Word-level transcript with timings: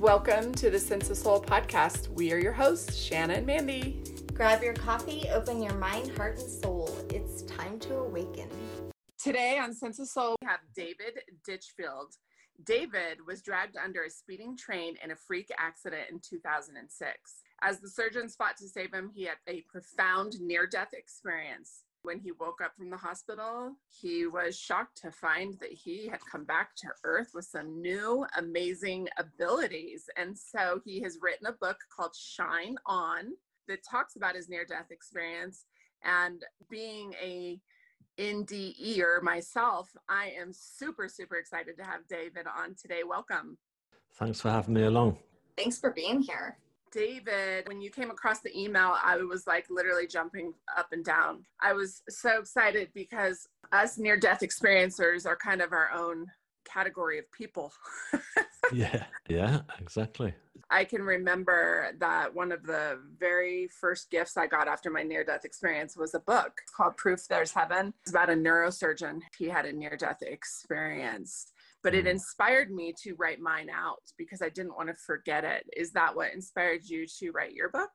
Welcome 0.00 0.52
to 0.56 0.68
the 0.68 0.78
Sense 0.78 1.08
of 1.08 1.16
Soul 1.16 1.40
podcast. 1.40 2.08
We 2.08 2.30
are 2.30 2.38
your 2.38 2.52
hosts, 2.52 2.96
Shanna 2.96 3.32
and 3.32 3.46
Mandy. 3.46 4.02
Grab 4.34 4.62
your 4.62 4.74
coffee, 4.74 5.24
open 5.32 5.62
your 5.62 5.72
mind, 5.72 6.14
heart, 6.18 6.38
and 6.38 6.50
soul. 6.50 6.94
It's 7.08 7.40
time 7.44 7.78
to 7.78 7.94
awaken. 7.94 8.50
Today 9.18 9.58
on 9.58 9.72
Sense 9.72 9.98
of 9.98 10.08
Soul, 10.08 10.36
we 10.42 10.48
have 10.48 10.60
David 10.74 11.20
Ditchfield. 11.46 12.12
David 12.66 13.26
was 13.26 13.40
dragged 13.40 13.78
under 13.82 14.02
a 14.02 14.10
speeding 14.10 14.54
train 14.54 14.96
in 15.02 15.12
a 15.12 15.16
freak 15.16 15.48
accident 15.58 16.10
in 16.10 16.20
2006. 16.20 17.16
As 17.62 17.80
the 17.80 17.88
surgeons 17.88 18.36
fought 18.36 18.58
to 18.58 18.68
save 18.68 18.92
him, 18.92 19.10
he 19.14 19.24
had 19.24 19.38
a 19.48 19.62
profound 19.62 20.34
near 20.42 20.66
death 20.66 20.92
experience. 20.92 21.84
When 22.06 22.20
he 22.20 22.30
woke 22.30 22.60
up 22.64 22.70
from 22.78 22.88
the 22.88 22.96
hospital, 22.96 23.72
he 23.88 24.28
was 24.28 24.56
shocked 24.56 24.96
to 25.02 25.10
find 25.10 25.58
that 25.58 25.72
he 25.72 26.06
had 26.06 26.20
come 26.30 26.44
back 26.44 26.76
to 26.76 26.86
Earth 27.02 27.32
with 27.34 27.46
some 27.46 27.82
new 27.82 28.24
amazing 28.38 29.08
abilities. 29.18 30.08
And 30.16 30.38
so 30.38 30.80
he 30.84 31.00
has 31.00 31.18
written 31.20 31.48
a 31.48 31.52
book 31.60 31.78
called 31.90 32.14
Shine 32.14 32.76
On 32.86 33.32
that 33.66 33.80
talks 33.82 34.14
about 34.14 34.36
his 34.36 34.48
near 34.48 34.64
death 34.64 34.92
experience. 34.92 35.64
And 36.04 36.44
being 36.70 37.12
a 37.20 37.58
NDEer 38.20 39.20
myself, 39.22 39.90
I 40.08 40.32
am 40.40 40.52
super, 40.52 41.08
super 41.08 41.34
excited 41.34 41.76
to 41.76 41.82
have 41.82 42.06
David 42.08 42.46
on 42.46 42.76
today. 42.80 43.02
Welcome. 43.02 43.58
Thanks 44.14 44.40
for 44.40 44.50
having 44.50 44.74
me 44.74 44.84
along. 44.84 45.18
Thanks 45.58 45.80
for 45.80 45.90
being 45.90 46.22
here. 46.22 46.56
David, 46.96 47.68
when 47.68 47.82
you 47.82 47.90
came 47.90 48.10
across 48.10 48.40
the 48.40 48.58
email, 48.58 48.94
I 49.04 49.18
was 49.18 49.46
like 49.46 49.66
literally 49.68 50.06
jumping 50.06 50.54
up 50.78 50.88
and 50.92 51.04
down. 51.04 51.44
I 51.60 51.74
was 51.74 52.02
so 52.08 52.38
excited 52.40 52.88
because 52.94 53.48
us 53.70 53.98
near 53.98 54.16
death 54.16 54.40
experiencers 54.40 55.26
are 55.26 55.36
kind 55.36 55.60
of 55.60 55.72
our 55.72 55.90
own 55.92 56.26
category 56.64 57.18
of 57.18 57.30
people. 57.32 57.70
yeah, 58.72 59.04
yeah, 59.28 59.60
exactly. 59.78 60.32
I 60.70 60.84
can 60.84 61.02
remember 61.02 61.92
that 62.00 62.34
one 62.34 62.50
of 62.50 62.64
the 62.64 62.98
very 63.20 63.68
first 63.68 64.10
gifts 64.10 64.38
I 64.38 64.46
got 64.46 64.66
after 64.66 64.90
my 64.90 65.02
near 65.02 65.22
death 65.22 65.44
experience 65.44 65.98
was 65.98 66.14
a 66.14 66.20
book 66.20 66.62
called 66.74 66.96
Proof 66.96 67.28
There's 67.28 67.52
Heaven. 67.52 67.92
It's 68.00 68.10
about 68.10 68.30
a 68.30 68.34
neurosurgeon. 68.34 69.20
He 69.38 69.50
had 69.50 69.66
a 69.66 69.72
near 69.72 69.98
death 69.98 70.22
experience 70.22 71.52
but 71.82 71.94
it 71.94 72.04
mm. 72.06 72.10
inspired 72.10 72.70
me 72.70 72.94
to 73.02 73.14
write 73.14 73.40
mine 73.40 73.68
out 73.70 74.02
because 74.18 74.42
I 74.42 74.48
didn't 74.48 74.76
want 74.76 74.88
to 74.88 74.94
forget 74.94 75.44
it. 75.44 75.64
Is 75.76 75.92
that 75.92 76.14
what 76.14 76.32
inspired 76.32 76.84
you 76.84 77.06
to 77.18 77.30
write 77.30 77.54
your 77.54 77.70
book? 77.70 77.90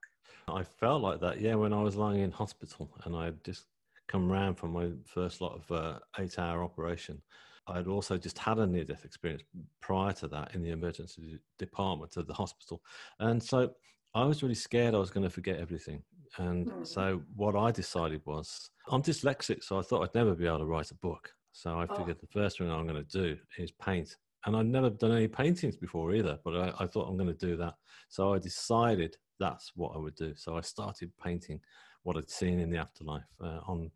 I 0.47 0.63
felt 0.63 1.01
like 1.01 1.19
that, 1.21 1.41
yeah, 1.41 1.55
when 1.55 1.73
I 1.73 1.81
was 1.81 1.95
lying 1.95 2.21
in 2.21 2.31
hospital 2.31 2.89
and 3.03 3.15
I'd 3.15 3.43
just 3.43 3.65
come 4.07 4.29
round 4.29 4.57
from 4.57 4.73
my 4.73 4.89
first 5.05 5.41
lot 5.41 5.55
of 5.55 5.71
uh, 5.71 5.99
eight 6.19 6.37
hour 6.37 6.63
operation. 6.63 7.21
I'd 7.67 7.87
also 7.87 8.17
just 8.17 8.37
had 8.37 8.57
a 8.57 8.67
near 8.67 8.83
death 8.83 9.05
experience 9.05 9.43
prior 9.81 10.11
to 10.13 10.27
that 10.29 10.53
in 10.55 10.63
the 10.63 10.71
emergency 10.71 11.39
department 11.57 12.17
of 12.17 12.27
the 12.27 12.33
hospital. 12.33 12.81
And 13.19 13.41
so 13.41 13.71
I 14.13 14.25
was 14.25 14.43
really 14.43 14.55
scared 14.55 14.93
I 14.93 14.99
was 14.99 15.11
going 15.11 15.23
to 15.23 15.29
forget 15.29 15.59
everything. 15.59 16.03
And 16.37 16.67
mm. 16.67 16.87
so 16.87 17.21
what 17.35 17.55
I 17.55 17.71
decided 17.71 18.21
was 18.25 18.71
I'm 18.89 19.01
dyslexic, 19.01 19.63
so 19.63 19.79
I 19.79 19.81
thought 19.81 20.03
I'd 20.03 20.15
never 20.15 20.33
be 20.33 20.47
able 20.47 20.59
to 20.59 20.65
write 20.65 20.91
a 20.91 20.95
book. 20.95 21.31
So 21.51 21.79
I 21.79 21.85
figured 21.87 22.17
oh. 22.17 22.21
the 22.21 22.39
first 22.39 22.57
thing 22.57 22.69
I'm 22.69 22.87
going 22.87 23.03
to 23.03 23.11
do 23.11 23.37
is 23.57 23.71
paint. 23.71 24.17
And 24.45 24.55
I'd 24.55 24.65
never 24.65 24.89
done 24.89 25.11
any 25.11 25.27
paintings 25.27 25.77
before 25.77 26.13
either, 26.13 26.39
but 26.43 26.55
I, 26.55 26.83
I 26.83 26.87
thought 26.87 27.07
I'm 27.07 27.17
going 27.17 27.35
to 27.35 27.45
do 27.45 27.55
that. 27.57 27.75
So 28.09 28.33
I 28.33 28.39
decided 28.39 29.17
that's 29.39 29.71
what 29.75 29.93
I 29.95 29.99
would 29.99 30.15
do. 30.15 30.33
So 30.35 30.57
I 30.57 30.61
started 30.61 31.11
painting 31.23 31.59
what 32.03 32.17
I'd 32.17 32.29
seen 32.29 32.59
in 32.59 32.69
the 32.69 32.77
afterlife 32.77 33.27
uh, 33.43 33.59
on 33.67 33.91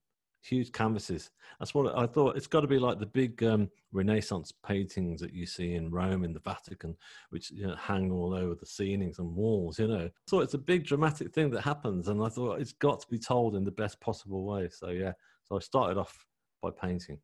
huge 0.45 0.72
canvases. 0.72 1.31
That's 1.59 1.73
what 1.73 1.97
I 1.97 2.06
thought. 2.06 2.38
It's 2.38 2.47
got 2.47 2.62
to 2.62 2.67
be 2.67 2.78
like 2.78 3.00
the 3.00 3.06
big 3.06 3.44
um, 3.44 3.69
Renaissance 3.92 4.52
paintings 4.52 5.19
that 5.22 5.34
you 5.34 5.45
see 5.45 5.73
in 5.73 5.90
Rome 5.90 6.23
in 6.23 6.34
the 6.34 6.40
Vatican, 6.40 6.95
which 7.30 7.52
you 7.52 7.67
know, 7.67 7.75
hang 7.75 8.12
all 8.12 8.34
over 8.34 8.56
the 8.56 8.66
ceilings 8.66 9.19
and 9.19 9.36
walls. 9.36 9.80
You 9.80 9.88
know, 9.88 10.09
so 10.28 10.42
it's 10.42 10.53
a 10.53 10.59
big 10.59 10.86
dramatic 10.86 11.34
thing 11.34 11.50
that 11.52 11.62
happens, 11.62 12.08
and 12.08 12.22
I 12.23 12.30
thought 12.30 12.62
it's 12.62 12.73
got 12.73 13.00
to 13.02 13.08
be 13.08 13.19
told 13.19 13.56
in 13.56 13.64
the 13.64 13.72
best 13.72 14.00
possible 14.00 14.46
way. 14.46 14.69
So 14.69 14.90
yeah, 14.90 15.13
so 15.44 15.56
I 15.56 15.59
started 15.59 15.97
off 15.97 16.25
by 16.62 16.69
painting. 16.69 17.19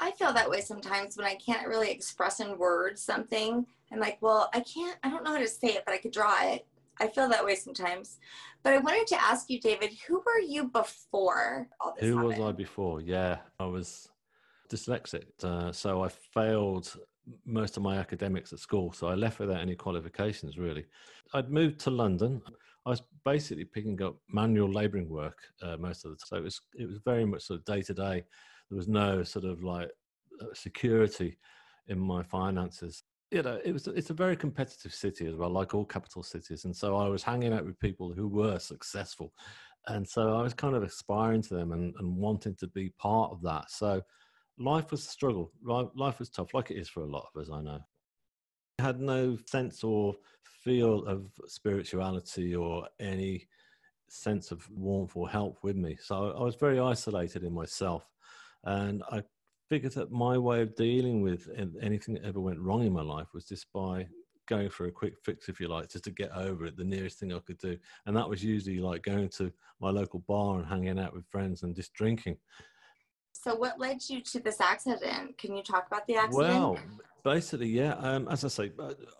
I 0.00 0.12
feel 0.12 0.32
that 0.32 0.48
way 0.48 0.62
sometimes 0.62 1.16
when 1.16 1.26
I 1.26 1.34
can't 1.34 1.68
really 1.68 1.90
express 1.90 2.40
in 2.40 2.56
words 2.56 3.02
something. 3.02 3.66
I'm 3.92 4.00
like, 4.00 4.18
well, 4.22 4.48
I 4.54 4.60
can't, 4.60 4.98
I 5.02 5.10
don't 5.10 5.24
know 5.24 5.32
how 5.32 5.38
to 5.38 5.46
say 5.46 5.68
it, 5.68 5.82
but 5.84 5.92
I 5.92 5.98
could 5.98 6.12
draw 6.12 6.34
it. 6.42 6.66
I 6.98 7.08
feel 7.08 7.28
that 7.28 7.44
way 7.44 7.54
sometimes. 7.54 8.18
But 8.62 8.72
I 8.72 8.78
wanted 8.78 9.06
to 9.08 9.22
ask 9.22 9.50
you, 9.50 9.60
David, 9.60 9.90
who 10.06 10.22
were 10.24 10.40
you 10.40 10.68
before 10.68 11.68
all 11.80 11.94
this? 11.94 12.08
Who 12.08 12.16
happened? 12.16 12.38
was 12.38 12.48
I 12.48 12.52
before? 12.52 13.00
Yeah, 13.00 13.38
I 13.58 13.66
was 13.66 14.08
dyslexic. 14.70 15.26
Uh, 15.42 15.72
so 15.72 16.02
I 16.02 16.08
failed 16.08 16.96
most 17.44 17.76
of 17.76 17.82
my 17.82 17.98
academics 17.98 18.52
at 18.52 18.58
school. 18.58 18.92
So 18.92 19.08
I 19.08 19.14
left 19.14 19.38
without 19.38 19.60
any 19.60 19.74
qualifications, 19.74 20.56
really. 20.56 20.86
I'd 21.34 21.50
moved 21.50 21.78
to 21.80 21.90
London. 21.90 22.40
I 22.86 22.90
was 22.90 23.02
basically 23.24 23.64
picking 23.64 24.00
up 24.02 24.16
manual 24.28 24.70
labouring 24.70 25.08
work 25.08 25.38
uh, 25.62 25.76
most 25.76 26.04
of 26.04 26.12
the 26.12 26.16
time. 26.16 26.26
So 26.26 26.36
it 26.36 26.44
was, 26.44 26.60
it 26.74 26.88
was 26.88 26.98
very 27.04 27.26
much 27.26 27.42
sort 27.42 27.60
of 27.60 27.64
day 27.66 27.82
to 27.82 27.94
day 27.94 28.24
there 28.70 28.76
was 28.76 28.88
no 28.88 29.22
sort 29.22 29.44
of 29.44 29.62
like 29.62 29.90
uh, 30.40 30.46
security 30.54 31.38
in 31.88 31.98
my 31.98 32.22
finances. 32.22 33.02
You 33.30 33.42
know 33.42 33.60
it 33.64 33.72
was 33.72 33.86
it's 33.86 34.10
a 34.10 34.14
very 34.14 34.36
competitive 34.36 34.92
city 34.92 35.26
as 35.26 35.36
well 35.36 35.50
like 35.50 35.72
all 35.72 35.84
capital 35.84 36.24
cities 36.24 36.64
and 36.64 36.74
so 36.74 36.96
i 36.96 37.06
was 37.06 37.22
hanging 37.22 37.52
out 37.52 37.64
with 37.64 37.78
people 37.78 38.12
who 38.12 38.26
were 38.26 38.58
successful 38.58 39.32
and 39.86 40.06
so 40.06 40.36
i 40.36 40.42
was 40.42 40.52
kind 40.52 40.74
of 40.74 40.82
aspiring 40.82 41.40
to 41.42 41.54
them 41.54 41.70
and, 41.70 41.94
and 42.00 42.16
wanting 42.16 42.56
to 42.56 42.66
be 42.66 42.90
part 42.98 43.30
of 43.30 43.40
that. 43.42 43.70
So 43.70 44.02
life 44.58 44.90
was 44.90 45.04
a 45.04 45.08
struggle 45.08 45.52
life 45.64 46.18
was 46.18 46.28
tough 46.28 46.54
like 46.54 46.72
it 46.72 46.76
is 46.76 46.88
for 46.88 47.02
a 47.04 47.10
lot 47.10 47.28
of 47.32 47.40
us 47.40 47.50
i 47.52 47.60
know. 47.60 47.78
I 48.80 48.82
had 48.82 49.00
no 49.00 49.38
sense 49.46 49.84
or 49.84 50.16
feel 50.44 51.06
of 51.06 51.30
spirituality 51.46 52.56
or 52.56 52.88
any 52.98 53.46
sense 54.08 54.50
of 54.50 54.68
warmth 54.70 55.16
or 55.16 55.28
help 55.28 55.58
with 55.62 55.76
me 55.76 55.96
so 56.02 56.34
i 56.36 56.42
was 56.42 56.56
very 56.56 56.80
isolated 56.80 57.44
in 57.44 57.54
myself 57.54 58.10
and 58.64 59.02
I 59.10 59.22
figured 59.68 59.92
that 59.92 60.10
my 60.10 60.36
way 60.36 60.62
of 60.62 60.74
dealing 60.74 61.22
with 61.22 61.48
anything 61.80 62.14
that 62.14 62.24
ever 62.24 62.40
went 62.40 62.58
wrong 62.58 62.84
in 62.84 62.92
my 62.92 63.02
life 63.02 63.28
was 63.32 63.44
just 63.44 63.66
by 63.72 64.06
going 64.50 64.68
for 64.68 64.86
a 64.86 64.90
quick 64.90 65.14
fix, 65.24 65.48
if 65.48 65.60
you 65.60 65.68
like, 65.68 65.88
just 65.88 66.04
to 66.04 66.10
get 66.10 66.32
over 66.36 66.66
it, 66.66 66.76
the 66.76 66.84
nearest 66.84 67.20
thing 67.20 67.32
I 67.32 67.38
could 67.38 67.58
do. 67.58 67.78
And 68.04 68.16
that 68.16 68.28
was 68.28 68.42
usually 68.44 68.80
like 68.80 69.02
going 69.02 69.28
to 69.38 69.52
my 69.80 69.90
local 69.90 70.18
bar 70.26 70.58
and 70.58 70.66
hanging 70.66 70.98
out 70.98 71.14
with 71.14 71.24
friends 71.30 71.62
and 71.62 71.74
just 71.74 71.94
drinking. 71.94 72.36
So, 73.32 73.54
what 73.54 73.78
led 73.78 74.00
you 74.08 74.20
to 74.22 74.40
this 74.40 74.60
accident? 74.60 75.38
Can 75.38 75.56
you 75.56 75.62
talk 75.62 75.86
about 75.86 76.06
the 76.06 76.16
accident? 76.16 76.36
Well, 76.36 76.78
basically, 77.24 77.68
yeah. 77.68 77.94
Um, 77.94 78.28
as 78.28 78.44
I 78.44 78.48
say, 78.48 78.72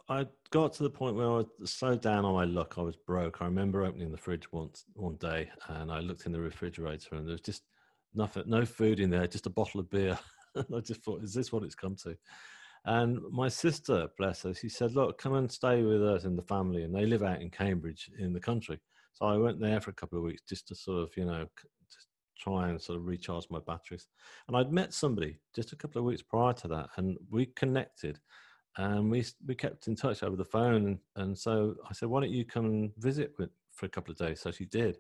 I 0.09 0.27
got 0.51 0.72
to 0.75 0.83
the 0.83 0.91
point 0.91 1.17
where 1.17 1.31
I 1.31 1.45
was 1.59 1.72
so 1.72 1.97
down 1.97 2.25
on 2.25 2.34
my 2.34 2.45
luck, 2.45 2.75
I 2.77 2.83
was 2.83 2.97
broke. 2.97 3.41
I 3.41 3.45
remember 3.45 3.84
opening 3.84 4.11
the 4.11 4.19
fridge 4.19 4.51
once 4.53 4.84
one 4.95 5.15
day, 5.17 5.49
and 5.69 5.91
I 5.93 6.01
looked 6.01 6.27
in 6.27 6.33
the 6.33 6.41
refrigerator, 6.41 7.15
and 7.15 7.27
there 7.27 7.33
was 7.33 7.41
just 7.41 7.62
nothing, 8.15 8.44
no 8.47 8.65
food 8.65 9.00
in 9.00 9.10
there, 9.10 9.26
just 9.26 9.47
a 9.47 9.50
bottle 9.50 9.81
of 9.81 9.91
beer. 9.91 10.19
I 10.56 10.81
just 10.81 11.03
thought, 11.03 11.22
is 11.22 11.34
this 11.34 11.53
what 11.53 11.62
it's 11.62 11.75
come 11.75 11.97
to? 12.03 12.16
And 12.87 13.21
my 13.31 13.48
sister, 13.48 14.09
bless 14.16 14.43
her, 14.43 14.54
she 14.54 14.69
said, 14.69 14.94
look, 14.94 15.19
come 15.19 15.34
and 15.34 15.50
stay 15.50 15.82
with 15.82 16.03
us 16.03 16.25
in 16.25 16.37
the 16.37 16.43
family. 16.43 16.82
And 16.84 16.94
they 16.94 17.06
live 17.06 17.22
out 17.22 17.43
in 17.43 17.50
Cambridge 17.50 18.10
in 18.19 18.32
the 18.32 18.41
country. 18.41 18.81
So 19.12 19.26
I 19.26 19.37
went 19.37 19.60
there 19.60 19.81
for 19.81 19.91
a 19.91 19.94
couple 19.94 20.19
of 20.19 20.25
weeks 20.25 20.43
just 20.48 20.69
to 20.69 20.75
sort 20.75 21.03
of, 21.03 21.16
you 21.16 21.25
know, 21.25 21.47
just 21.93 22.06
try 22.38 22.69
and 22.69 22.81
sort 22.81 22.98
of 22.98 23.06
recharge 23.06 23.47
my 23.50 23.59
batteries. 23.66 24.06
And 24.48 24.56
I'd 24.56 24.72
met 24.72 24.94
somebody 24.94 25.38
just 25.54 25.72
a 25.72 25.77
couple 25.77 25.98
of 25.98 26.06
weeks 26.06 26.22
prior 26.22 26.54
to 26.54 26.69
that, 26.69 26.88
and 26.97 27.19
we 27.31 27.47
connected 27.47 28.19
and 28.77 29.10
we 29.10 29.25
we 29.47 29.54
kept 29.54 29.88
in 29.88 29.97
touch 29.97 30.22
over 30.22 30.37
the 30.37 30.44
phone. 30.44 30.87
And, 30.87 30.98
and 31.16 31.38
so 31.38 31.75
I 31.88 31.92
said, 31.92 32.09
why 32.09 32.21
don't 32.21 32.31
you 32.31 32.44
come 32.44 32.65
and 32.66 32.92
visit 32.98 33.32
with, 33.38 33.50
for 33.72 33.87
a 33.87 33.91
couple 33.91 34.12
of 34.12 34.19
days? 34.19 34.41
So 34.41 34.50
she 34.50 34.65
did. 34.65 34.98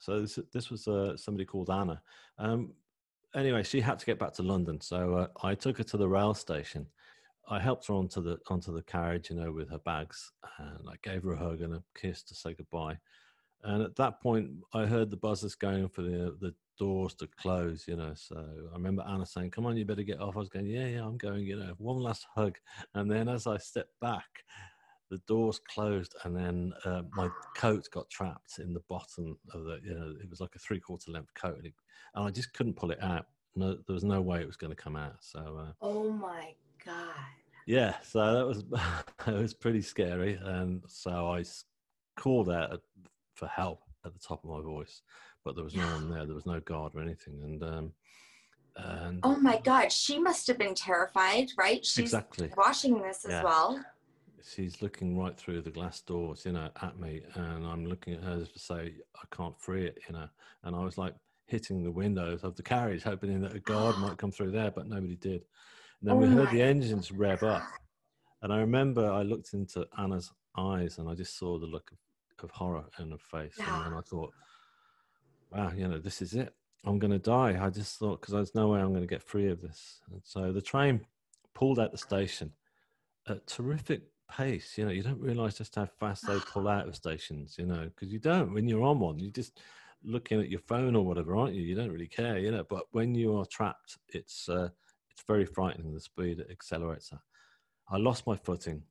So 0.00 0.20
this, 0.20 0.38
this 0.52 0.70
was 0.70 0.86
uh, 0.88 1.16
somebody 1.16 1.44
called 1.44 1.70
Anna. 1.70 2.00
Um, 2.38 2.72
anyway, 3.34 3.62
she 3.62 3.80
had 3.80 3.98
to 3.98 4.06
get 4.06 4.18
back 4.18 4.32
to 4.34 4.42
London, 4.42 4.80
so 4.80 5.14
uh, 5.14 5.26
I 5.42 5.54
took 5.54 5.78
her 5.78 5.84
to 5.84 5.96
the 5.96 6.08
rail 6.08 6.34
station. 6.34 6.86
I 7.48 7.60
helped 7.60 7.86
her 7.86 7.94
onto 7.94 8.20
the 8.20 8.38
onto 8.48 8.72
the 8.72 8.82
carriage, 8.82 9.30
you 9.30 9.36
know, 9.36 9.52
with 9.52 9.70
her 9.70 9.78
bags, 9.78 10.32
and 10.58 10.88
I 10.88 10.94
gave 11.02 11.22
her 11.22 11.32
a 11.32 11.38
hug 11.38 11.60
and 11.60 11.74
a 11.74 11.82
kiss 11.94 12.22
to 12.24 12.34
say 12.34 12.54
goodbye. 12.54 12.98
And 13.62 13.82
at 13.82 13.96
that 13.96 14.20
point, 14.20 14.50
I 14.74 14.86
heard 14.86 15.10
the 15.10 15.16
buzzers 15.16 15.54
going 15.54 15.88
for 15.88 16.02
the 16.02 16.36
the 16.40 16.54
doors 16.78 17.14
to 17.14 17.28
close, 17.40 17.84
you 17.86 17.96
know. 17.96 18.12
So 18.14 18.36
I 18.36 18.74
remember 18.74 19.04
Anna 19.08 19.26
saying, 19.26 19.52
"Come 19.52 19.66
on, 19.66 19.76
you 19.76 19.84
better 19.84 20.02
get 20.02 20.20
off." 20.20 20.36
I 20.36 20.40
was 20.40 20.48
going, 20.48 20.66
"Yeah, 20.66 20.86
yeah, 20.86 21.04
I'm 21.04 21.16
going." 21.16 21.44
You 21.44 21.58
know, 21.58 21.74
one 21.78 21.98
last 21.98 22.26
hug, 22.34 22.56
and 22.94 23.10
then 23.10 23.28
as 23.28 23.46
I 23.46 23.58
stepped 23.58 23.98
back, 24.00 24.44
the 25.10 25.18
doors 25.28 25.60
closed 25.72 26.14
and 26.24 26.36
then 26.36 26.72
uh, 26.84 27.02
my 27.12 27.28
coat 27.56 27.88
got 27.92 28.08
trapped 28.10 28.58
in 28.58 28.72
the 28.72 28.82
bottom 28.88 29.38
of 29.52 29.64
the 29.64 29.78
you 29.84 29.94
know 29.94 30.14
it 30.22 30.28
was 30.28 30.40
like 30.40 30.54
a 30.54 30.58
three 30.58 30.80
quarter 30.80 31.10
length 31.10 31.32
coat 31.34 31.56
and, 31.56 31.66
it, 31.66 31.74
and, 32.14 32.26
i 32.26 32.30
just 32.30 32.52
couldn't 32.54 32.76
pull 32.76 32.90
it 32.90 33.02
out. 33.02 33.26
No 33.54 33.76
there 33.86 33.94
was 33.94 34.04
no 34.04 34.20
way 34.20 34.40
it 34.40 34.46
was 34.46 34.56
going 34.56 34.74
to 34.74 34.82
come 34.82 34.96
out 34.96 35.16
so 35.20 35.58
uh, 35.60 35.72
oh 35.80 36.10
my 36.10 36.54
god. 36.84 37.14
Yeah 37.66 37.96
so 38.02 38.34
that 38.34 38.46
was 38.46 38.64
it 39.26 39.40
was 39.40 39.54
pretty 39.54 39.82
scary 39.82 40.38
and 40.42 40.82
so 40.86 41.32
i 41.32 41.44
called 42.16 42.50
out 42.50 42.82
for 43.34 43.46
help 43.46 43.82
at 44.04 44.12
the 44.12 44.20
top 44.20 44.44
of 44.44 44.50
my 44.50 44.60
voice 44.60 45.02
but 45.44 45.54
there 45.54 45.64
was 45.64 45.74
no 45.74 45.86
one 45.86 46.10
there 46.10 46.26
there 46.26 46.34
was 46.34 46.46
no 46.46 46.60
guard 46.60 46.92
or 46.94 47.00
anything 47.00 47.40
and 47.42 47.62
um 47.62 47.92
and 48.76 49.20
oh 49.22 49.36
my 49.36 49.58
god 49.64 49.90
she 49.90 50.18
must 50.18 50.46
have 50.46 50.58
been 50.58 50.74
terrified 50.74 51.48
right? 51.56 51.84
She's 51.84 51.98
exactly. 51.98 52.50
watching 52.56 53.00
this 53.00 53.24
as 53.24 53.30
yeah. 53.30 53.42
well 53.44 53.82
she's 54.42 54.82
looking 54.82 55.18
right 55.18 55.36
through 55.36 55.62
the 55.62 55.70
glass 55.70 56.00
doors, 56.00 56.44
you 56.44 56.52
know, 56.52 56.70
at 56.82 56.98
me, 56.98 57.22
and 57.34 57.66
I'm 57.66 57.86
looking 57.86 58.14
at 58.14 58.22
her 58.22 58.44
to 58.44 58.58
say, 58.58 58.94
I 59.16 59.36
can't 59.36 59.58
free 59.60 59.86
it, 59.86 59.98
you 60.08 60.14
know. 60.14 60.28
And 60.64 60.74
I 60.74 60.80
was 60.80 60.98
like 60.98 61.14
hitting 61.46 61.82
the 61.82 61.90
windows 61.90 62.44
of 62.44 62.56
the 62.56 62.62
carriage, 62.62 63.02
hoping 63.02 63.40
that 63.42 63.54
a 63.54 63.60
guard 63.60 63.96
might 64.00 64.18
come 64.18 64.30
through 64.30 64.52
there, 64.52 64.70
but 64.70 64.88
nobody 64.88 65.16
did. 65.16 65.44
And 66.00 66.10
then 66.10 66.16
Oh 66.16 66.18
we 66.18 66.26
heard 66.28 66.50
the 66.50 66.62
engines 66.62 67.10
rev 67.10 67.42
up, 67.42 67.62
and 68.42 68.52
I 68.52 68.58
remember 68.58 69.10
I 69.10 69.22
looked 69.22 69.54
into 69.54 69.86
Anna's 69.98 70.30
eyes, 70.56 70.98
and 70.98 71.08
I 71.08 71.14
just 71.14 71.38
saw 71.38 71.58
the 71.58 71.66
look 71.66 71.90
of, 71.92 72.44
of 72.44 72.50
horror 72.50 72.84
in 72.98 73.10
her 73.10 73.18
face, 73.18 73.58
and 73.58 73.84
then 73.84 73.94
I 73.94 74.00
thought, 74.02 74.32
wow, 75.50 75.72
you 75.74 75.88
know, 75.88 75.98
this 75.98 76.20
is 76.22 76.34
it. 76.34 76.54
I'm 76.84 76.98
going 77.00 77.12
to 77.12 77.18
die. 77.18 77.58
I 77.60 77.70
just 77.70 77.98
thought 77.98 78.20
because 78.20 78.32
there's 78.34 78.54
no 78.54 78.68
way 78.68 78.80
I'm 78.80 78.90
going 78.90 79.00
to 79.00 79.08
get 79.08 79.22
free 79.22 79.48
of 79.48 79.60
this. 79.60 80.00
And 80.10 80.20
so 80.22 80.52
the 80.52 80.62
train 80.62 81.00
pulled 81.52 81.80
out 81.80 81.90
the 81.90 81.98
station 81.98 82.52
at 83.28 83.46
terrific 83.46 84.02
pace. 84.28 84.76
You 84.76 84.84
know, 84.84 84.90
you 84.90 85.02
don't 85.02 85.20
realize 85.20 85.58
just 85.58 85.74
how 85.74 85.86
fast 85.98 86.26
they 86.26 86.38
pull 86.38 86.68
out 86.68 86.88
of 86.88 86.96
stations. 86.96 87.56
You 87.58 87.66
know, 87.66 87.90
because 87.94 88.12
you 88.12 88.18
don't 88.18 88.52
when 88.52 88.68
you're 88.68 88.82
on 88.82 89.00
one. 89.00 89.18
You're 89.18 89.30
just 89.30 89.60
looking 90.04 90.40
at 90.40 90.50
your 90.50 90.60
phone 90.60 90.94
or 90.94 91.04
whatever, 91.04 91.36
aren't 91.36 91.54
you? 91.54 91.62
You 91.62 91.74
don't 91.74 91.92
really 91.92 92.06
care. 92.06 92.38
You 92.38 92.50
know, 92.50 92.64
but 92.68 92.86
when 92.92 93.14
you 93.14 93.36
are 93.36 93.46
trapped, 93.46 93.98
it's 94.08 94.48
uh, 94.48 94.68
it's 95.10 95.22
very 95.26 95.46
frightening 95.46 95.92
the 95.92 96.00
speed 96.00 96.40
it 96.40 96.50
accelerates 96.50 97.12
at. 97.12 97.20
I 97.88 97.98
lost 97.98 98.26
my 98.26 98.36
footing. 98.36 98.82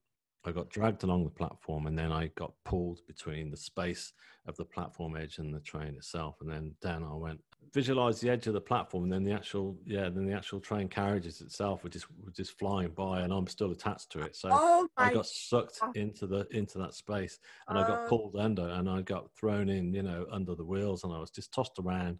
I 0.47 0.51
got 0.51 0.69
dragged 0.69 1.03
along 1.03 1.23
the 1.23 1.29
platform 1.29 1.87
and 1.87 1.97
then 1.97 2.11
I 2.11 2.27
got 2.35 2.53
pulled 2.63 3.05
between 3.07 3.51
the 3.51 3.57
space 3.57 4.13
of 4.47 4.55
the 4.57 4.65
platform 4.65 5.15
edge 5.15 5.37
and 5.39 5.53
the 5.53 5.59
train 5.59 5.95
itself. 5.95 6.37
And 6.41 6.49
then 6.49 6.75
down 6.81 7.03
I 7.03 7.13
went. 7.13 7.41
Visualize 7.73 8.19
the 8.21 8.29
edge 8.29 8.47
of 8.47 8.53
the 8.53 8.61
platform 8.61 9.03
and 9.03 9.11
then 9.11 9.23
the 9.23 9.31
actual, 9.33 9.77
yeah, 9.85 10.03
then 10.09 10.25
the 10.25 10.33
actual 10.33 10.59
train 10.61 10.87
carriages 10.87 11.41
itself 11.41 11.83
were 11.83 11.89
just, 11.89 12.05
were 12.23 12.31
just 12.31 12.57
flying 12.57 12.91
by 12.91 13.21
and 13.21 13.33
I'm 13.33 13.47
still 13.47 13.71
attached 13.71 14.11
to 14.11 14.21
it. 14.21 14.35
So 14.35 14.49
Oh 14.51 14.87
I 14.97 15.09
got 15.09 15.25
sucked 15.25 15.79
God. 15.81 15.95
into 15.95 16.25
the, 16.27 16.47
into 16.51 16.77
that 16.77 16.93
space 16.93 17.39
and 17.67 17.77
I 17.77 17.83
got 17.83 18.05
Oh. 18.05 18.09
pulled 18.09 18.35
under 18.37 18.67
and 18.69 18.89
I 18.89 19.01
got 19.01 19.31
thrown 19.35 19.67
in, 19.69 19.93
you 19.93 20.03
know, 20.03 20.25
under 20.31 20.55
the 20.55 20.63
wheels 20.65 21.03
and 21.03 21.13
I 21.13 21.19
was 21.19 21.31
just 21.31 21.53
tossed 21.53 21.79
around 21.79 22.19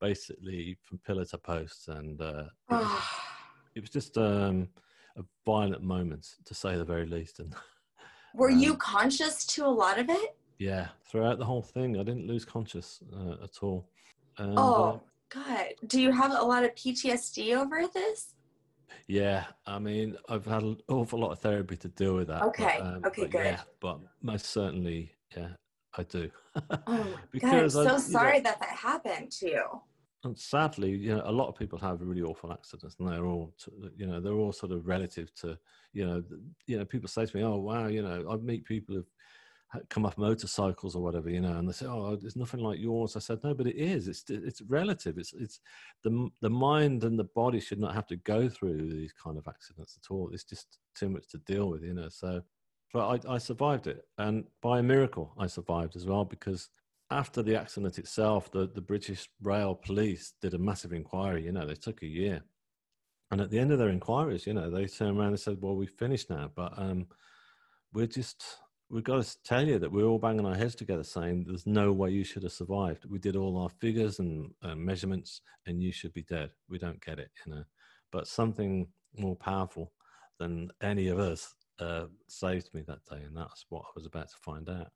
basically 0.00 0.76
from 0.82 0.98
pillar 0.98 1.24
to 1.26 1.38
post. 1.38 1.88
And, 1.88 2.20
uh, 2.20 2.44
it 2.68 2.74
was, 2.74 2.92
it 3.74 3.80
was 3.80 3.90
just, 3.90 4.18
um, 4.18 4.68
a 5.16 5.22
violent 5.44 5.82
moment 5.82 6.36
to 6.44 6.54
say 6.54 6.76
the 6.76 6.84
very 6.84 7.06
least. 7.06 7.40
And 7.40 7.54
Were 8.34 8.50
you 8.50 8.72
Um, 8.72 8.76
conscious 8.78 9.44
to 9.46 9.66
a 9.66 9.68
lot 9.68 9.98
of 9.98 10.08
it? 10.08 10.36
yeah, 10.58 10.88
throughout 11.04 11.38
the 11.38 11.44
whole 11.44 11.62
thing, 11.62 11.96
I 11.98 12.02
didn't 12.02 12.26
lose 12.26 12.44
conscious 12.44 13.02
uh, 13.12 13.42
at 13.44 13.62
all. 13.62 13.88
Uh, 14.38 14.54
Oh, 14.56 15.00
God. 15.30 15.68
Do 15.86 16.00
you 16.00 16.12
have 16.12 16.32
a 16.32 16.42
lot 16.42 16.64
of 16.64 16.74
PTSD 16.74 17.56
over 17.56 17.86
this? 17.88 18.34
yeah, 19.06 19.46
I 19.66 19.78
mean, 19.78 20.16
I've 20.28 20.44
had 20.44 20.62
an 20.62 20.76
awful 20.88 21.18
lot 21.20 21.30
of 21.32 21.38
therapy 21.38 21.76
to 21.78 21.88
deal 21.88 22.14
with 22.14 22.28
that. 22.28 22.40
but, 22.40 22.48
Okay, 22.48 22.78
um, 22.78 23.02
okay, 23.06 23.22
but 23.22 23.30
good. 23.30 23.44
Yeah, 23.44 23.60
but 23.80 24.00
most 24.22 24.46
certainly, 24.46 25.12
yeah, 25.36 25.48
I 25.96 26.02
do. 26.04 26.30
Oh, 26.70 26.70
my 26.86 26.96
God. 26.96 27.06
I'm 27.06 27.18
Because 27.32 27.76
I- 27.76 27.84
so 27.84 27.92
know- 27.92 27.98
sorry 27.98 28.40
that 28.40 28.60
that 28.60 28.68
happened 28.70 29.30
to 29.32 29.46
you. 29.48 29.64
And 30.24 30.38
sadly, 30.38 30.90
you 30.90 31.14
know, 31.16 31.22
a 31.24 31.32
lot 31.32 31.48
of 31.48 31.56
people 31.56 31.78
have 31.78 32.00
really 32.02 32.22
awful 32.22 32.52
accidents, 32.52 32.96
and 32.98 33.08
they're 33.08 33.24
all, 33.26 33.54
you 33.96 34.06
know, 34.06 34.20
they're 34.20 34.34
all 34.34 34.52
sort 34.52 34.72
of 34.72 34.86
relative 34.86 35.32
to, 35.36 35.58
you 35.92 36.06
know, 36.06 36.22
you 36.66 36.78
know, 36.78 36.84
people 36.84 37.08
say 37.08 37.24
to 37.26 37.36
me, 37.36 37.42
"Oh, 37.42 37.56
wow," 37.56 37.86
you 37.86 38.02
know, 38.02 38.30
I 38.30 38.36
meet 38.36 38.64
people 38.66 38.94
who've 38.96 39.10
come 39.88 40.04
off 40.04 40.18
motorcycles 40.18 40.96
or 40.96 41.02
whatever, 41.02 41.30
you 41.30 41.40
know, 41.40 41.56
and 41.56 41.68
they 41.68 41.72
say, 41.72 41.86
"Oh, 41.86 42.16
there's 42.16 42.36
nothing 42.36 42.60
like 42.60 42.78
yours." 42.80 43.16
I 43.16 43.20
said, 43.20 43.42
"No, 43.44 43.54
but 43.54 43.66
it 43.68 43.76
is. 43.76 44.08
It's 44.08 44.28
it's 44.28 44.60
relative. 44.62 45.16
It's 45.18 45.32
it's 45.32 45.60
the 46.02 46.28
the 46.40 46.50
mind 46.50 47.04
and 47.04 47.18
the 47.18 47.24
body 47.24 47.60
should 47.60 47.78
not 47.80 47.94
have 47.94 48.06
to 48.08 48.16
go 48.16 48.48
through 48.48 48.90
these 48.90 49.12
kind 49.12 49.38
of 49.38 49.46
accidents 49.48 49.96
at 50.02 50.10
all. 50.12 50.30
It's 50.32 50.44
just 50.44 50.78
too 50.94 51.08
much 51.08 51.28
to 51.28 51.38
deal 51.38 51.70
with, 51.70 51.82
you 51.84 51.94
know." 51.94 52.08
So, 52.08 52.42
but 52.92 53.26
I 53.28 53.34
I 53.34 53.38
survived 53.38 53.86
it, 53.86 54.04
and 54.18 54.44
by 54.60 54.80
a 54.80 54.82
miracle, 54.82 55.34
I 55.38 55.46
survived 55.46 55.96
as 55.96 56.06
well 56.06 56.24
because 56.24 56.68
after 57.10 57.42
the 57.42 57.56
accident 57.56 57.98
itself, 57.98 58.50
the, 58.50 58.70
the 58.72 58.80
British 58.80 59.28
Rail 59.42 59.74
Police 59.74 60.34
did 60.40 60.54
a 60.54 60.58
massive 60.58 60.92
inquiry. 60.92 61.44
You 61.44 61.52
know, 61.52 61.66
they 61.66 61.74
took 61.74 62.02
a 62.02 62.06
year. 62.06 62.42
And 63.30 63.40
at 63.40 63.50
the 63.50 63.58
end 63.58 63.72
of 63.72 63.78
their 63.78 63.90
inquiries, 63.90 64.46
you 64.46 64.54
know, 64.54 64.70
they 64.70 64.86
turned 64.86 65.18
around 65.18 65.28
and 65.28 65.40
said, 65.40 65.58
well, 65.60 65.76
we've 65.76 65.90
finished 65.90 66.30
now, 66.30 66.50
but 66.54 66.72
um, 66.76 67.06
we're 67.92 68.06
just, 68.06 68.44
we've 68.90 69.04
got 69.04 69.22
to 69.22 69.42
tell 69.44 69.66
you 69.66 69.78
that 69.78 69.90
we're 69.90 70.04
all 70.04 70.18
banging 70.18 70.46
our 70.46 70.54
heads 70.56 70.74
together 70.74 71.04
saying 71.04 71.44
there's 71.46 71.66
no 71.66 71.92
way 71.92 72.10
you 72.10 72.24
should 72.24 72.42
have 72.42 72.52
survived. 72.52 73.04
We 73.08 73.18
did 73.18 73.36
all 73.36 73.56
our 73.58 73.68
figures 73.68 74.18
and 74.18 74.50
uh, 74.62 74.74
measurements 74.74 75.42
and 75.66 75.80
you 75.80 75.92
should 75.92 76.12
be 76.12 76.22
dead. 76.22 76.50
We 76.68 76.78
don't 76.78 77.04
get 77.04 77.18
it, 77.20 77.30
you 77.46 77.54
know. 77.54 77.64
But 78.10 78.26
something 78.26 78.88
more 79.16 79.36
powerful 79.36 79.92
than 80.38 80.70
any 80.82 81.08
of 81.08 81.20
us 81.20 81.54
uh, 81.78 82.06
saved 82.28 82.70
me 82.74 82.82
that 82.88 83.04
day. 83.08 83.22
And 83.24 83.36
that's 83.36 83.64
what 83.68 83.82
I 83.82 83.90
was 83.94 84.06
about 84.06 84.28
to 84.28 84.36
find 84.42 84.68
out. 84.68 84.88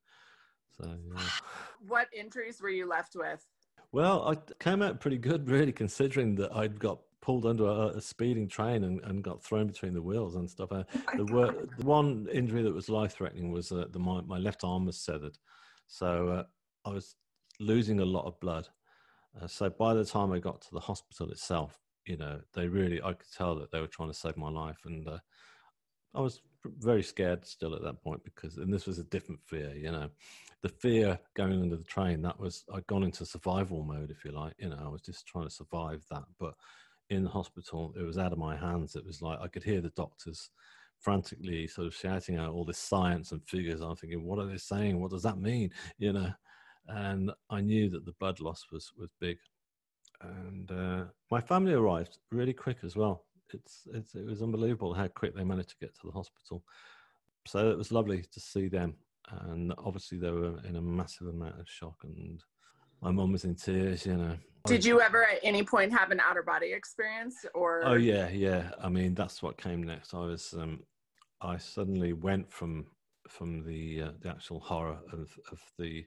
So, 0.80 0.88
yeah. 0.88 1.20
What 1.86 2.08
injuries 2.16 2.62
were 2.62 2.70
you 2.70 2.88
left 2.88 3.14
with? 3.14 3.44
Well, 3.92 4.26
I 4.28 4.36
came 4.58 4.82
out 4.82 5.00
pretty 5.00 5.18
good, 5.18 5.48
really, 5.50 5.72
considering 5.72 6.34
that 6.36 6.54
I'd 6.54 6.78
got 6.78 6.98
pulled 7.20 7.46
under 7.46 7.64
a, 7.64 7.96
a 7.96 8.00
speeding 8.00 8.48
train 8.48 8.84
and, 8.84 9.00
and 9.04 9.22
got 9.22 9.42
thrown 9.42 9.66
between 9.66 9.94
the 9.94 10.02
wheels 10.02 10.34
and 10.34 10.48
stuff. 10.48 10.72
Uh, 10.72 10.84
the, 11.16 11.24
wor- 11.26 11.54
the 11.78 11.86
one 11.86 12.26
injury 12.32 12.62
that 12.62 12.74
was 12.74 12.88
life 12.88 13.12
threatening 13.12 13.50
was 13.50 13.72
uh, 13.72 13.86
the, 13.90 13.98
my, 13.98 14.20
my 14.22 14.38
left 14.38 14.64
arm 14.64 14.86
was 14.86 15.00
severed. 15.00 15.38
So 15.86 16.28
uh, 16.28 16.42
I 16.88 16.92
was 16.92 17.16
losing 17.60 18.00
a 18.00 18.04
lot 18.04 18.26
of 18.26 18.38
blood. 18.40 18.68
Uh, 19.40 19.46
so 19.46 19.70
by 19.70 19.94
the 19.94 20.04
time 20.04 20.32
I 20.32 20.38
got 20.38 20.60
to 20.62 20.70
the 20.72 20.80
hospital 20.80 21.30
itself, 21.30 21.78
you 22.06 22.16
know, 22.16 22.40
they 22.52 22.68
really, 22.68 23.00
I 23.02 23.14
could 23.14 23.32
tell 23.34 23.54
that 23.56 23.70
they 23.70 23.80
were 23.80 23.86
trying 23.86 24.10
to 24.10 24.14
save 24.14 24.36
my 24.36 24.50
life. 24.50 24.78
And 24.84 25.08
uh, 25.08 25.18
I 26.14 26.20
was 26.20 26.42
very 26.64 27.02
scared 27.02 27.46
still 27.46 27.74
at 27.74 27.82
that 27.82 28.02
point 28.02 28.22
because, 28.24 28.58
and 28.58 28.72
this 28.72 28.86
was 28.86 28.98
a 28.98 29.04
different 29.04 29.40
fear, 29.46 29.72
you 29.74 29.90
know 29.92 30.10
the 30.64 30.68
fear 30.70 31.18
going 31.36 31.60
under 31.60 31.76
the 31.76 31.84
train 31.84 32.22
that 32.22 32.40
was 32.40 32.64
i'd 32.72 32.86
gone 32.86 33.04
into 33.04 33.26
survival 33.26 33.82
mode 33.82 34.10
if 34.10 34.24
you 34.24 34.32
like 34.32 34.54
you 34.56 34.70
know 34.70 34.80
i 34.82 34.88
was 34.88 35.02
just 35.02 35.26
trying 35.26 35.44
to 35.44 35.54
survive 35.54 36.02
that. 36.10 36.24
But 36.40 36.54
in 37.10 37.22
the 37.22 37.28
hospital 37.28 37.92
it 37.98 38.02
was 38.02 38.16
out 38.16 38.32
of 38.32 38.38
my 38.38 38.56
hands. 38.56 38.96
It 38.96 39.04
was 39.04 39.20
like 39.20 39.38
i 39.42 39.46
could 39.46 39.62
hear 39.62 39.82
the 39.82 39.90
doctors 39.90 40.50
frantically 41.00 41.66
sort 41.66 41.86
of 41.86 41.94
shouting 41.94 42.38
out 42.38 42.52
all 42.52 42.64
this 42.64 42.78
science 42.78 43.32
and 43.32 43.46
figures. 43.46 43.82
I'm 43.82 43.94
thinking 43.94 44.24
what 44.24 44.38
are 44.38 44.46
they 44.46 44.56
saying? 44.56 44.98
What 44.98 45.10
does 45.10 45.22
that 45.24 45.38
mean? 45.38 45.70
You 45.98 46.14
know? 46.14 46.32
And 46.88 47.30
i 47.50 47.60
knew 47.60 47.90
that 47.90 48.06
the 48.06 48.14
blood 48.18 48.40
loss 48.40 48.64
was 48.72 48.90
was 48.96 49.10
big. 49.20 49.36
And 50.22 50.70
uh, 50.70 51.04
my 51.30 51.42
family 51.42 51.74
arrived 51.74 52.16
really 52.30 52.54
quick 52.54 52.78
as 52.84 52.96
well. 52.96 53.26
It's, 53.52 53.86
it's 53.92 54.14
it 54.14 54.24
was 54.24 54.40
unbelievable 54.40 54.94
how 54.94 55.08
quick 55.08 55.36
they 55.36 55.44
managed 55.44 55.70
to 55.70 55.76
get 55.78 55.94
to 55.96 56.06
the 56.06 56.12
hospital. 56.12 56.64
So 57.46 57.70
it 57.70 57.76
was 57.76 57.92
lovely 57.92 58.22
to 58.22 58.40
see 58.40 58.68
them 58.68 58.94
and 59.30 59.72
obviously 59.78 60.18
they 60.18 60.30
were 60.30 60.60
in 60.68 60.76
a 60.76 60.82
massive 60.82 61.28
amount 61.28 61.58
of 61.60 61.68
shock 61.68 61.96
and 62.04 62.42
my 63.00 63.10
mum 63.10 63.32
was 63.32 63.44
in 63.44 63.54
tears 63.54 64.06
you 64.06 64.16
know. 64.16 64.36
Did 64.66 64.84
you 64.84 65.02
ever 65.02 65.24
at 65.24 65.40
any 65.42 65.62
point 65.62 65.92
have 65.92 66.10
an 66.10 66.20
outer 66.20 66.42
body 66.42 66.72
experience 66.72 67.44
or? 67.54 67.82
Oh 67.84 67.94
yeah 67.94 68.30
yeah. 68.30 68.70
I 68.82 68.88
mean 68.88 69.14
that's 69.14 69.42
what 69.42 69.58
came 69.58 69.82
next. 69.82 70.14
I 70.14 70.18
was 70.18 70.54
um 70.58 70.80
i 71.44 71.56
suddenly 71.58 72.12
went 72.12 72.50
from 72.50 72.86
from 73.28 73.64
the 73.64 74.02
uh, 74.02 74.10
the 74.20 74.28
actual 74.28 74.60
horror 74.60 74.98
of 75.12 75.38
of 75.52 75.60
the 75.78 76.04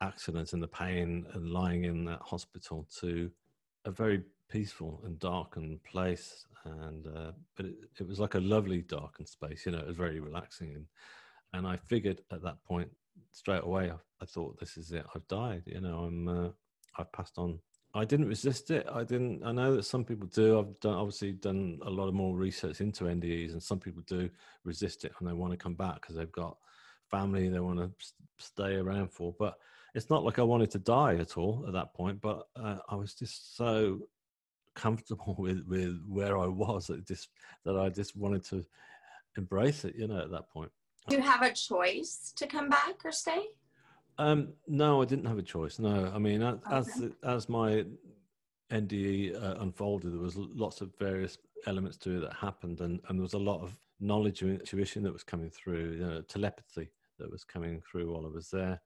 accident 0.00 0.52
and 0.52 0.62
the 0.62 0.68
pain 0.68 1.24
and 1.34 1.50
lying 1.50 1.84
in 1.84 2.04
that 2.04 2.20
hospital 2.20 2.86
to 3.00 3.30
a 3.84 3.90
very 3.90 4.22
peaceful 4.50 5.00
and 5.04 5.18
darkened 5.18 5.82
place 5.84 6.46
and 6.64 7.06
uh, 7.06 7.32
but 7.56 7.66
it, 7.66 7.74
it 8.00 8.06
was 8.06 8.20
like 8.20 8.34
a 8.34 8.40
lovely 8.40 8.82
darkened 8.82 9.28
space 9.28 9.64
you 9.64 9.72
know 9.72 9.78
it 9.78 9.86
was 9.86 9.96
very 9.96 10.20
relaxing 10.20 10.74
and 10.74 10.86
and 11.54 11.66
I 11.66 11.76
figured 11.76 12.20
at 12.30 12.42
that 12.42 12.62
point 12.64 12.90
straight 13.32 13.62
away, 13.62 13.90
I, 13.90 13.96
I 14.20 14.26
thought, 14.26 14.58
this 14.60 14.76
is 14.76 14.92
it. 14.92 15.06
I've 15.14 15.26
died. 15.28 15.62
You 15.66 15.80
know, 15.80 16.04
I'm. 16.04 16.28
Uh, 16.28 16.48
I've 16.96 17.10
passed 17.12 17.38
on. 17.38 17.58
I 17.94 18.04
didn't 18.04 18.28
resist 18.28 18.70
it. 18.70 18.86
I 18.92 19.04
didn't. 19.04 19.42
I 19.44 19.52
know 19.52 19.76
that 19.76 19.84
some 19.84 20.04
people 20.04 20.26
do. 20.26 20.58
I've 20.58 20.78
done 20.80 20.94
obviously 20.94 21.32
done 21.32 21.78
a 21.82 21.90
lot 21.90 22.08
of 22.08 22.14
more 22.14 22.36
research 22.36 22.80
into 22.80 23.04
NDEs, 23.04 23.52
and 23.52 23.62
some 23.62 23.78
people 23.78 24.02
do 24.06 24.28
resist 24.64 25.04
it 25.04 25.12
and 25.18 25.28
they 25.28 25.32
want 25.32 25.52
to 25.52 25.56
come 25.56 25.74
back 25.74 26.00
because 26.00 26.16
they've 26.16 26.30
got 26.32 26.56
family 27.10 27.48
they 27.48 27.60
want 27.60 27.78
to 27.78 27.90
stay 28.38 28.74
around 28.74 29.12
for. 29.12 29.34
But 29.38 29.58
it's 29.94 30.10
not 30.10 30.24
like 30.24 30.40
I 30.40 30.42
wanted 30.42 30.72
to 30.72 30.78
die 30.80 31.16
at 31.16 31.36
all 31.36 31.64
at 31.66 31.72
that 31.74 31.94
point. 31.94 32.20
But 32.20 32.48
uh, 32.56 32.78
I 32.88 32.96
was 32.96 33.14
just 33.14 33.56
so 33.56 34.00
comfortable 34.74 35.34
with 35.38 35.64
with 35.66 36.00
where 36.08 36.36
I 36.36 36.46
was 36.46 36.88
that 36.88 37.06
just 37.06 37.28
that 37.64 37.76
I 37.76 37.90
just 37.90 38.16
wanted 38.16 38.44
to 38.46 38.64
embrace 39.36 39.84
it. 39.84 39.94
You 39.96 40.08
know, 40.08 40.20
at 40.20 40.30
that 40.32 40.50
point. 40.50 40.70
Do 41.08 41.16
you 41.16 41.22
have 41.22 41.42
a 41.42 41.52
choice 41.52 42.32
to 42.36 42.46
come 42.46 42.68
back 42.68 43.04
or 43.04 43.12
stay? 43.12 43.44
Um, 44.16 44.54
no, 44.66 45.02
I 45.02 45.04
didn't 45.04 45.26
have 45.26 45.38
a 45.38 45.42
choice. 45.42 45.78
No, 45.78 46.10
I 46.14 46.18
mean, 46.18 46.42
as 46.42 46.58
as, 46.70 46.88
Okay. 46.88 47.08
the- 47.08 47.28
as 47.28 47.48
my 47.48 47.84
NDE 48.70 49.34
uh, 49.34 49.60
unfolded, 49.60 50.12
there 50.12 50.20
was 50.20 50.36
lots 50.36 50.80
of 50.80 50.96
various 50.98 51.36
elements 51.66 51.96
to 51.98 52.16
it 52.16 52.20
that 52.20 52.32
happened, 52.34 52.80
and, 52.80 53.00
and 53.08 53.18
there 53.18 53.22
was 53.22 53.34
a 53.34 53.38
lot 53.38 53.60
of 53.60 53.76
knowledge 54.00 54.42
and 54.42 54.52
intuition 54.52 55.02
that 55.02 55.12
was 55.12 55.22
coming 55.24 55.50
through, 55.50 55.92
you 55.92 56.06
know, 56.06 56.20
telepathy 56.22 56.90
that 57.18 57.30
was 57.30 57.44
coming 57.44 57.80
through 57.80 58.12
while 58.12 58.24
I 58.24 58.28
was 58.30 58.48
there, 58.50 58.80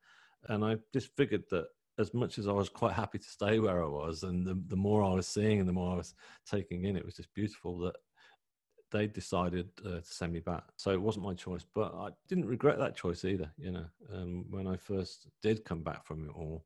and 0.48 0.64
I 0.64 0.76
just 0.92 1.14
figured 1.16 1.44
that 1.50 1.66
as 1.98 2.14
much 2.14 2.38
as 2.38 2.46
I 2.46 2.52
was 2.52 2.68
quite 2.68 2.92
happy 2.94 3.18
to 3.18 3.28
stay 3.28 3.58
where 3.58 3.82
I 3.82 3.87
was, 3.88 4.22
and 4.25 4.46
the, 4.46 4.60
the 4.68 4.76
more 4.76 5.02
I 5.02 5.12
was 5.14 5.26
seeing 5.26 5.60
and 5.60 5.68
the 5.68 5.72
more 5.72 5.92
I 5.92 5.96
was 5.96 6.14
taking 6.48 6.84
in, 6.84 6.96
it 6.96 7.04
was 7.04 7.16
just 7.16 7.32
beautiful 7.34 7.78
that 7.80 7.96
they 8.90 9.07
decided 9.07 9.68
uh, 9.85 10.00
to 10.00 10.02
send 10.04 10.33
me 10.33 10.40
back. 10.40 10.64
So 10.76 10.90
it 10.90 11.00
wasn't 11.00 11.26
my 11.26 11.35
choice, 11.35 11.64
but 11.75 11.95
I 11.95 12.09
didn't 12.28 12.47
regret 12.47 12.78
that 12.78 12.97
choice 12.97 13.25
either. 13.25 13.50
You 13.59 13.73
know, 13.73 13.85
um, 14.12 14.45
when 14.50 14.66
I 14.66 14.76
first 14.76 15.28
did 15.42 15.64
come 15.64 15.83
back 15.83 16.07
from 16.07 16.25
it 16.25 16.33
all, 16.35 16.64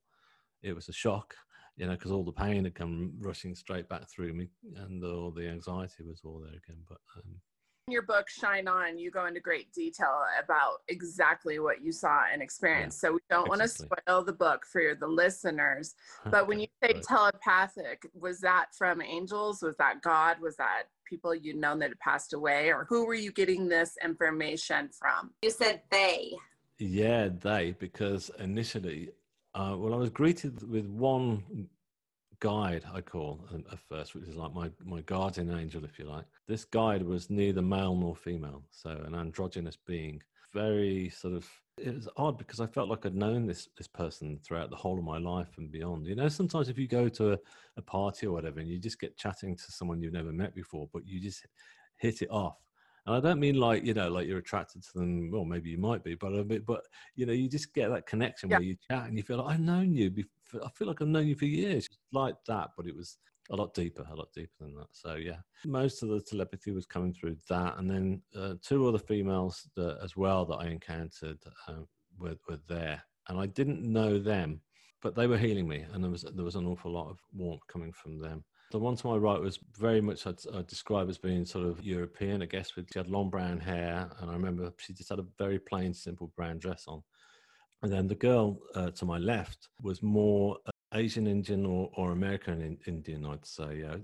it 0.62 0.75
was 0.75 0.88
a 0.88 0.93
shock, 0.93 1.35
you 1.76 1.87
know, 1.87 1.93
because 1.93 2.12
all 2.12 2.25
the 2.25 2.33
pain 2.33 2.64
had 2.64 2.75
come 2.75 3.12
rushing 3.19 3.55
straight 3.55 3.88
back 3.88 4.09
through 4.09 4.35
me 4.35 4.49
and 4.76 5.02
all 5.05 5.31
the 5.31 5.49
anxiety 5.49 6.05
was 6.05 6.21
all 6.25 6.38
there 6.41 6.55
again. 6.55 6.83
But 6.88 6.99
um, 7.17 7.41
in 7.87 7.93
your 7.93 8.03
book 8.03 8.29
shine 8.29 8.69
on 8.69 8.99
you 8.99 9.11
go 9.11 9.27
into 9.27 9.41
great 9.41 9.73
detail 9.73 10.23
about 10.43 10.79
exactly 10.89 11.59
what 11.59 11.83
you 11.83 11.91
saw 11.91 12.23
and 12.33 12.41
experienced. 12.41 13.01
Yeah, 13.03 13.09
so 13.09 13.12
we 13.15 13.21
don't 13.29 13.47
exactly. 13.47 13.59
want 13.59 13.62
to 13.62 13.69
spoil 13.69 14.25
the 14.25 14.33
book 14.33 14.65
for 14.71 14.95
the 14.99 15.07
listeners. 15.07 15.95
But 16.31 16.47
when 16.47 16.61
you 16.61 16.69
say 16.83 16.93
right. 16.95 17.03
telepathic 17.03 18.07
was 18.15 18.41
that 18.41 18.67
from 18.77 19.03
angels? 19.03 19.62
Was 19.62 19.77
that 19.79 20.01
god? 20.03 20.37
Was 20.41 20.57
that 20.57 20.85
people 21.05 21.35
you'd 21.35 21.57
known 21.57 21.81
that 21.81 21.91
had 21.91 21.99
passed 21.99 22.35
away? 22.35 22.69
Or 22.73 22.87
who 22.89 23.05
were 23.05 23.15
you 23.15 23.33
getting 23.33 23.69
this 23.69 23.97
information 24.05 24.89
from? 24.97 25.33
You 25.43 25.51
said 25.51 25.83
they. 25.91 26.33
Yeah 26.79 27.29
they 27.41 27.75
because 27.79 28.31
initially 28.39 29.11
uh, 29.55 29.77
well 29.77 29.93
i 29.93 29.97
was 29.97 30.11
greeted 30.11 30.67
with 30.69 30.87
one 30.87 31.69
guide 32.43 32.85
I 32.93 33.01
call 33.01 33.47
um, 33.55 33.65
at 33.71 33.79
first, 33.79 34.15
which 34.15 34.25
is 34.25 34.35
like 34.35 34.53
my 34.53 34.69
my 34.85 35.01
guardian 35.03 35.57
angel, 35.57 35.85
if 35.85 35.97
you 35.99 36.07
like. 36.07 36.25
This 36.49 36.65
guide 36.65 37.03
was 37.03 37.31
neither 37.31 37.63
male 37.63 37.95
nor 37.95 38.17
female, 38.17 38.65
so 38.71 38.91
an 38.91 39.15
androgynous 39.15 39.77
being. 39.77 40.21
Very 40.53 41.09
sort 41.09 41.35
of 41.35 41.49
it 41.79 41.95
was 41.95 42.09
odd 42.17 42.37
because 42.37 42.61
I 42.61 42.67
felt 42.67 42.89
like 42.89 43.07
I'd 43.07 43.15
known 43.15 43.47
this 43.47 43.69
this 43.79 43.87
person 43.87 44.41
throughout 44.45 44.71
the 44.71 44.77
whole 44.77 44.99
of 44.99 45.05
my 45.05 45.19
life 45.19 45.57
and 45.57 45.71
beyond. 45.71 46.07
You 46.07 46.17
know, 46.17 46.29
sometimes 46.29 46.69
if 46.69 46.79
you 46.79 46.89
go 46.89 47.09
to 47.11 47.35
a, 47.35 47.39
a 47.77 47.83
party 47.83 48.27
or 48.27 48.33
whatever 48.33 48.59
and 48.59 48.69
you 48.69 48.79
just 48.79 49.01
get 49.01 49.17
chatting 49.17 49.57
to 49.57 49.73
someone 49.73 50.03
you've 50.03 50.13
never 50.13 50.33
met 50.33 50.53
before, 50.55 50.89
but 50.93 51.07
you 51.07 51.21
just 51.21 51.47
hit 51.97 52.23
it 52.23 52.31
off 52.31 52.59
and 53.07 53.17
I 53.17 53.21
don't 53.21 53.41
mean 53.41 53.57
like 53.57 53.85
you 53.85 53.95
know, 53.95 54.09
like 54.09 54.27
you're 54.27 54.39
attracted 54.39 54.83
to 54.83 54.99
them. 54.99 55.31
Well, 55.31 55.45
maybe 55.45 55.71
you 55.71 55.79
might 55.79 56.05
be, 56.05 56.15
but 56.15 56.33
uh, 56.33 56.39
a 56.39 56.45
bit, 56.45 56.65
but 56.65 56.83
you 57.17 57.27
know, 57.27 57.33
you 57.33 57.49
just 57.49 57.75
get 57.75 57.91
that 57.91 58.07
connection 58.07 58.51
yeah. 58.51 58.57
where 58.57 58.65
you 58.65 58.77
chat 58.91 59.07
and 59.07 59.17
you 59.17 59.23
feel 59.23 59.39
like 59.39 59.55
I've 59.55 59.61
known 59.61 59.95
you. 59.95 60.11
I 60.54 60.68
feel 60.75 60.88
like 60.88 61.00
I've 61.00 61.09
known 61.09 61.26
you 61.26 61.35
for 61.35 61.47
years, 61.47 61.88
like 62.12 62.37
that. 62.47 62.71
But 62.76 62.87
it 62.87 62.97
was 62.97 63.18
a 63.50 63.56
lot 63.56 63.75
deeper, 63.75 64.06
a 64.11 64.14
lot 64.14 64.28
deeper 64.35 64.52
than 64.61 64.75
that. 64.76 64.88
So 64.92 65.14
yeah, 65.14 65.38
most 65.64 66.02
of 66.02 66.09
the 66.09 66.21
telepathy 66.21 66.73
was 66.73 66.87
coming 66.87 67.12
through 67.12 67.37
that, 67.49 67.78
and 67.78 67.90
then 67.90 68.23
uh, 68.37 68.54
two 68.62 68.87
other 68.88 68.99
females 68.99 69.68
that, 69.76 69.99
as 70.02 70.16
well 70.16 70.44
that 70.47 70.56
I 70.56 70.66
encountered 70.66 71.38
uh, 71.68 71.82
were 72.18 72.37
were 72.49 72.59
there, 72.68 73.02
and 73.28 73.38
I 73.38 73.47
didn't 73.47 73.82
know 73.82 74.18
them, 74.18 74.61
but 75.02 75.14
they 75.14 75.26
were 75.26 75.38
healing 75.38 75.68
me, 75.68 75.85
and 75.92 76.02
there 76.02 76.11
was 76.11 76.23
there 76.23 76.44
was 76.44 76.56
an 76.56 76.66
awful 76.66 76.92
lot 76.92 77.11
of 77.11 77.18
warmth 77.32 77.66
coming 77.68 77.92
from 77.92 78.18
them. 78.18 78.44
The 78.71 78.78
one 78.78 78.97
to 78.97 79.06
my 79.06 79.16
right 79.16 79.38
was 79.38 79.59
very 79.78 80.00
much 80.00 80.26
I'd, 80.26 80.38
I'd, 80.54 80.66
describe 80.66 81.11
as 81.11 81.18
being 81.18 81.44
sort 81.44 81.66
of 81.66 81.85
European, 81.85 82.40
I 82.40 82.47
guess, 82.47 82.75
with 82.75 82.88
she 82.90 82.99
had 82.99 83.09
long 83.11 83.28
brown 83.28 83.61
hair, 83.61 84.11
and 84.18 84.30
I 84.30 84.32
remember 84.32 84.73
she 84.78 84.94
just 84.94 85.11
had 85.11 85.18
a 85.18 85.26
very 85.38 85.59
plain, 85.59 85.92
simple 85.92 86.32
brown 86.37 86.59
dress 86.59 86.85
on. 86.88 87.02
And 87.83 87.93
then 87.93 88.07
the 88.07 88.15
girl 88.15 88.59
uh, 88.75 88.91
to 88.91 89.05
my 89.05 89.19
left 89.19 89.69
was 89.83 90.03
more 90.03 90.59
Asian 90.95 91.27
Indian 91.27 91.67
or, 91.67 91.91
or 91.95 92.12
American 92.12 92.79
Indian, 92.87 93.27
I'd 93.27 93.45
say. 93.45 93.81
Yeah, 93.81 93.97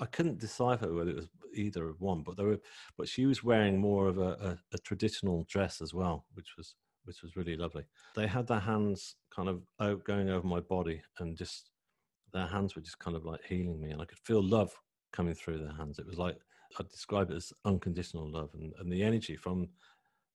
I 0.00 0.06
couldn't 0.06 0.38
decipher 0.38 0.92
whether 0.92 1.10
it 1.10 1.16
was 1.16 1.28
either 1.54 1.88
of 1.88 2.00
one, 2.00 2.22
but 2.22 2.36
they 2.36 2.44
were. 2.44 2.60
But 2.96 3.08
she 3.08 3.26
was 3.26 3.44
wearing 3.44 3.78
more 3.78 4.08
of 4.08 4.18
a, 4.18 4.30
a, 4.30 4.58
a 4.72 4.78
traditional 4.78 5.44
dress 5.48 5.80
as 5.80 5.92
well, 5.92 6.24
which 6.34 6.56
was 6.56 6.74
which 7.04 7.22
was 7.22 7.34
really 7.34 7.56
lovely. 7.56 7.84
They 8.14 8.26
had 8.26 8.46
their 8.46 8.60
hands 8.60 9.16
kind 9.34 9.48
of 9.48 9.62
going 10.04 10.28
over 10.28 10.46
my 10.46 10.60
body 10.60 11.02
and 11.18 11.36
just 11.36 11.70
their 12.32 12.46
hands 12.46 12.76
were 12.76 12.82
just 12.82 12.98
kind 12.98 13.16
of 13.16 13.24
like 13.24 13.40
healing 13.44 13.80
me, 13.80 13.90
and 13.90 14.00
I 14.00 14.04
could 14.04 14.18
feel 14.18 14.42
love 14.42 14.72
coming 15.12 15.34
through 15.34 15.58
their 15.58 15.74
hands. 15.74 15.98
It 15.98 16.06
was 16.06 16.18
like 16.18 16.36
I'd 16.78 16.88
describe 16.88 17.30
it 17.30 17.36
as 17.36 17.52
unconditional 17.64 18.30
love, 18.30 18.50
and, 18.54 18.72
and 18.78 18.92
the 18.92 19.02
energy 19.02 19.36
from 19.36 19.68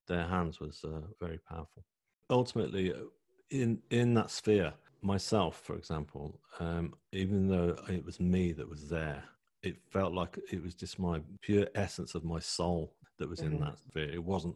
their 0.07 0.27
hands 0.27 0.59
was 0.59 0.81
uh, 0.83 1.01
very 1.19 1.39
powerful. 1.49 1.85
Ultimately, 2.29 2.93
in 3.51 3.81
in 3.91 4.13
that 4.15 4.31
sphere, 4.31 4.73
myself, 5.01 5.61
for 5.63 5.75
example, 5.75 6.39
um, 6.59 6.93
even 7.11 7.47
though 7.47 7.75
it 7.87 8.03
was 8.03 8.19
me 8.19 8.51
that 8.53 8.67
was 8.67 8.89
there, 8.89 9.23
it 9.63 9.77
felt 9.89 10.13
like 10.13 10.37
it 10.51 10.61
was 10.63 10.73
just 10.73 10.99
my 10.99 11.21
pure 11.41 11.67
essence 11.75 12.15
of 12.15 12.23
my 12.23 12.39
soul 12.39 12.95
that 13.17 13.29
was 13.29 13.39
mm-hmm. 13.39 13.55
in 13.55 13.59
that 13.61 13.77
sphere. 13.79 14.09
It 14.11 14.23
wasn't 14.23 14.55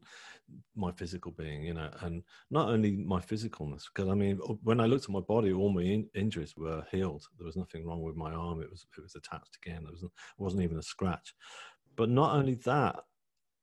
my 0.75 0.91
physical 0.91 1.31
being, 1.31 1.63
you 1.63 1.73
know, 1.73 1.89
and 2.01 2.23
not 2.49 2.69
only 2.69 2.91
my 2.91 3.19
physicalness, 3.19 3.83
because 3.93 4.09
I 4.09 4.15
mean, 4.15 4.37
when 4.63 4.79
I 4.79 4.85
looked 4.85 5.05
at 5.05 5.11
my 5.11 5.19
body, 5.19 5.53
all 5.53 5.71
my 5.71 5.81
in- 5.81 6.09
injuries 6.13 6.55
were 6.57 6.85
healed. 6.91 7.25
There 7.37 7.45
was 7.45 7.55
nothing 7.55 7.85
wrong 7.85 8.01
with 8.01 8.15
my 8.15 8.31
arm. 8.31 8.61
It 8.61 8.69
was 8.69 8.85
it 8.97 9.01
was 9.01 9.15
attached 9.15 9.57
again. 9.63 9.83
There 9.83 9.91
was 9.91 10.03
it 10.03 10.11
wasn't 10.37 10.63
even 10.63 10.77
a 10.77 10.83
scratch. 10.83 11.35
But 11.95 12.09
not 12.09 12.35
only 12.35 12.55
that, 12.65 13.03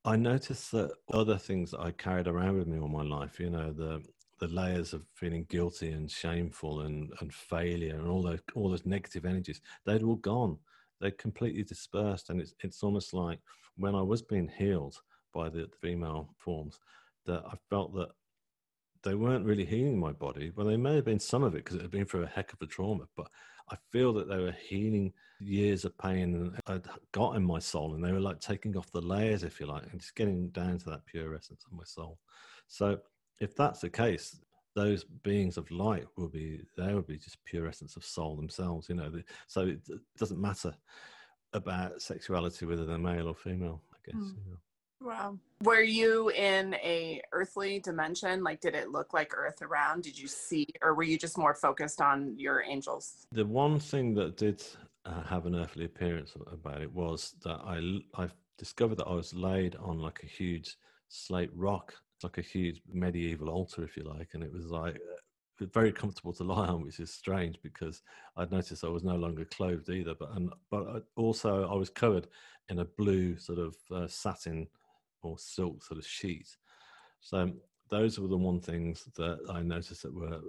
I 0.07 0.15
noticed 0.15 0.71
that 0.71 0.93
other 1.13 1.37
things 1.37 1.75
I 1.75 1.91
carried 1.91 2.29
around 2.29 2.59
with 2.59 2.69
me 2.69 2.79
all 2.79 2.89
my 2.89 3.03
life, 3.03 3.41
you 3.41 3.51
know, 3.51 3.73
the 3.73 4.03
the 4.39 4.49
layers 4.49 4.93
of 4.93 5.03
feeling 5.15 5.47
guilty 5.49 5.91
and 5.91 6.11
shameful 6.11 6.83
and, 6.83 7.11
and 7.21 7.33
failure 7.33 7.95
and 7.95 8.07
all 8.07 8.23
those 8.23 8.41
all 8.55 8.71
those 8.71 8.87
negative 8.87 9.25
energies, 9.25 9.61
they'd 9.85 10.05
all 10.05 10.17
gone. 10.17 10.59
They 11.01 11.11
completely 11.11 11.65
dispersed, 11.65 12.31
and 12.31 12.41
it's 12.41 12.55
it's 12.61 12.85
almost 12.85 13.13
like 13.15 13.41
when 13.77 13.97
I 13.97 14.03
was 14.03 14.23
being 14.23 14.49
healed 14.57 15.01
by 15.35 15.49
the, 15.49 15.63
the 15.63 15.77
female 15.81 16.31
forms, 16.39 16.79
that 17.27 17.43
I 17.45 17.57
felt 17.69 17.93
that 17.95 18.11
they 19.03 19.15
weren't 19.15 19.45
really 19.45 19.65
healing 19.65 19.99
my 19.99 20.13
body. 20.13 20.53
Well, 20.55 20.67
they 20.67 20.77
may 20.77 20.95
have 20.97 21.05
been 21.05 21.21
some 21.21 21.43
of 21.43 21.55
it 21.55 21.65
because 21.65 21.77
it 21.77 21.83
had 21.83 21.91
been 21.91 22.07
through 22.07 22.25
a 22.25 22.29
heck 22.29 22.53
of 22.53 22.63
a 22.63 22.67
trauma, 22.67 23.05
but 23.17 23.29
I 23.71 23.77
feel 23.91 24.13
that 24.15 24.29
they 24.29 24.39
were 24.39 24.53
healing 24.53 25.13
years 25.41 25.85
of 25.85 25.97
pain 25.99 26.35
and 26.35 26.61
I'd 26.67 26.87
got 27.13 27.37
in 27.37 27.43
my 27.43 27.59
soul, 27.59 27.95
and 27.95 28.05
they 28.05 28.13
were 28.13 28.21
like 28.21 28.41
taking 28.41 28.77
off 28.77 28.91
the 28.93 29.01
layers, 29.01 29.43
if 29.43 29.61
you 29.61 29.67
like, 29.67 29.85
and 29.91 30.01
just 30.01 30.15
getting 30.15 30.49
down 30.51 30.79
to 30.79 30.91
that 30.91 31.07
pure 31.07 31.35
essence 31.35 31.65
of 31.67 31.77
my 31.77 31.85
soul. 31.85 32.19
So, 32.69 32.99
if 33.41 33.55
that's 33.55 33.81
the 33.81 33.91
case, 33.91 34.41
those 34.75 35.05
beings 35.05 35.57
of 35.57 35.71
light 35.71 36.07
will 36.17 36.29
be 36.29 36.61
they 36.77 36.95
will 36.95 37.03
be 37.03 37.19
just 37.19 37.43
pure 37.45 37.67
essence 37.67 37.97
of 37.97 38.05
soul 38.05 38.37
themselves. 38.37 38.89
You 38.89 38.97
know, 38.97 39.13
so 39.47 39.63
it 39.63 39.81
doesn't 40.19 40.41
matter 40.41 40.75
about 41.53 42.01
sexuality, 42.03 42.67
whether 42.67 42.85
they're 42.85 42.99
male 42.99 43.29
or 43.29 43.35
female. 43.35 43.83
I 43.93 44.11
guess. 44.11 44.21
Mm. 44.21 44.59
Wow. 45.01 45.39
Were 45.63 45.83
you 45.83 46.31
in 46.31 46.75
a 46.75 47.23
earthly 47.33 47.79
dimension? 47.79 48.43
Like, 48.43 48.61
did 48.61 48.75
it 48.75 48.91
look 48.91 49.13
like 49.13 49.33
Earth 49.37 49.63
around? 49.63 50.03
Did 50.03 50.19
you 50.19 50.27
see, 50.27 50.67
or 50.83 50.95
were 50.95 51.03
you 51.03 51.19
just 51.19 51.39
more 51.39 51.55
focused 51.55 52.01
on 52.01 52.35
your 52.39 52.63
angels? 52.63 53.27
The 53.33 53.47
one 53.47 53.79
thing 53.79 54.15
that 54.15 54.37
did 54.37 54.63
uh, 55.05 55.23
have 55.23 55.47
an 55.47 55.55
earthly 55.55 55.85
appearance 55.85 56.35
about 56.51 56.83
it 56.83 56.93
was 56.93 57.35
that 57.45 57.61
I 57.65 58.01
I 58.21 58.29
discovered 58.59 58.97
that 58.99 59.07
I 59.07 59.15
was 59.15 59.35
laid 59.35 59.77
on 59.77 59.99
like 59.99 60.21
a 60.23 60.27
huge 60.27 60.77
slate 61.09 61.51
rock. 61.55 61.95
It's 62.17 62.25
like 62.25 62.39
a 62.39 62.43
huge 62.43 62.81
medieval 62.91 63.51
altar, 63.51 63.85
if 63.85 63.97
you 63.97 64.03
like, 64.03 64.31
and 64.33 64.43
it 64.43 64.53
was 64.53 64.67
like 64.67 64.99
very 65.61 65.93
comfortable 65.93 66.33
to 66.35 66.45
lie 66.45 66.67
on, 66.67 66.83
which 66.83 67.01
is 67.01 67.13
strange 67.13 67.59
because 67.63 68.03
I'd 68.37 68.51
noticed 68.51 68.85
I 68.85 68.89
was 68.89 69.05
no 69.05 69.17
longer 69.17 69.45
clothed 69.45 69.89
either. 69.89 70.15
But 70.19 70.31
and 70.35 70.53
but 70.71 71.05
also 71.17 71.69
I 71.69 71.75
was 71.75 71.91
covered 71.91 72.29
in 72.69 72.81
a 72.81 72.85
blue 72.85 73.39
sort 73.39 73.59
of 73.59 73.77
uh, 73.91 74.07
satin 74.09 74.67
or 75.27 75.39
silk 75.39 75.83
sort 75.83 75.99
of 75.99 76.07
sheet. 76.07 76.49
So 77.21 77.53
those 77.91 78.19
were 78.19 78.29
the 78.29 78.37
one 78.37 78.61
things 78.61 79.09
that 79.17 79.39
I 79.51 79.63
noticed 79.63 80.03
that 80.03 80.15
were. 80.15 80.41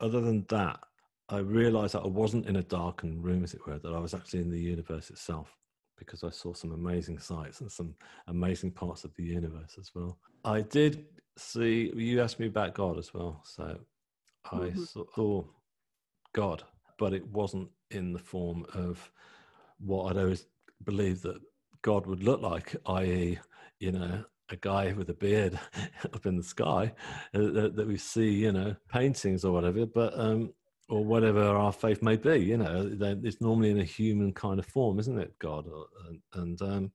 Other 0.00 0.20
than 0.20 0.46
that, 0.48 0.80
I 1.28 1.38
realised 1.38 1.94
that 1.94 2.02
I 2.02 2.08
wasn't 2.08 2.46
in 2.46 2.56
a 2.56 2.62
darkened 2.62 3.22
room, 3.22 3.44
as 3.44 3.54
it 3.54 3.66
were, 3.66 3.78
that 3.78 3.92
I 3.92 3.98
was 3.98 4.14
actually 4.14 4.40
in 4.40 4.50
the 4.50 4.60
universe 4.60 5.10
itself 5.10 5.56
because 5.98 6.24
I 6.24 6.30
saw 6.30 6.54
some 6.54 6.72
amazing 6.72 7.18
sights 7.18 7.60
and 7.60 7.70
some 7.70 7.94
amazing 8.26 8.72
parts 8.72 9.04
of 9.04 9.14
the 9.14 9.22
universe 9.22 9.76
as 9.78 9.90
well. 9.94 10.18
I 10.44 10.62
did 10.62 11.04
see, 11.36 11.92
you 11.94 12.20
asked 12.20 12.40
me 12.40 12.46
about 12.46 12.74
God 12.74 12.98
as 12.98 13.12
well. 13.14 13.42
So 13.44 13.78
I 14.50 14.56
mm-hmm. 14.56 15.04
saw 15.14 15.44
God, 16.32 16.64
but 16.98 17.12
it 17.12 17.26
wasn't 17.28 17.68
in 17.90 18.12
the 18.12 18.18
form 18.18 18.64
of 18.74 19.10
what 19.78 20.10
I'd 20.10 20.20
always 20.20 20.46
believed 20.84 21.22
that 21.24 21.38
God 21.82 22.06
would 22.06 22.22
look 22.22 22.40
like, 22.40 22.74
i.e., 22.86 23.38
you 23.80 23.92
know, 23.92 24.24
a 24.50 24.56
guy 24.56 24.92
with 24.92 25.10
a 25.10 25.14
beard 25.14 25.58
up 26.04 26.26
in 26.26 26.36
the 26.36 26.42
sky 26.42 26.92
uh, 27.34 27.38
that, 27.38 27.76
that, 27.76 27.86
we 27.86 27.96
see, 27.96 28.28
you 28.28 28.52
know, 28.52 28.74
paintings 28.88 29.44
or 29.44 29.52
whatever, 29.52 29.86
but 29.86 30.18
um, 30.18 30.52
or 30.88 31.04
whatever 31.04 31.42
our 31.42 31.72
faith 31.72 32.02
may 32.02 32.16
be, 32.16 32.38
you 32.38 32.56
know, 32.56 32.90
it's 33.22 33.40
normally 33.40 33.70
in 33.70 33.80
a 33.80 33.84
human 33.84 34.32
kind 34.32 34.58
of 34.58 34.66
form, 34.66 34.98
isn't 34.98 35.18
it, 35.18 35.38
God? 35.38 35.66
And, 36.08 36.20
and 36.34 36.62
um, 36.62 36.92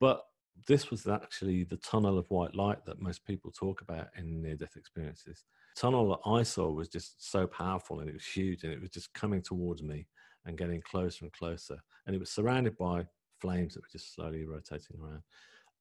but 0.00 0.22
this 0.66 0.90
was 0.90 1.06
actually 1.08 1.64
the 1.64 1.76
tunnel 1.78 2.18
of 2.18 2.30
white 2.30 2.54
light 2.54 2.84
that 2.86 3.02
most 3.02 3.24
people 3.26 3.50
talk 3.50 3.80
about 3.80 4.08
in 4.16 4.40
near-death 4.40 4.76
experiences. 4.76 5.44
tunnel 5.76 6.08
that 6.10 6.30
I 6.30 6.44
saw 6.44 6.70
was 6.70 6.88
just 6.88 7.30
so 7.30 7.46
powerful 7.46 8.00
and 8.00 8.08
it 8.08 8.14
was 8.14 8.24
huge 8.24 8.62
and 8.62 8.72
it 8.72 8.80
was 8.80 8.90
just 8.90 9.12
coming 9.12 9.42
towards 9.42 9.82
me 9.82 10.06
and 10.44 10.58
getting 10.58 10.80
closer 10.82 11.24
and 11.24 11.32
closer. 11.32 11.78
And 12.06 12.14
it 12.14 12.18
was 12.18 12.30
surrounded 12.30 12.76
by 12.78 13.06
flames 13.40 13.74
that 13.74 13.80
were 13.80 13.88
just 13.90 14.14
slowly 14.14 14.44
rotating 14.44 14.96
around. 15.00 15.22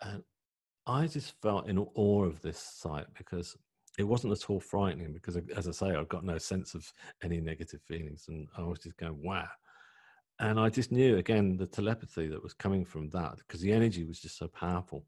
And 0.01 0.23
I 0.87 1.07
just 1.07 1.39
felt 1.41 1.67
in 1.67 1.77
awe 1.77 2.25
of 2.25 2.41
this 2.41 2.59
sight 2.59 3.05
because 3.17 3.55
it 3.99 4.03
wasn't 4.03 4.33
at 4.33 4.49
all 4.49 4.59
frightening 4.59 5.13
because, 5.13 5.37
as 5.55 5.67
I 5.67 5.71
say, 5.71 5.95
I've 5.95 6.09
got 6.09 6.23
no 6.23 6.37
sense 6.37 6.73
of 6.73 6.91
any 7.23 7.39
negative 7.39 7.81
feelings. 7.81 8.25
And 8.29 8.47
I 8.57 8.63
was 8.63 8.79
just 8.79 8.97
going, 8.97 9.21
wow. 9.21 9.47
And 10.39 10.59
I 10.59 10.69
just 10.69 10.91
knew 10.91 11.17
again 11.17 11.57
the 11.57 11.67
telepathy 11.67 12.27
that 12.27 12.41
was 12.41 12.53
coming 12.53 12.83
from 12.83 13.09
that 13.09 13.37
because 13.37 13.61
the 13.61 13.71
energy 13.71 14.05
was 14.05 14.19
just 14.19 14.37
so 14.37 14.47
powerful 14.47 15.05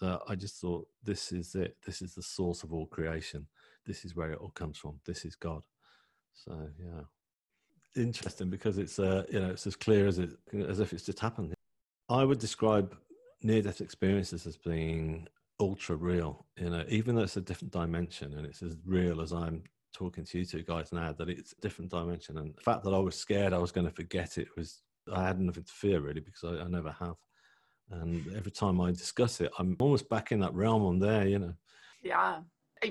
that 0.00 0.20
I 0.28 0.34
just 0.34 0.60
thought, 0.60 0.88
this 1.04 1.30
is 1.30 1.54
it. 1.54 1.76
This 1.86 2.02
is 2.02 2.14
the 2.14 2.22
source 2.22 2.62
of 2.62 2.72
all 2.72 2.86
creation. 2.86 3.46
This 3.86 4.04
is 4.04 4.16
where 4.16 4.32
it 4.32 4.38
all 4.40 4.50
comes 4.50 4.76
from. 4.76 4.98
This 5.06 5.24
is 5.24 5.36
God. 5.36 5.62
So 6.34 6.68
yeah, 6.78 7.02
interesting 8.02 8.50
because 8.50 8.78
it's 8.78 8.98
uh, 8.98 9.24
you 9.30 9.40
know 9.40 9.50
it's 9.50 9.66
as 9.66 9.76
clear 9.76 10.06
as 10.06 10.18
it 10.18 10.30
as 10.52 10.80
if 10.80 10.92
it's 10.92 11.04
just 11.04 11.20
happened. 11.20 11.54
I 12.08 12.24
would 12.24 12.38
describe 12.38 12.96
near-death 13.42 13.80
experiences 13.80 14.46
as 14.46 14.56
being 14.56 15.26
ultra 15.60 15.96
real. 15.96 16.46
You 16.56 16.70
know, 16.70 16.84
even 16.88 17.14
though 17.14 17.22
it's 17.22 17.36
a 17.36 17.40
different 17.40 17.72
dimension 17.72 18.34
and 18.34 18.46
it's 18.46 18.62
as 18.62 18.76
real 18.84 19.20
as 19.20 19.32
I'm 19.32 19.62
talking 19.94 20.24
to 20.24 20.38
you 20.38 20.44
two 20.44 20.62
guys 20.62 20.92
now, 20.92 21.12
that 21.12 21.28
it's 21.28 21.52
a 21.52 21.60
different 21.60 21.90
dimension. 21.90 22.38
And 22.38 22.54
the 22.54 22.62
fact 22.62 22.84
that 22.84 22.94
I 22.94 22.98
was 22.98 23.16
scared 23.16 23.52
I 23.52 23.58
was 23.58 23.72
going 23.72 23.86
to 23.86 23.94
forget 23.94 24.38
it 24.38 24.48
was 24.56 24.82
I 25.12 25.22
had 25.24 25.40
nothing 25.40 25.64
to 25.64 25.72
fear 25.72 26.00
really 26.00 26.20
because 26.20 26.44
I, 26.44 26.62
I 26.62 26.68
never 26.68 26.90
have. 26.92 27.16
And 27.90 28.26
every 28.36 28.50
time 28.50 28.80
I 28.80 28.90
discuss 28.90 29.40
it, 29.40 29.52
I'm 29.58 29.76
almost 29.78 30.08
back 30.08 30.32
in 30.32 30.40
that 30.40 30.54
realm. 30.54 30.84
I'm 30.84 30.98
there, 30.98 31.26
you 31.26 31.38
know. 31.38 31.54
Yeah. 32.02 32.40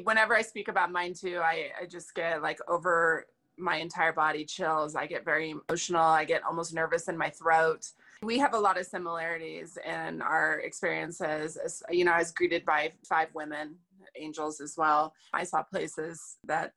Whenever 0.03 0.35
I 0.35 0.41
speak 0.41 0.67
about 0.67 0.91
mine 0.91 1.13
too, 1.13 1.39
I, 1.43 1.71
I 1.81 1.85
just 1.85 2.15
get 2.15 2.41
like 2.41 2.59
over 2.67 3.27
my 3.57 3.77
entire 3.77 4.13
body 4.13 4.45
chills. 4.45 4.95
I 4.95 5.05
get 5.05 5.25
very 5.25 5.55
emotional. 5.69 6.01
I 6.01 6.25
get 6.25 6.43
almost 6.43 6.73
nervous 6.73 7.07
in 7.07 7.17
my 7.17 7.29
throat 7.29 7.85
we 8.25 8.39
have 8.39 8.53
a 8.53 8.59
lot 8.59 8.77
of 8.77 8.85
similarities 8.85 9.77
in 9.85 10.21
our 10.21 10.59
experiences. 10.59 11.57
As, 11.57 11.83
you 11.89 12.03
know, 12.03 12.11
I 12.11 12.19
was 12.19 12.31
greeted 12.31 12.65
by 12.65 12.91
five 13.07 13.29
women, 13.33 13.75
angels 14.17 14.59
as 14.59 14.75
well. 14.77 15.13
I 15.33 15.43
saw 15.43 15.63
places 15.63 16.37
that 16.43 16.71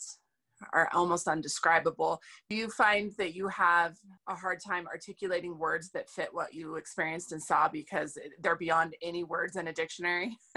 are 0.73 0.89
almost 0.93 1.29
undescribable. 1.29 2.21
Do 2.51 2.57
you 2.57 2.69
find 2.69 3.13
that 3.17 3.35
you 3.35 3.49
have 3.49 3.97
a 4.29 4.35
hard 4.35 4.59
time 4.67 4.87
articulating 4.89 5.57
words 5.57 5.91
that 5.93 6.11
fit 6.11 6.29
what 6.33 6.53
you 6.53 6.77
experienced 6.77 7.33
and 7.33 7.43
saw 7.43 7.69
because 7.69 8.19
they're 8.41 8.57
beyond 8.57 8.95
any 9.01 9.25
words 9.25 9.57
in 9.57 9.69
a 9.69 9.73
dictionary? 9.73 10.37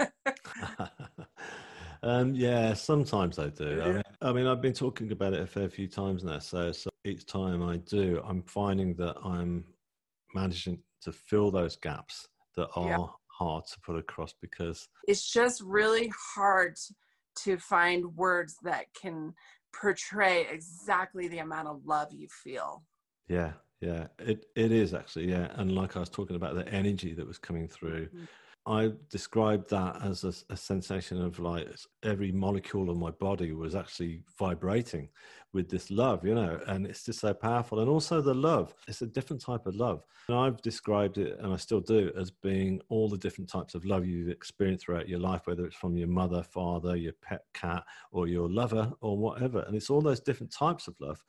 um, 2.02 2.34
yeah, 2.34 2.74
sometimes 2.74 3.38
I 3.38 3.48
do. 3.48 3.80
I 3.80 3.92
mean, 3.92 4.02
I 4.20 4.32
mean, 4.32 4.46
I've 4.46 4.60
been 4.60 4.72
talking 4.72 5.12
about 5.12 5.34
it 5.34 5.40
a 5.40 5.46
fair 5.46 5.68
few 5.68 5.86
times 5.86 6.24
now. 6.24 6.40
So, 6.40 6.72
so 6.72 6.90
each 7.04 7.26
time 7.26 7.62
I 7.62 7.76
do, 7.76 8.20
I'm 8.26 8.42
finding 8.42 8.94
that 8.96 9.16
I'm 9.24 9.64
managing 10.34 10.78
to 11.02 11.12
fill 11.12 11.50
those 11.50 11.76
gaps 11.76 12.28
that 12.56 12.68
are 12.76 12.88
yeah. 12.88 13.06
hard 13.28 13.64
to 13.66 13.80
put 13.80 13.96
across 13.96 14.34
because 14.40 14.88
it's 15.08 15.30
just 15.30 15.62
really 15.62 16.12
hard 16.34 16.76
to 17.34 17.56
find 17.56 18.04
words 18.16 18.56
that 18.62 18.86
can 19.00 19.34
portray 19.72 20.46
exactly 20.50 21.28
the 21.28 21.38
amount 21.38 21.68
of 21.68 21.80
love 21.86 22.08
you 22.12 22.28
feel. 22.28 22.82
Yeah, 23.28 23.52
yeah, 23.80 24.06
it 24.18 24.46
it 24.54 24.70
is 24.70 24.94
actually, 24.94 25.30
yeah. 25.30 25.48
And 25.54 25.74
like 25.74 25.96
I 25.96 26.00
was 26.00 26.08
talking 26.08 26.36
about 26.36 26.54
the 26.54 26.68
energy 26.68 27.14
that 27.14 27.26
was 27.26 27.38
coming 27.38 27.68
through, 27.68 28.06
mm-hmm. 28.06 28.24
I 28.64 28.92
described 29.10 29.70
that 29.70 30.00
as 30.02 30.22
a, 30.22 30.32
a, 30.52 30.56
sensation 30.56 31.20
of 31.20 31.40
like 31.40 31.68
every 32.04 32.30
molecule 32.30 32.90
of 32.90 32.96
my 32.96 33.10
body 33.10 33.52
was 33.52 33.74
actually 33.74 34.22
vibrating 34.38 35.08
with 35.52 35.68
this 35.68 35.90
love, 35.90 36.24
you 36.24 36.34
know, 36.34 36.60
and 36.68 36.86
it's 36.86 37.04
just 37.04 37.18
so 37.20 37.34
powerful. 37.34 37.80
And 37.80 37.88
also 37.88 38.20
the 38.20 38.34
love, 38.34 38.72
it's 38.86 39.02
a 39.02 39.06
different 39.06 39.42
type 39.42 39.66
of 39.66 39.74
love. 39.74 40.04
And 40.28 40.38
I've 40.38 40.62
described 40.62 41.18
it, 41.18 41.38
and 41.40 41.52
I 41.52 41.56
still 41.56 41.80
do, 41.80 42.12
as 42.16 42.30
being 42.30 42.80
all 42.88 43.08
the 43.08 43.18
different 43.18 43.50
types 43.50 43.74
of 43.74 43.84
love 43.84 44.06
you've 44.06 44.28
experienced 44.28 44.84
throughout 44.84 45.08
your 45.08 45.18
life, 45.18 45.46
whether 45.46 45.66
it's 45.66 45.76
from 45.76 45.96
your 45.96 46.08
mother, 46.08 46.44
father, 46.44 46.94
your 46.96 47.14
pet 47.20 47.42
cat, 47.54 47.84
or 48.12 48.28
your 48.28 48.48
lover, 48.48 48.92
or 49.00 49.18
whatever. 49.18 49.64
And 49.66 49.74
it's 49.74 49.90
all 49.90 50.00
those 50.00 50.20
different 50.20 50.52
types 50.52 50.86
of 50.86 50.94
love. 51.00 51.22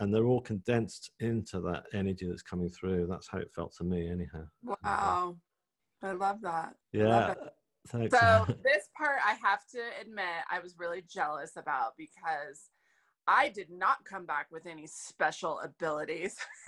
And 0.00 0.14
they're 0.14 0.26
all 0.26 0.40
condensed 0.40 1.10
into 1.20 1.60
that 1.60 1.84
energy 1.92 2.26
that's 2.26 2.40
coming 2.40 2.70
through. 2.70 3.08
That's 3.08 3.28
how 3.28 3.38
it 3.38 3.52
felt 3.54 3.74
to 3.76 3.84
me, 3.84 4.08
anyhow. 4.08 4.44
Wow. 4.62 4.76
Mm-hmm. 4.84 5.47
I 6.02 6.12
love 6.12 6.40
that. 6.42 6.74
Yeah. 6.92 7.34
Thanks. 7.88 8.18
So 8.18 8.46
this 8.64 8.88
part 8.96 9.18
I 9.24 9.34
have 9.42 9.66
to 9.72 9.80
admit 10.00 10.24
I 10.50 10.60
was 10.60 10.78
really 10.78 11.02
jealous 11.08 11.52
about 11.56 11.92
because 11.96 12.70
I 13.30 13.50
did 13.50 13.68
not 13.70 13.98
come 14.04 14.24
back 14.24 14.46
with 14.50 14.64
any 14.64 14.86
special 14.86 15.60
abilities. 15.60 16.36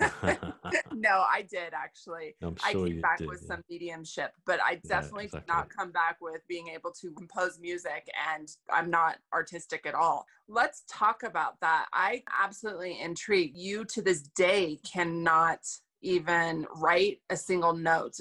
no, 0.93 1.25
I 1.27 1.45
did 1.49 1.73
actually. 1.73 2.35
Sure 2.39 2.53
I 2.63 2.73
came 2.73 3.01
back 3.01 3.17
did, 3.17 3.27
with 3.27 3.41
yeah. 3.41 3.47
some 3.47 3.63
mediumship, 3.67 4.31
but 4.45 4.59
I 4.63 4.75
definitely 4.87 5.23
yeah, 5.23 5.25
exactly. 5.25 5.39
did 5.39 5.47
not 5.47 5.69
come 5.69 5.91
back 5.91 6.17
with 6.21 6.41
being 6.47 6.67
able 6.67 6.91
to 7.01 7.11
compose 7.13 7.59
music 7.59 8.07
and 8.31 8.47
I'm 8.71 8.91
not 8.91 9.17
artistic 9.33 9.87
at 9.87 9.95
all. 9.95 10.25
Let's 10.47 10.83
talk 10.87 11.23
about 11.23 11.59
that. 11.61 11.87
I 11.93 12.21
absolutely 12.39 12.99
intrigued. 13.01 13.57
You 13.57 13.83
to 13.85 14.01
this 14.03 14.21
day 14.21 14.79
cannot 14.85 15.61
even 16.03 16.67
write 16.75 17.21
a 17.31 17.37
single 17.37 17.73
note. 17.73 18.17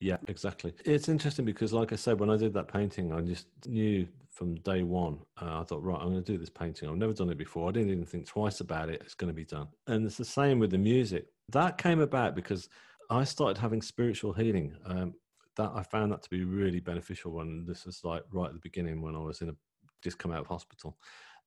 Yeah, 0.00 0.18
exactly. 0.28 0.74
It's 0.84 1.08
interesting 1.08 1.44
because, 1.44 1.72
like 1.72 1.92
I 1.92 1.96
said, 1.96 2.20
when 2.20 2.30
I 2.30 2.36
did 2.36 2.52
that 2.54 2.68
painting, 2.68 3.12
I 3.12 3.22
just 3.22 3.46
knew 3.66 4.06
from 4.30 4.56
day 4.56 4.82
one. 4.82 5.20
Uh, 5.40 5.60
I 5.60 5.64
thought, 5.64 5.82
right, 5.82 5.98
I'm 5.98 6.10
going 6.10 6.22
to 6.22 6.32
do 6.32 6.36
this 6.36 6.50
painting. 6.50 6.88
I've 6.88 6.96
never 6.96 7.14
done 7.14 7.30
it 7.30 7.38
before. 7.38 7.68
I 7.68 7.72
didn't 7.72 7.90
even 7.90 8.04
think 8.04 8.26
twice 8.26 8.60
about 8.60 8.90
it. 8.90 9.00
It's 9.02 9.14
going 9.14 9.28
to 9.28 9.34
be 9.34 9.46
done. 9.46 9.68
And 9.86 10.04
it's 10.04 10.18
the 10.18 10.24
same 10.24 10.58
with 10.58 10.70
the 10.70 10.78
music. 10.78 11.28
That 11.48 11.78
came 11.78 12.00
about 12.00 12.34
because 12.34 12.68
I 13.08 13.24
started 13.24 13.58
having 13.58 13.80
spiritual 13.80 14.34
healing. 14.34 14.76
Um, 14.84 15.14
that 15.56 15.72
I 15.74 15.82
found 15.82 16.12
that 16.12 16.22
to 16.22 16.28
be 16.30 16.44
really 16.44 16.80
beneficial 16.80 17.32
when 17.32 17.64
this 17.66 17.86
was 17.86 18.04
like 18.04 18.22
right 18.30 18.48
at 18.48 18.52
the 18.52 18.60
beginning 18.60 19.00
when 19.00 19.16
I 19.16 19.20
was 19.20 19.40
in 19.40 19.48
a 19.48 19.54
just 20.02 20.18
come 20.18 20.30
out 20.30 20.40
of 20.40 20.46
hospital. 20.46 20.98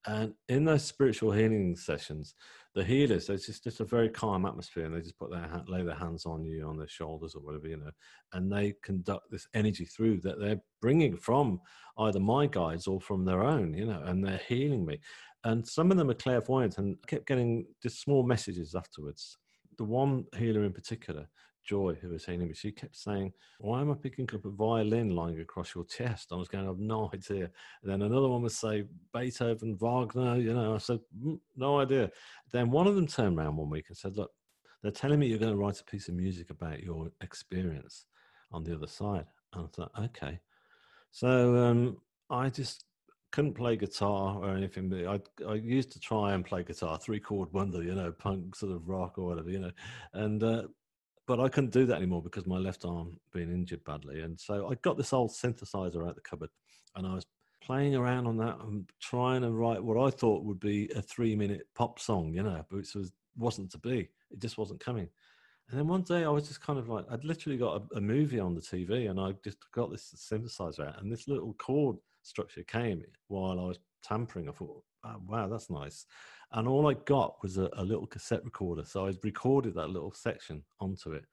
And 0.07 0.33
in 0.47 0.63
those 0.63 0.85
spiritual 0.85 1.31
healing 1.31 1.75
sessions, 1.75 2.35
the 2.73 2.83
healers, 2.83 3.27
there's 3.27 3.45
just, 3.45 3.63
just 3.63 3.81
a 3.81 3.85
very 3.85 4.09
calm 4.09 4.45
atmosphere 4.45 4.85
and 4.85 4.95
they 4.95 5.01
just 5.01 5.17
put 5.17 5.29
their 5.29 5.41
hand, 5.41 5.67
lay 5.67 5.83
their 5.83 5.95
hands 5.95 6.25
on 6.25 6.45
you, 6.45 6.67
on 6.67 6.77
their 6.77 6.87
shoulders 6.87 7.35
or 7.35 7.41
whatever, 7.41 7.67
you 7.67 7.77
know, 7.77 7.91
and 8.33 8.51
they 8.51 8.75
conduct 8.83 9.29
this 9.29 9.47
energy 9.53 9.85
through 9.85 10.21
that 10.21 10.39
they're 10.39 10.61
bringing 10.81 11.17
from 11.17 11.59
either 11.97 12.19
my 12.19 12.45
guides 12.47 12.87
or 12.87 13.01
from 13.01 13.25
their 13.25 13.43
own, 13.43 13.73
you 13.73 13.85
know, 13.85 14.01
and 14.05 14.23
they're 14.23 14.41
healing 14.47 14.85
me. 14.85 14.99
And 15.43 15.67
some 15.67 15.91
of 15.91 15.97
them 15.97 16.09
are 16.09 16.15
clairvoyant 16.15 16.77
and 16.77 16.97
I 17.03 17.07
kept 17.07 17.27
getting 17.27 17.65
just 17.81 18.01
small 18.01 18.23
messages 18.23 18.75
afterwards. 18.75 19.37
The 19.77 19.83
one 19.83 20.25
healer 20.37 20.63
in 20.63 20.73
particular, 20.73 21.27
Joy, 21.69 21.93
who 22.01 22.09
was 22.09 22.25
healing 22.25 22.47
me, 22.47 22.55
she 22.55 22.71
kept 22.71 22.95
saying, 22.95 23.31
Why 23.59 23.81
am 23.81 23.91
I 23.91 23.93
picking 23.93 24.27
up 24.33 24.43
a 24.43 24.49
violin 24.49 25.15
lying 25.15 25.39
across 25.39 25.75
your 25.75 25.85
chest? 25.85 26.29
I 26.31 26.35
was 26.35 26.47
going, 26.47 26.63
I 26.63 26.67
have 26.67 26.79
no 26.79 27.11
idea. 27.13 27.51
And 27.83 27.91
then 27.91 28.01
another 28.01 28.27
one 28.27 28.41
would 28.41 28.51
say, 28.51 28.85
Beethoven, 29.13 29.77
Wagner, 29.79 30.37
you 30.37 30.55
know, 30.55 30.73
I 30.73 30.79
said, 30.79 30.99
mm, 31.23 31.39
No 31.55 31.79
idea. 31.79 32.09
Then 32.51 32.71
one 32.71 32.87
of 32.87 32.95
them 32.95 33.05
turned 33.05 33.37
around 33.37 33.55
one 33.55 33.69
week 33.69 33.85
and 33.89 33.97
said, 33.97 34.17
Look, 34.17 34.31
they're 34.81 34.91
telling 34.91 35.19
me 35.19 35.27
you're 35.27 35.37
going 35.37 35.51
to 35.51 35.57
write 35.57 35.79
a 35.79 35.83
piece 35.83 36.07
of 36.07 36.15
music 36.15 36.49
about 36.49 36.81
your 36.81 37.11
experience 37.21 38.05
on 38.51 38.63
the 38.63 38.73
other 38.73 38.87
side. 38.87 39.25
And 39.53 39.65
I 39.65 39.67
thought, 39.67 39.91
Okay. 40.05 40.39
So 41.11 41.55
um, 41.55 41.97
I 42.31 42.49
just 42.49 42.85
couldn't 43.31 43.53
play 43.53 43.75
guitar 43.75 44.39
or 44.41 44.55
anything. 44.55 44.91
I 45.07 45.19
I 45.47 45.53
used 45.53 45.91
to 45.91 45.99
try 45.99 46.33
and 46.33 46.43
play 46.43 46.63
guitar, 46.63 46.97
three 46.97 47.19
chord 47.19 47.53
wonder, 47.53 47.83
you 47.83 47.93
know, 47.93 48.11
punk 48.11 48.55
sort 48.55 48.71
of 48.71 48.89
rock 48.89 49.19
or 49.19 49.25
whatever, 49.25 49.51
you 49.51 49.59
know. 49.59 49.71
And 50.13 50.43
uh, 50.43 50.63
but 51.29 51.39
I 51.39 51.47
couldn't 51.47 51.73
do 51.73 51.85
that 51.85 51.97
anymore 51.97 52.23
because 52.23 52.47
my 52.47 52.57
left 52.57 52.85
arm 52.85 53.19
being 53.31 53.51
injured 53.51 53.83
badly. 53.83 54.21
And 54.21 54.39
so 54.39 54.67
I 54.67 54.73
got 54.81 54.97
this 54.97 55.13
old 55.13 55.29
synthesizer 55.29 56.09
out 56.09 56.15
the 56.15 56.21
cupboard 56.21 56.49
and 56.95 57.05
I 57.05 57.13
was 57.13 57.27
playing 57.61 57.95
around 57.95 58.25
on 58.25 58.35
that 58.37 58.57
and 58.61 58.89
trying 58.99 59.43
to 59.43 59.51
write 59.51 59.83
what 59.83 60.03
I 60.03 60.09
thought 60.09 60.43
would 60.43 60.59
be 60.59 60.89
a 60.95 61.03
three 61.03 61.35
minute 61.35 61.67
pop 61.75 61.99
song, 61.99 62.33
you 62.33 62.41
know, 62.41 62.65
but 62.67 62.77
it 62.77 62.95
was, 62.95 63.11
wasn't 63.37 63.69
to 63.73 63.77
be. 63.77 64.09
It 64.31 64.39
just 64.39 64.57
wasn't 64.57 64.79
coming. 64.79 65.07
And 65.69 65.77
then 65.77 65.87
one 65.87 66.01
day 66.01 66.23
I 66.23 66.29
was 66.29 66.47
just 66.47 66.61
kind 66.61 66.79
of 66.79 66.89
like, 66.89 67.05
I'd 67.11 67.23
literally 67.23 67.59
got 67.59 67.83
a, 67.93 67.97
a 67.97 68.01
movie 68.01 68.39
on 68.39 68.55
the 68.55 68.61
TV 68.61 69.11
and 69.11 69.19
I 69.19 69.33
just 69.43 69.59
got 69.71 69.91
this 69.91 70.11
synthesizer 70.17 70.87
out 70.87 70.99
and 70.99 71.11
this 71.11 71.27
little 71.27 71.53
chord 71.59 71.97
structure 72.23 72.63
came 72.63 73.03
while 73.27 73.59
I 73.59 73.65
was 73.65 73.77
tampering. 74.01 74.49
I 74.49 74.51
thought, 74.51 74.83
oh, 75.03 75.21
wow, 75.27 75.47
that's 75.47 75.69
nice 75.69 76.07
and 76.53 76.67
all 76.67 76.89
I 76.89 76.95
got 77.05 77.35
was 77.43 77.57
a, 77.57 77.69
a, 77.73 77.83
little 77.83 78.07
cassette 78.07 78.43
recorder. 78.43 78.83
So 78.85 79.05
I 79.05 79.13
recorded 79.23 79.75
that 79.75 79.89
little 79.89 80.11
section 80.11 80.63
onto 80.79 81.11
it, 81.11 81.23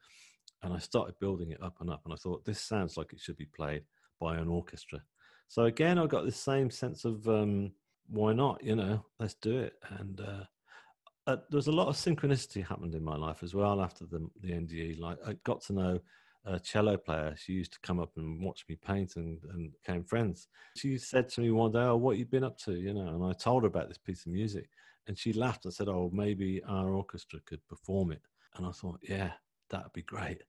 and 0.63 0.75
I 0.75 0.79
started 0.79 1.15
building 1.21 1.51
it 1.51 1.63
up 1.63 1.77
and 1.81 1.91
up. 1.91 2.03
And 2.05 2.13
I 2.13 2.17
thought 2.17 2.45
this 2.45 2.61
sounds 2.61 2.97
like 2.97 3.13
it 3.13 3.21
should 3.21 3.37
be 3.37 3.47
played 3.47 3.83
by 4.21 4.37
an 4.37 4.49
orchestra. 4.49 5.01
So 5.49 5.65
again, 5.65 5.99
I 5.99 6.07
got 6.07 6.25
this 6.25 6.37
same 6.37 6.71
sense 6.71 7.05
of 7.05 7.27
um, 7.29 7.73
why 8.09 8.33
not? 8.33 8.63
You 8.63 8.77
know, 8.77 9.05
let's 9.19 9.35
do 9.35 9.59
it. 9.59 9.75
And 9.99 10.21
uh, 10.21 10.45
uh, 11.27 11.37
there's 11.51 11.69
a 11.69 11.73
lot 11.73 11.89
of 11.89 11.97
synchronicity 11.97 12.67
happened 12.67 12.95
in 12.95 13.05
my 13.05 13.17
life 13.17 13.43
as 13.43 13.55
well 13.55 13.81
after 13.81 14.05
the 14.05 14.29
the 14.43 14.51
NDE. 14.51 14.99
Like 14.99 15.19
I 15.27 15.37
got 15.45 15.63
to 15.63 15.73
know 15.73 16.01
a 16.45 16.61
cello 16.61 16.97
player. 16.97 17.35
She 17.37 17.53
used 17.53 17.73
to 17.73 17.81
come 17.83 18.01
up 18.01 18.13
and 18.17 18.43
watch 18.43 18.65
me 18.69 18.77
paint 18.77 19.17
and, 19.17 19.39
and 19.53 19.73
became 19.73 20.05
friends. 20.05 20.49
She 20.77 20.97
said 20.97 21.29
to 21.31 21.41
me 21.41 21.51
one 21.51 21.73
day, 21.73 21.81
Oh, 21.81 21.97
what 21.97 22.19
you 22.19 22.25
been 22.25 22.45
up 22.45 22.59
to? 22.59 22.73
You 22.73 22.95
know, 22.95 23.09
and 23.09 23.25
I 23.25 23.33
told 23.33 23.65
her 23.65 23.69
about 23.69 23.89
this 23.89 23.99
piece 23.99 24.27
of 24.27 24.33
music 24.33 24.69
and 25.07 25.19
she 25.19 25.33
laughed 25.33 25.65
and 25.65 25.75
said, 25.75 25.89
"Oh, 25.89 26.11
maybe 26.13 26.63
our 26.65 26.95
orchestra 26.95 27.41
could 27.47 27.67
perform 27.69 28.13
it." 28.13 28.23
And 28.55 28.67
I 28.67 28.71
thought, 28.71 29.01
"Yeah, 29.03 29.33
that'd 29.71 29.93
be 29.93 30.03
great." 30.03 30.43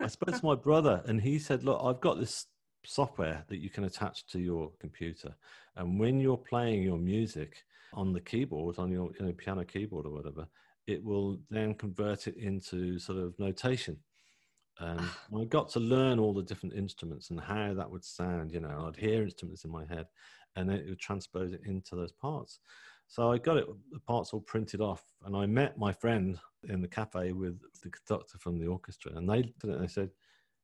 I 0.00 0.06
spoke 0.06 0.36
to 0.36 0.46
my 0.46 0.54
brother, 0.68 1.02
and 1.06 1.20
he 1.20 1.38
said, 1.38 1.64
"Look, 1.64 1.80
I've 1.82 2.00
got 2.00 2.18
this 2.18 2.46
software 2.84 3.44
that 3.48 3.58
you 3.58 3.70
can 3.70 3.84
attach 3.84 4.26
to 4.28 4.38
your 4.38 4.72
computer, 4.80 5.34
and 5.76 5.98
when 5.98 6.20
you're 6.20 6.36
playing 6.36 6.82
your 6.82 6.98
music 6.98 7.64
on 7.92 8.12
the 8.12 8.20
keyboard, 8.20 8.78
on 8.78 8.90
your 8.90 9.10
you 9.18 9.26
know, 9.26 9.32
piano 9.32 9.64
keyboard 9.64 10.06
or 10.06 10.10
whatever, 10.10 10.46
it 10.86 11.02
will 11.02 11.38
then 11.50 11.74
convert 11.74 12.26
it 12.26 12.36
into 12.36 12.98
sort 12.98 13.18
of 13.18 13.38
notation. 13.38 13.96
And 14.78 15.00
ah. 15.00 15.18
I 15.38 15.44
got 15.44 15.68
to 15.70 15.80
learn 15.80 16.18
all 16.18 16.32
the 16.32 16.42
different 16.42 16.74
instruments 16.74 17.30
and 17.30 17.40
how 17.40 17.74
that 17.74 17.90
would 17.90 18.04
sound. 18.04 18.52
You 18.52 18.60
know, 18.60 18.86
I'd 18.88 18.96
hear 18.96 19.22
instruments 19.22 19.64
in 19.64 19.70
my 19.70 19.84
head, 19.86 20.06
and 20.56 20.70
it 20.70 20.88
would 20.88 20.98
transpose 20.98 21.52
it 21.52 21.62
into 21.66 21.96
those 21.96 22.12
parts. 22.12 22.60
So 23.10 23.32
I 23.32 23.38
got 23.38 23.56
it, 23.56 23.66
the 23.90 23.98
parts 23.98 24.32
all 24.32 24.40
printed 24.40 24.80
off, 24.80 25.02
and 25.26 25.36
I 25.36 25.44
met 25.44 25.76
my 25.76 25.92
friend 25.92 26.38
in 26.68 26.80
the 26.80 26.86
cafe 26.86 27.32
with 27.32 27.58
the 27.82 27.90
conductor 27.90 28.38
from 28.38 28.56
the 28.56 28.68
orchestra, 28.68 29.10
and 29.16 29.28
they 29.28 29.52
they 29.64 29.88
said, 29.88 30.10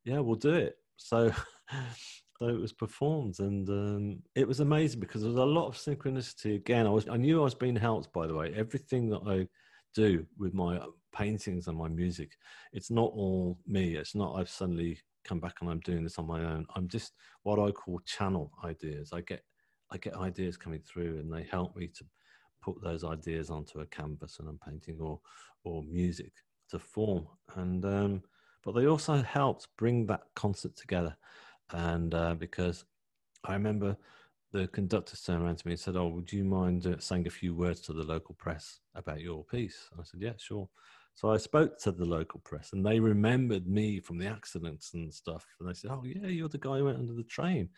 "Yeah, 0.04 0.20
we'll 0.20 0.36
do 0.36 0.54
it." 0.54 0.78
So, 0.96 1.32
so 2.38 2.46
it 2.46 2.60
was 2.60 2.72
performed, 2.72 3.40
and 3.40 3.68
um, 3.68 4.22
it 4.36 4.46
was 4.46 4.60
amazing 4.60 5.00
because 5.00 5.22
there 5.22 5.30
was 5.30 5.40
a 5.40 5.44
lot 5.44 5.66
of 5.66 5.74
synchronicity. 5.74 6.54
Again, 6.54 6.86
I 6.86 6.90
was 6.90 7.08
I 7.08 7.16
knew 7.16 7.40
I 7.40 7.44
was 7.44 7.56
being 7.56 7.74
helped. 7.74 8.12
By 8.12 8.28
the 8.28 8.34
way, 8.34 8.54
everything 8.54 9.10
that 9.10 9.22
I 9.26 9.48
do 9.92 10.24
with 10.38 10.54
my 10.54 10.78
paintings 11.12 11.66
and 11.66 11.76
my 11.76 11.88
music, 11.88 12.30
it's 12.72 12.92
not 12.92 13.10
all 13.12 13.58
me. 13.66 13.96
It's 13.96 14.14
not 14.14 14.36
I've 14.36 14.48
suddenly 14.48 15.00
come 15.24 15.40
back 15.40 15.56
and 15.60 15.68
I'm 15.68 15.80
doing 15.80 16.04
this 16.04 16.18
on 16.18 16.28
my 16.28 16.44
own. 16.44 16.64
I'm 16.76 16.86
just 16.86 17.12
what 17.42 17.58
I 17.58 17.72
call 17.72 17.98
channel 18.06 18.52
ideas. 18.62 19.10
I 19.12 19.22
get 19.22 19.42
I 19.90 19.98
get 19.98 20.14
ideas 20.14 20.56
coming 20.56 20.82
through, 20.82 21.18
and 21.18 21.32
they 21.32 21.42
help 21.42 21.74
me 21.74 21.88
to 21.88 22.04
put 22.62 22.82
those 22.82 23.04
ideas 23.04 23.50
onto 23.50 23.80
a 23.80 23.86
canvas 23.86 24.38
and 24.38 24.48
I'm 24.48 24.58
painting 24.58 24.98
or 25.00 25.20
or 25.64 25.82
music 25.82 26.32
to 26.70 26.78
form. 26.78 27.26
And 27.54 27.84
um, 27.84 28.22
but 28.64 28.72
they 28.72 28.86
also 28.86 29.22
helped 29.22 29.68
bring 29.76 30.06
that 30.06 30.22
concert 30.34 30.76
together. 30.76 31.16
And 31.72 32.14
uh, 32.14 32.34
because 32.34 32.84
I 33.44 33.52
remember 33.54 33.96
the 34.52 34.68
conductor 34.68 35.16
turned 35.16 35.42
around 35.42 35.58
to 35.58 35.66
me 35.66 35.72
and 35.72 35.80
said, 35.80 35.96
"Oh, 35.96 36.08
would 36.08 36.32
you 36.32 36.44
mind 36.44 36.86
uh, 36.86 36.98
saying 36.98 37.26
a 37.26 37.30
few 37.30 37.54
words 37.54 37.80
to 37.82 37.92
the 37.92 38.02
local 38.02 38.34
press 38.36 38.80
about 38.94 39.20
your 39.20 39.44
piece?" 39.44 39.88
And 39.92 40.00
I 40.00 40.04
said, 40.04 40.20
"Yeah, 40.20 40.32
sure." 40.38 40.68
So 41.14 41.30
I 41.30 41.38
spoke 41.38 41.78
to 41.80 41.92
the 41.92 42.04
local 42.04 42.40
press, 42.40 42.72
and 42.72 42.84
they 42.84 43.00
remembered 43.00 43.66
me 43.66 44.00
from 44.00 44.18
the 44.18 44.26
accidents 44.26 44.94
and 44.94 45.12
stuff. 45.12 45.46
And 45.58 45.68
they 45.68 45.74
said, 45.74 45.90
"Oh, 45.90 46.04
yeah, 46.04 46.28
you're 46.28 46.48
the 46.48 46.58
guy 46.58 46.78
who 46.78 46.86
went 46.86 46.98
under 46.98 47.14
the 47.14 47.24
train." 47.24 47.68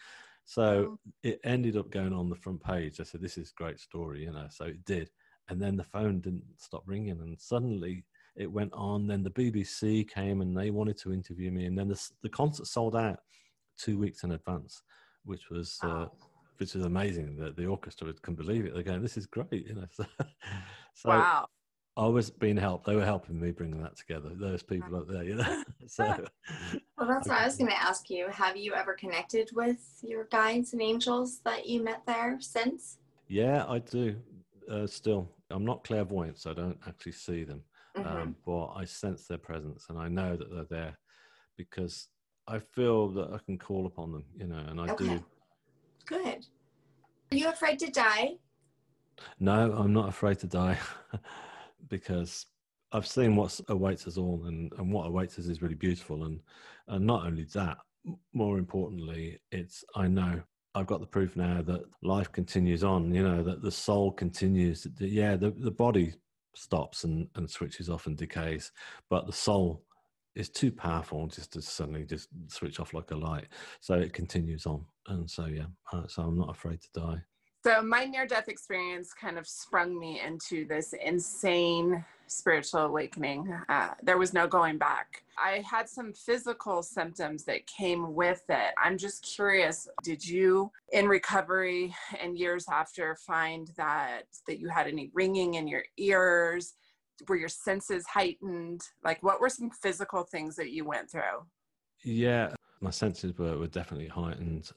So 0.48 0.98
it 1.22 1.40
ended 1.44 1.76
up 1.76 1.90
going 1.90 2.14
on 2.14 2.30
the 2.30 2.34
front 2.34 2.62
page. 2.64 3.00
I 3.00 3.02
said, 3.02 3.20
"This 3.20 3.36
is 3.36 3.50
a 3.50 3.62
great 3.62 3.78
story," 3.78 4.22
you 4.22 4.32
know. 4.32 4.46
So 4.50 4.64
it 4.64 4.82
did, 4.86 5.10
and 5.50 5.60
then 5.60 5.76
the 5.76 5.84
phone 5.84 6.22
didn't 6.22 6.46
stop 6.56 6.84
ringing, 6.86 7.20
and 7.20 7.38
suddenly 7.38 8.06
it 8.34 8.50
went 8.50 8.72
on. 8.72 9.06
Then 9.06 9.22
the 9.22 9.30
BBC 9.30 10.08
came 10.08 10.40
and 10.40 10.56
they 10.56 10.70
wanted 10.70 10.96
to 11.00 11.12
interview 11.12 11.50
me, 11.50 11.66
and 11.66 11.76
then 11.76 11.88
the 11.88 12.10
the 12.22 12.30
concert 12.30 12.66
sold 12.66 12.96
out 12.96 13.18
two 13.76 13.98
weeks 13.98 14.24
in 14.24 14.32
advance, 14.32 14.82
which 15.24 15.50
was. 15.50 15.78
Uh, 15.82 16.06
which 16.56 16.74
is 16.74 16.84
amazing 16.84 17.36
that 17.36 17.54
the 17.54 17.66
orchestra 17.66 18.12
couldn't 18.14 18.34
believe 18.34 18.64
it. 18.64 18.74
They're 18.74 18.82
going, 18.82 19.00
"This 19.00 19.16
is 19.16 19.26
great," 19.26 19.66
you 19.66 19.74
know. 19.74 19.86
So, 19.94 20.04
so 20.94 21.10
wow. 21.10 21.46
I 21.96 22.06
was 22.06 22.30
being 22.30 22.56
helped. 22.56 22.86
They 22.86 22.96
were 22.96 23.04
helping 23.04 23.38
me 23.38 23.52
bringing 23.52 23.80
that 23.82 23.96
together. 23.96 24.30
Those 24.34 24.64
people 24.64 24.96
up 24.96 25.08
there, 25.08 25.22
you 25.22 25.36
know. 25.36 25.62
so, 25.86 26.24
that's 27.08 27.28
what 27.28 27.40
I 27.40 27.46
was 27.46 27.56
going 27.56 27.70
to 27.70 27.82
ask 27.82 28.10
you. 28.10 28.28
Have 28.28 28.56
you 28.56 28.74
ever 28.74 28.94
connected 28.94 29.50
with 29.54 29.78
your 30.02 30.24
guides 30.24 30.72
and 30.72 30.82
angels 30.82 31.40
that 31.44 31.66
you 31.66 31.82
met 31.82 32.02
there 32.06 32.38
since? 32.40 32.98
Yeah, 33.28 33.64
I 33.68 33.78
do. 33.78 34.16
Uh, 34.70 34.86
still, 34.86 35.28
I'm 35.50 35.64
not 35.64 35.84
clairvoyant, 35.84 36.38
so 36.38 36.50
I 36.50 36.54
don't 36.54 36.78
actually 36.86 37.12
see 37.12 37.44
them, 37.44 37.62
mm-hmm. 37.96 38.06
um, 38.06 38.36
but 38.44 38.68
I 38.74 38.84
sense 38.84 39.26
their 39.26 39.38
presence, 39.38 39.86
and 39.88 39.98
I 39.98 40.08
know 40.08 40.36
that 40.36 40.50
they're 40.52 40.64
there 40.64 40.98
because 41.56 42.08
I 42.46 42.58
feel 42.58 43.08
that 43.08 43.32
I 43.32 43.38
can 43.44 43.58
call 43.58 43.86
upon 43.86 44.12
them, 44.12 44.24
you 44.36 44.46
know, 44.46 44.62
and 44.68 44.80
I 44.80 44.92
okay. 44.92 45.04
do. 45.04 45.24
Good. 46.06 46.46
Are 47.32 47.36
you 47.36 47.48
afraid 47.48 47.78
to 47.80 47.90
die? 47.90 48.36
No, 49.40 49.72
I'm 49.72 49.92
not 49.92 50.08
afraid 50.08 50.38
to 50.40 50.46
die. 50.46 50.78
because 51.88 52.46
I've 52.92 53.06
seen 53.06 53.36
what 53.36 53.58
awaits 53.68 54.06
us 54.06 54.16
all, 54.16 54.42
and, 54.46 54.72
and 54.78 54.92
what 54.92 55.06
awaits 55.06 55.38
us 55.38 55.46
is 55.46 55.62
really 55.62 55.74
beautiful. 55.74 56.24
And 56.24 56.40
and 56.88 57.06
not 57.06 57.26
only 57.26 57.44
that, 57.54 57.78
more 58.32 58.58
importantly, 58.58 59.38
it's 59.52 59.84
I 59.94 60.08
know 60.08 60.40
I've 60.74 60.86
got 60.86 61.00
the 61.00 61.06
proof 61.06 61.36
now 61.36 61.62
that 61.62 61.82
life 62.02 62.32
continues 62.32 62.84
on. 62.84 63.12
You 63.12 63.22
know 63.22 63.42
that 63.42 63.62
the 63.62 63.70
soul 63.70 64.12
continues. 64.12 64.86
Yeah, 64.98 65.36
the 65.36 65.50
the 65.50 65.70
body 65.70 66.14
stops 66.54 67.04
and 67.04 67.28
and 67.34 67.50
switches 67.50 67.90
off 67.90 68.06
and 68.06 68.16
decays, 68.16 68.72
but 69.10 69.26
the 69.26 69.32
soul 69.32 69.84
is 70.34 70.48
too 70.48 70.70
powerful 70.70 71.26
just 71.26 71.52
to 71.52 71.60
suddenly 71.60 72.04
just 72.04 72.28
switch 72.46 72.78
off 72.78 72.94
like 72.94 73.10
a 73.10 73.16
light. 73.16 73.48
So 73.80 73.94
it 73.94 74.12
continues 74.12 74.66
on, 74.66 74.84
and 75.08 75.28
so 75.28 75.46
yeah, 75.46 75.66
uh, 75.92 76.06
so 76.06 76.22
I'm 76.22 76.38
not 76.38 76.50
afraid 76.50 76.80
to 76.80 77.00
die. 77.00 77.22
So 77.64 77.82
my 77.82 78.04
near 78.04 78.24
death 78.26 78.48
experience 78.48 79.12
kind 79.12 79.36
of 79.36 79.46
sprung 79.46 79.98
me 79.98 80.20
into 80.24 80.64
this 80.66 80.94
insane 81.04 82.04
spiritual 82.28 82.80
awakening. 82.80 83.52
Uh, 83.68 83.90
there 84.02 84.18
was 84.18 84.32
no 84.32 84.46
going 84.46 84.78
back. 84.78 85.22
I 85.38 85.62
had 85.68 85.88
some 85.88 86.12
physical 86.12 86.82
symptoms 86.82 87.44
that 87.44 87.66
came 87.66 88.14
with 88.14 88.42
it. 88.48 88.74
I'm 88.82 88.98
just 88.98 89.22
curious, 89.22 89.88
did 90.02 90.26
you 90.26 90.70
in 90.92 91.06
recovery 91.06 91.94
and 92.20 92.36
years 92.36 92.66
after 92.70 93.16
find 93.16 93.70
that 93.76 94.24
that 94.46 94.58
you 94.58 94.68
had 94.68 94.86
any 94.86 95.10
ringing 95.14 95.54
in 95.54 95.68
your 95.68 95.84
ears? 95.96 96.74
Were 97.28 97.36
your 97.36 97.48
senses 97.48 98.06
heightened? 98.06 98.82
Like 99.04 99.22
what 99.22 99.40
were 99.40 99.48
some 99.48 99.70
physical 99.70 100.22
things 100.24 100.56
that 100.56 100.70
you 100.70 100.84
went 100.84 101.10
through? 101.10 101.46
Yeah, 102.04 102.52
my 102.80 102.90
senses 102.90 103.36
were, 103.36 103.58
were 103.58 103.66
definitely 103.66 104.08
heightened 104.08 104.70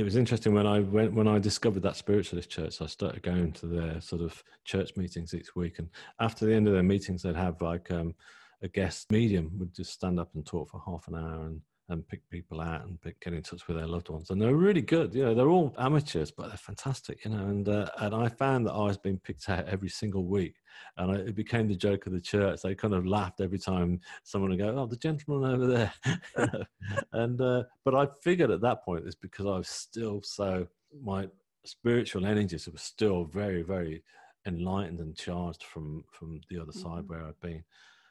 it 0.00 0.04
was 0.04 0.16
interesting 0.16 0.54
when 0.54 0.66
I 0.66 0.80
went 0.80 1.12
when 1.12 1.28
I 1.28 1.38
discovered 1.38 1.82
that 1.82 1.94
spiritualist 1.94 2.48
church. 2.48 2.80
I 2.80 2.86
started 2.86 3.22
going 3.22 3.52
to 3.52 3.66
their 3.66 4.00
sort 4.00 4.22
of 4.22 4.42
church 4.64 4.96
meetings 4.96 5.34
each 5.34 5.54
week, 5.54 5.78
and 5.78 5.90
after 6.18 6.46
the 6.46 6.54
end 6.54 6.66
of 6.66 6.72
their 6.72 6.82
meetings, 6.82 7.22
they'd 7.22 7.36
have 7.36 7.60
like 7.60 7.90
um, 7.90 8.14
a 8.62 8.68
guest 8.68 9.12
medium 9.12 9.50
would 9.58 9.74
just 9.74 9.92
stand 9.92 10.18
up 10.18 10.30
and 10.34 10.46
talk 10.46 10.70
for 10.70 10.80
half 10.86 11.06
an 11.08 11.16
hour 11.16 11.44
and 11.46 11.60
and 11.90 12.06
pick 12.06 12.28
people 12.30 12.60
out 12.60 12.86
and 12.86 13.00
pick, 13.02 13.20
get 13.20 13.32
in 13.32 13.42
touch 13.42 13.66
with 13.66 13.76
their 13.76 13.86
loved 13.86 14.08
ones. 14.08 14.30
And 14.30 14.40
they're 14.40 14.54
really 14.54 14.80
good. 14.80 15.12
You 15.12 15.24
know, 15.24 15.34
they're 15.34 15.48
all 15.48 15.74
amateurs, 15.76 16.30
but 16.30 16.48
they're 16.48 16.56
fantastic. 16.56 17.24
You 17.24 17.32
know, 17.32 17.46
and 17.46 17.68
uh, 17.68 17.90
and 17.98 18.14
I 18.14 18.28
found 18.28 18.66
that 18.66 18.72
I 18.72 18.84
was 18.84 18.96
being 18.96 19.18
picked 19.18 19.48
out 19.48 19.66
every 19.66 19.88
single 19.88 20.24
week, 20.24 20.54
and 20.96 21.10
I, 21.10 21.14
it 21.16 21.34
became 21.34 21.68
the 21.68 21.74
joke 21.74 22.06
of 22.06 22.12
the 22.12 22.20
church. 22.20 22.62
They 22.62 22.74
kind 22.74 22.94
of 22.94 23.06
laughed 23.06 23.40
every 23.40 23.58
time 23.58 24.00
someone 24.22 24.50
would 24.50 24.60
go, 24.60 24.74
"Oh, 24.76 24.86
the 24.86 24.96
gentleman 24.96 25.52
over 25.52 25.66
there," 25.66 26.66
and 27.12 27.40
uh, 27.40 27.64
but 27.84 27.94
I 27.94 28.06
figured 28.22 28.50
at 28.50 28.62
that 28.62 28.84
point 28.84 29.04
it's 29.06 29.16
because 29.16 29.46
I 29.46 29.58
was 29.58 29.68
still 29.68 30.22
so 30.22 30.66
my 31.02 31.28
spiritual 31.64 32.24
energies 32.24 32.68
were 32.68 32.78
still 32.78 33.24
very 33.24 33.62
very 33.62 34.02
enlightened 34.46 35.00
and 35.00 35.16
charged 35.16 35.64
from 35.64 36.04
from 36.10 36.40
the 36.48 36.58
other 36.58 36.72
side 36.72 37.02
mm-hmm. 37.02 37.12
where 37.12 37.26
I've 37.26 37.40
been 37.40 37.62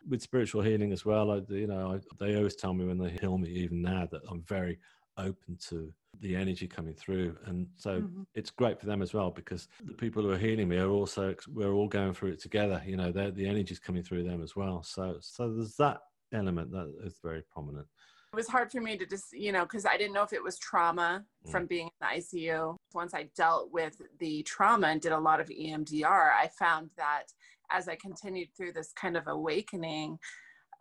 with 0.07 0.21
spiritual 0.21 0.61
healing 0.61 0.91
as 0.91 1.05
well. 1.05 1.31
I, 1.31 1.41
you 1.49 1.67
know, 1.67 1.95
I, 1.95 2.23
they 2.23 2.35
always 2.35 2.55
tell 2.55 2.73
me 2.73 2.85
when 2.85 2.97
they 2.97 3.17
heal 3.19 3.37
me, 3.37 3.49
even 3.49 3.81
now, 3.81 4.07
that 4.11 4.21
I'm 4.29 4.41
very 4.43 4.79
open 5.17 5.57
to 5.67 5.91
the 6.21 6.35
energy 6.35 6.67
coming 6.67 6.93
through, 6.93 7.35
and 7.45 7.67
so 7.75 8.01
mm-hmm. 8.01 8.23
it's 8.35 8.49
great 8.49 8.79
for 8.79 8.85
them 8.85 9.01
as 9.01 9.13
well 9.13 9.29
because 9.29 9.67
the 9.85 9.93
people 9.93 10.23
who 10.23 10.31
are 10.31 10.37
healing 10.37 10.67
me 10.67 10.77
are 10.77 10.89
also 10.89 11.35
we're 11.47 11.71
all 11.71 11.87
going 11.87 12.13
through 12.13 12.31
it 12.31 12.41
together. 12.41 12.81
You 12.85 12.97
know, 12.97 13.11
the 13.11 13.47
energy's 13.47 13.79
coming 13.79 14.03
through 14.03 14.23
them 14.23 14.41
as 14.41 14.55
well. 14.55 14.83
So, 14.83 15.17
so 15.21 15.53
there's 15.53 15.75
that 15.77 16.01
element 16.33 16.71
that 16.71 16.93
is 17.03 17.19
very 17.23 17.43
prominent. 17.51 17.87
It 18.31 18.35
was 18.35 18.47
hard 18.47 18.71
for 18.71 18.79
me 18.79 18.95
to 18.95 19.07
just, 19.07 19.33
you 19.33 19.51
know, 19.51 19.63
because 19.63 19.87
I 19.87 19.97
didn't 19.97 20.13
know 20.13 20.21
if 20.21 20.33
it 20.33 20.43
was 20.43 20.59
trauma 20.59 21.25
mm. 21.45 21.51
from 21.51 21.65
being 21.65 21.87
in 21.87 21.91
the 21.99 22.21
ICU. 22.21 22.75
Once 22.93 23.15
I 23.15 23.29
dealt 23.35 23.71
with 23.71 23.99
the 24.19 24.43
trauma 24.43 24.87
and 24.87 25.01
did 25.01 25.13
a 25.13 25.19
lot 25.19 25.39
of 25.39 25.49
EMDR, 25.49 26.31
I 26.31 26.47
found 26.59 26.91
that 26.97 27.33
as 27.71 27.87
I 27.87 27.95
continued 27.95 28.49
through 28.55 28.73
this 28.73 28.91
kind 28.93 29.17
of 29.17 29.27
awakening, 29.27 30.17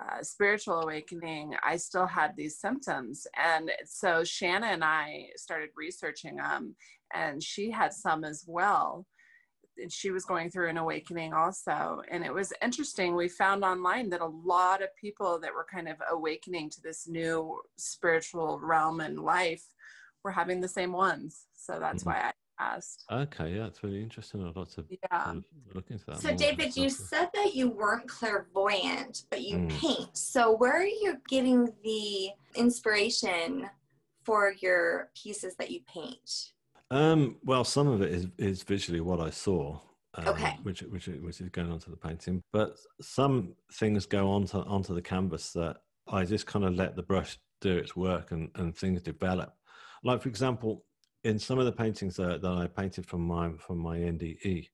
uh, 0.01 0.23
spiritual 0.23 0.81
awakening, 0.81 1.55
I 1.65 1.77
still 1.77 2.07
had 2.07 2.37
these 2.37 2.59
symptoms. 2.59 3.27
And 3.37 3.71
so 3.85 4.25
Shanna 4.25 4.67
and 4.67 4.85
I 4.85 5.27
started 5.37 5.71
researching 5.77 6.37
them, 6.37 6.77
and 7.15 7.43
she 7.43 7.71
had 7.71 7.93
some 7.93 8.25
as 8.25 8.45
well. 8.47 9.07
And 9.81 9.93
she 9.93 10.11
was 10.11 10.25
going 10.25 10.51
through 10.51 10.71
an 10.71 10.77
awakening 10.77 11.33
also. 11.33 12.03
And 12.11 12.25
it 12.25 12.35
was 12.35 12.53
interesting. 12.63 13.15
We 13.15 13.29
found 13.29 13.63
online 13.63 14.11
that 14.11 14.21
a 14.21 14.27
lot 14.27 14.83
of 14.83 14.89
people 15.01 15.39
that 15.41 15.55
were 15.55 15.67
kind 15.73 15.89
of 15.89 15.97
awakening 16.11 16.71
to 16.71 16.81
this 16.83 17.07
new 17.07 17.61
spiritual 17.77 18.59
realm 18.61 19.01
and 19.01 19.21
life 19.21 19.63
were 20.25 20.33
having 20.33 20.61
the 20.61 20.69
same 20.69 20.93
ones. 20.93 21.47
So 21.55 21.79
that's 21.79 22.03
mm-hmm. 22.03 22.11
why 22.11 22.29
I 22.29 22.33
past. 22.59 23.05
Okay, 23.11 23.55
yeah, 23.55 23.67
it's 23.67 23.83
really 23.83 24.03
interesting. 24.03 24.47
I'd 24.47 24.57
like 24.57 24.71
to 24.71 24.85
yeah. 24.91 25.35
look 25.75 25.91
into 25.91 26.05
that. 26.07 26.21
So, 26.21 26.35
David, 26.35 26.77
you 26.77 26.91
said 26.91 27.29
that 27.35 27.55
you 27.55 27.71
weren't 27.71 28.09
clairvoyant, 28.09 29.25
but 29.31 29.43
you 29.43 29.57
mm. 29.59 29.71
paint. 29.79 30.17
So, 30.17 30.57
where 30.57 30.77
are 30.81 30.85
you 30.85 31.17
getting 31.29 31.69
the 31.85 32.31
inspiration 32.55 33.69
for 34.25 34.53
your 34.61 35.11
pieces 35.21 35.55
that 35.57 35.71
you 35.71 35.81
paint? 35.93 36.53
Um, 36.91 37.37
well, 37.45 37.65
some 37.65 37.87
of 37.87 38.03
it 38.03 38.13
is, 38.13 38.27
is 38.39 38.63
visually 38.63 39.01
what 39.01 39.21
I 39.21 39.31
saw. 39.31 39.79
Um, 40.15 40.29
okay. 40.29 40.59
Which, 40.63 40.83
which, 40.83 41.07
which 41.07 41.41
is 41.41 41.49
going 41.51 41.71
onto 41.71 41.91
the 41.91 41.97
painting, 41.97 42.43
but 42.53 42.77
some 43.01 43.55
things 43.75 44.07
go 44.07 44.31
onto 44.31 44.59
onto 44.59 44.95
the 44.95 45.03
canvas 45.03 45.53
that 45.53 45.77
I 46.11 46.25
just 46.25 46.47
kind 46.47 46.65
of 46.65 46.75
let 46.75 46.97
the 46.97 47.03
brush 47.03 47.39
do 47.61 47.77
its 47.77 47.95
work 47.95 48.33
and, 48.33 48.51
and 48.55 48.75
things 48.75 49.03
develop. 49.03 49.53
Like 50.03 50.23
for 50.23 50.29
example, 50.29 50.85
in 51.25 51.39
some 51.39 51.59
of 51.59 51.65
the 51.65 51.73
paintings 51.73 52.17
that, 52.17 52.43
that 52.43 52.53
I 52.53 52.67
painted 52.67 53.07
from 53.07 53.23
my 53.23 53.51
from 53.59 53.79
my 53.79 53.99
NDE, 53.99 54.69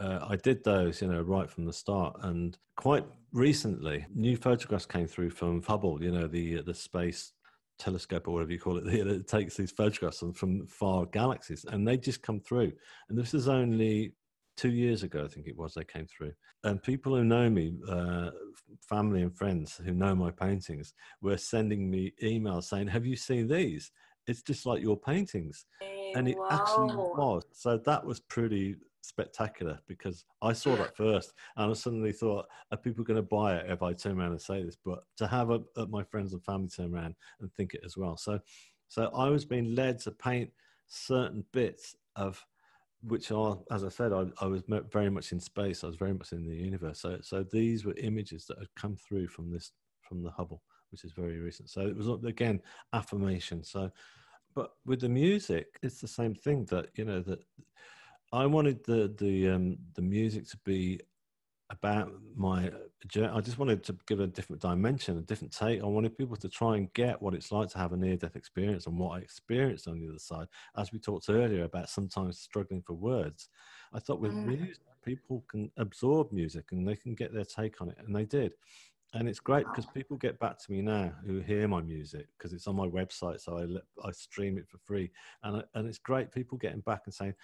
uh, 0.00 0.26
I 0.28 0.36
did 0.36 0.64
those, 0.64 1.00
you 1.00 1.08
know, 1.08 1.22
right 1.22 1.50
from 1.50 1.64
the 1.64 1.72
start. 1.72 2.16
And 2.22 2.56
quite 2.76 3.04
recently, 3.32 4.06
new 4.14 4.36
photographs 4.36 4.86
came 4.86 5.06
through 5.06 5.30
from 5.30 5.62
Hubble, 5.62 6.02
you 6.02 6.10
know, 6.10 6.26
the 6.26 6.62
the 6.62 6.74
space 6.74 7.32
telescope 7.78 8.28
or 8.28 8.34
whatever 8.34 8.52
you 8.52 8.60
call 8.60 8.78
it, 8.78 8.84
that 8.84 9.28
takes 9.28 9.56
these 9.56 9.72
photographs 9.72 10.22
from 10.34 10.66
far 10.66 11.06
galaxies, 11.06 11.64
and 11.68 11.86
they 11.86 11.96
just 11.96 12.22
come 12.22 12.40
through. 12.40 12.72
And 13.08 13.18
this 13.18 13.34
is 13.34 13.48
only 13.48 14.14
two 14.56 14.70
years 14.70 15.02
ago, 15.02 15.24
I 15.24 15.28
think 15.28 15.46
it 15.48 15.56
was, 15.56 15.74
they 15.74 15.84
came 15.84 16.06
through. 16.06 16.32
And 16.62 16.82
people 16.82 17.14
who 17.14 17.24
know 17.24 17.50
me, 17.50 17.74
uh, 17.88 18.30
family 18.88 19.22
and 19.22 19.36
friends 19.36 19.80
who 19.84 19.92
know 19.92 20.14
my 20.14 20.30
paintings, 20.30 20.94
were 21.20 21.36
sending 21.36 21.90
me 21.90 22.12
emails 22.22 22.64
saying, 22.64 22.88
"Have 22.88 23.06
you 23.06 23.16
seen 23.16 23.48
these? 23.48 23.90
It's 24.26 24.42
just 24.42 24.66
like 24.66 24.82
your 24.82 24.96
paintings." 24.96 25.66
And 26.14 26.28
it 26.28 26.36
actually 26.50 26.94
was. 26.94 27.42
So 27.52 27.76
that 27.78 28.04
was 28.04 28.20
pretty 28.20 28.76
spectacular 29.04 29.78
because 29.86 30.24
I 30.42 30.52
saw 30.52 30.76
that 30.76 30.96
first 30.96 31.34
and 31.56 31.70
I 31.70 31.74
suddenly 31.74 32.12
thought, 32.12 32.46
are 32.70 32.78
people 32.78 33.04
going 33.04 33.16
to 33.16 33.22
buy 33.22 33.56
it 33.56 33.70
if 33.70 33.82
I 33.82 33.92
turn 33.92 34.18
around 34.18 34.30
and 34.30 34.40
say 34.40 34.62
this? 34.62 34.76
But 34.82 35.00
to 35.18 35.26
have 35.26 35.50
a, 35.50 35.60
a, 35.76 35.86
my 35.86 36.02
friends 36.02 36.32
and 36.32 36.44
family 36.44 36.68
turn 36.68 36.94
around 36.94 37.14
and 37.40 37.52
think 37.52 37.74
it 37.74 37.82
as 37.84 37.96
well. 37.96 38.16
So, 38.16 38.40
so 38.88 39.10
I 39.14 39.28
was 39.28 39.44
being 39.44 39.74
led 39.74 39.98
to 40.00 40.10
paint 40.10 40.50
certain 40.86 41.44
bits 41.52 41.96
of 42.16 42.44
which 43.06 43.30
are, 43.30 43.58
as 43.70 43.84
I 43.84 43.88
said, 43.88 44.12
I, 44.12 44.24
I, 44.40 44.46
was 44.46 44.62
very 44.90 45.10
much 45.10 45.32
in 45.32 45.40
space. 45.40 45.84
I 45.84 45.88
was 45.88 45.96
very 45.96 46.14
much 46.14 46.32
in 46.32 46.48
the 46.48 46.56
universe. 46.56 47.00
So, 47.00 47.18
so 47.20 47.44
these 47.52 47.84
were 47.84 47.94
images 47.98 48.46
that 48.46 48.58
had 48.58 48.74
come 48.76 48.96
through 48.96 49.28
from 49.28 49.50
this, 49.50 49.72
from 50.00 50.22
the 50.22 50.30
Hubble, 50.30 50.62
which 50.94 51.02
is 51.02 51.10
very 51.10 51.40
recent. 51.40 51.68
So 51.68 51.80
it 51.80 51.96
was 51.96 52.06
again 52.24 52.62
affirmation. 52.92 53.64
So, 53.64 53.90
but 54.54 54.70
with 54.86 55.00
the 55.00 55.08
music, 55.08 55.80
it's 55.82 56.00
the 56.00 56.06
same 56.06 56.36
thing 56.36 56.66
that 56.66 56.86
you 56.94 57.04
know 57.04 57.20
that 57.22 57.40
I 58.32 58.46
wanted 58.46 58.84
the 58.84 59.12
the 59.18 59.48
um, 59.48 59.76
the 59.96 60.02
music 60.02 60.48
to 60.50 60.56
be 60.64 61.00
about 61.68 62.12
my 62.36 62.70
journey. 63.08 63.32
I 63.34 63.40
just 63.40 63.58
wanted 63.58 63.82
to 63.84 63.96
give 64.06 64.20
a 64.20 64.28
different 64.28 64.62
dimension, 64.62 65.18
a 65.18 65.22
different 65.22 65.52
take. 65.52 65.82
I 65.82 65.86
wanted 65.86 66.16
people 66.16 66.36
to 66.36 66.48
try 66.48 66.76
and 66.76 66.92
get 66.92 67.20
what 67.20 67.34
it's 67.34 67.50
like 67.50 67.70
to 67.70 67.78
have 67.78 67.92
a 67.92 67.96
near 67.96 68.16
death 68.16 68.36
experience 68.36 68.86
and 68.86 68.96
what 68.96 69.16
I 69.16 69.18
experienced 69.18 69.88
on 69.88 69.98
the 69.98 70.08
other 70.08 70.20
side. 70.20 70.46
As 70.76 70.92
we 70.92 71.00
talked 71.00 71.28
earlier 71.28 71.64
about 71.64 71.88
sometimes 71.88 72.38
struggling 72.38 72.82
for 72.86 72.92
words, 72.92 73.48
I 73.92 73.98
thought 73.98 74.20
with 74.20 74.32
mm. 74.32 74.46
music, 74.46 74.84
people 75.04 75.44
can 75.48 75.72
absorb 75.76 76.30
music 76.30 76.66
and 76.70 76.86
they 76.86 76.96
can 76.96 77.16
get 77.16 77.34
their 77.34 77.44
take 77.44 77.80
on 77.80 77.88
it, 77.88 77.98
and 78.06 78.14
they 78.14 78.26
did. 78.26 78.52
And 79.14 79.28
it's 79.28 79.40
great 79.40 79.64
because 79.66 79.86
people 79.86 80.16
get 80.16 80.40
back 80.40 80.58
to 80.58 80.72
me 80.72 80.82
now 80.82 81.12
who 81.24 81.38
hear 81.38 81.68
my 81.68 81.80
music 81.80 82.26
because 82.36 82.52
it's 82.52 82.66
on 82.66 82.74
my 82.74 82.88
website, 82.88 83.40
so 83.40 83.58
I 83.58 84.06
I 84.06 84.10
stream 84.10 84.58
it 84.58 84.68
for 84.68 84.78
free, 84.78 85.10
and 85.44 85.58
I, 85.58 85.62
and 85.74 85.86
it's 85.86 85.98
great. 85.98 86.32
People 86.32 86.58
getting 86.58 86.80
back 86.80 87.02
and 87.06 87.14
saying, 87.14 87.34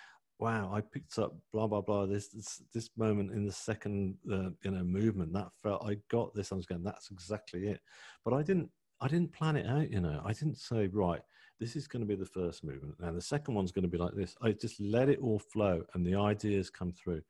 wow, 0.40 0.72
I 0.74 0.80
picked 0.80 1.18
up 1.18 1.36
blah 1.52 1.68
blah 1.68 1.80
blah. 1.80 2.06
This 2.06 2.28
this, 2.28 2.62
this 2.74 2.90
moment 2.96 3.30
in 3.30 3.46
the 3.46 3.52
second 3.52 4.16
uh, 4.32 4.50
you 4.64 4.72
know 4.72 4.82
movement 4.82 5.32
that 5.34 5.48
felt 5.62 5.88
I 5.88 5.98
got 6.10 6.34
this. 6.34 6.50
I 6.50 6.56
was 6.56 6.66
going, 6.66 6.82
that's 6.82 7.12
exactly 7.12 7.68
it. 7.68 7.80
But 8.24 8.34
I 8.34 8.42
didn't 8.42 8.70
I 9.00 9.06
didn't 9.06 9.32
plan 9.32 9.56
it 9.56 9.66
out. 9.66 9.90
You 9.90 10.00
know, 10.00 10.20
I 10.24 10.32
didn't 10.32 10.58
say 10.58 10.88
right. 10.88 11.20
This 11.60 11.76
is 11.76 11.86
going 11.86 12.00
to 12.00 12.06
be 12.06 12.16
the 12.16 12.26
first 12.26 12.64
movement, 12.64 12.96
and 13.00 13.16
the 13.16 13.22
second 13.22 13.54
one's 13.54 13.70
going 13.70 13.84
to 13.84 13.88
be 13.88 13.98
like 13.98 14.14
this. 14.14 14.34
I 14.42 14.52
just 14.52 14.80
let 14.80 15.08
it 15.08 15.20
all 15.20 15.38
flow, 15.38 15.84
and 15.94 16.04
the 16.04 16.16
ideas 16.16 16.68
come 16.70 16.92
through. 16.92 17.22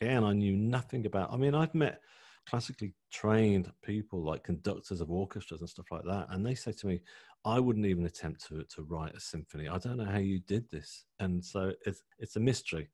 Again, 0.00 0.24
I 0.24 0.34
knew 0.34 0.56
nothing 0.56 1.06
about. 1.06 1.32
I 1.32 1.36
mean, 1.36 1.54
I've 1.54 1.74
met 1.74 2.00
classically 2.48 2.94
trained 3.12 3.70
people 3.82 4.22
like 4.22 4.44
conductors 4.44 5.00
of 5.00 5.10
orchestras 5.10 5.60
and 5.60 5.68
stuff 5.68 5.86
like 5.90 6.04
that 6.04 6.26
and 6.30 6.46
they 6.46 6.54
say 6.54 6.72
to 6.72 6.86
me 6.86 7.00
i 7.44 7.58
wouldn't 7.58 7.86
even 7.86 8.06
attempt 8.06 8.46
to, 8.46 8.64
to 8.64 8.82
write 8.82 9.14
a 9.14 9.20
symphony. 9.20 9.68
I 9.68 9.78
don't 9.78 9.98
know 9.98 10.04
how 10.04 10.18
you 10.18 10.40
did 10.40 10.68
this. 10.70 11.04
And 11.20 11.44
so 11.44 11.72
it's 11.86 12.02
it's 12.18 12.36
a 12.36 12.40
mystery 12.40 12.88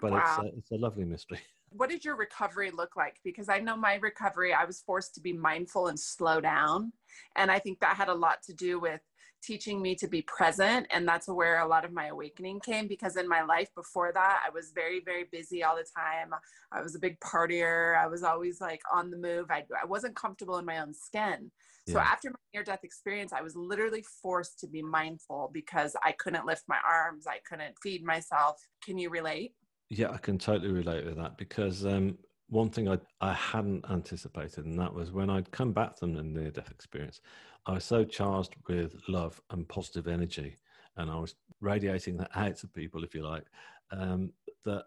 but 0.00 0.10
wow. 0.10 0.18
it's, 0.18 0.38
a, 0.38 0.58
it's 0.58 0.70
a 0.72 0.76
lovely 0.76 1.04
mystery. 1.04 1.38
What 1.76 1.90
did 1.90 2.04
your 2.04 2.14
recovery 2.14 2.70
look 2.70 2.94
like? 2.94 3.16
Because 3.24 3.48
i 3.48 3.58
know 3.58 3.76
my 3.76 3.96
recovery 3.96 4.52
i 4.52 4.64
was 4.64 4.80
forced 4.80 5.12
to 5.14 5.20
be 5.20 5.32
mindful 5.32 5.88
and 5.88 5.98
slow 5.98 6.40
down 6.40 6.92
and 7.34 7.50
i 7.50 7.58
think 7.58 7.80
that 7.80 7.96
had 7.96 8.08
a 8.08 8.14
lot 8.14 8.38
to 8.44 8.52
do 8.52 8.78
with 8.78 9.00
teaching 9.44 9.82
me 9.82 9.94
to 9.94 10.08
be 10.08 10.22
present 10.22 10.86
and 10.90 11.06
that's 11.06 11.28
where 11.28 11.60
a 11.60 11.68
lot 11.68 11.84
of 11.84 11.92
my 11.92 12.06
awakening 12.06 12.60
came 12.60 12.86
because 12.86 13.16
in 13.16 13.28
my 13.28 13.42
life 13.42 13.68
before 13.74 14.12
that 14.12 14.40
i 14.46 14.50
was 14.50 14.72
very 14.74 15.00
very 15.04 15.24
busy 15.30 15.62
all 15.62 15.76
the 15.76 15.84
time. 15.96 16.30
I 16.72 16.80
was 16.80 16.94
a 16.94 16.98
big 16.98 17.18
partier. 17.20 17.98
I 17.98 18.06
was 18.06 18.22
always 18.22 18.60
like 18.60 18.80
on 18.92 19.10
the 19.10 19.16
move. 19.16 19.46
I, 19.50 19.64
I 19.80 19.86
wasn't 19.86 20.16
comfortable 20.16 20.58
in 20.58 20.64
my 20.64 20.78
own 20.78 20.94
skin. 20.94 21.50
So 21.86 21.98
yeah. 21.98 22.04
after 22.04 22.30
my 22.30 22.36
near 22.54 22.64
death 22.64 22.82
experience 22.82 23.32
i 23.32 23.42
was 23.42 23.54
literally 23.56 24.04
forced 24.22 24.58
to 24.60 24.66
be 24.66 24.82
mindful 24.82 25.50
because 25.52 25.94
i 26.02 26.12
couldn't 26.12 26.46
lift 26.46 26.64
my 26.68 26.78
arms. 26.88 27.26
I 27.26 27.38
couldn't 27.48 27.74
feed 27.82 28.04
myself. 28.04 28.56
Can 28.84 28.96
you 28.98 29.10
relate? 29.10 29.52
Yeah 29.90 30.10
i 30.10 30.18
can 30.18 30.38
totally 30.38 30.72
relate 30.72 31.04
with 31.04 31.16
that 31.16 31.36
because 31.36 31.84
um, 31.84 32.16
one 32.48 32.70
thing 32.70 32.88
I, 32.88 32.98
I 33.20 33.32
hadn't 33.32 33.84
anticipated, 33.90 34.66
and 34.66 34.78
that 34.78 34.92
was 34.92 35.12
when 35.12 35.30
I'd 35.30 35.50
come 35.50 35.72
back 35.72 35.98
from 35.98 36.14
the 36.14 36.22
near 36.22 36.50
death 36.50 36.70
experience, 36.70 37.20
I 37.66 37.72
was 37.72 37.84
so 37.84 38.04
charged 38.04 38.56
with 38.68 38.94
love 39.08 39.40
and 39.50 39.68
positive 39.68 40.06
energy, 40.06 40.56
and 40.96 41.10
I 41.10 41.18
was 41.18 41.34
radiating 41.60 42.16
that 42.18 42.30
out 42.34 42.56
to 42.58 42.68
people, 42.68 43.04
if 43.04 43.14
you 43.14 43.22
like, 43.22 43.44
um, 43.90 44.32
that 44.64 44.84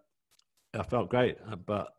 I 0.73 0.83
felt 0.83 1.09
great. 1.09 1.37
Uh, 1.49 1.55
but 1.55 1.93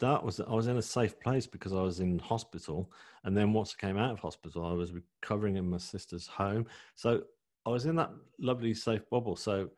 that 0.00 0.22
was 0.22 0.40
I 0.40 0.52
was 0.52 0.66
in 0.66 0.76
a 0.76 0.82
safe 0.82 1.18
place 1.20 1.46
because 1.46 1.72
I 1.72 1.82
was 1.82 2.00
in 2.00 2.18
hospital, 2.18 2.90
and 3.24 3.36
then 3.36 3.52
once 3.52 3.76
I 3.76 3.86
came 3.86 3.98
out 3.98 4.12
of 4.12 4.20
hospital, 4.20 4.64
I 4.64 4.72
was 4.72 4.92
recovering 4.92 5.56
in 5.56 5.70
my 5.70 5.78
sister's 5.78 6.26
home. 6.26 6.66
So 6.94 7.22
I 7.66 7.70
was 7.70 7.86
in 7.86 7.96
that 7.96 8.10
lovely 8.38 8.74
safe 8.74 9.08
bubble. 9.10 9.36
So 9.36 9.68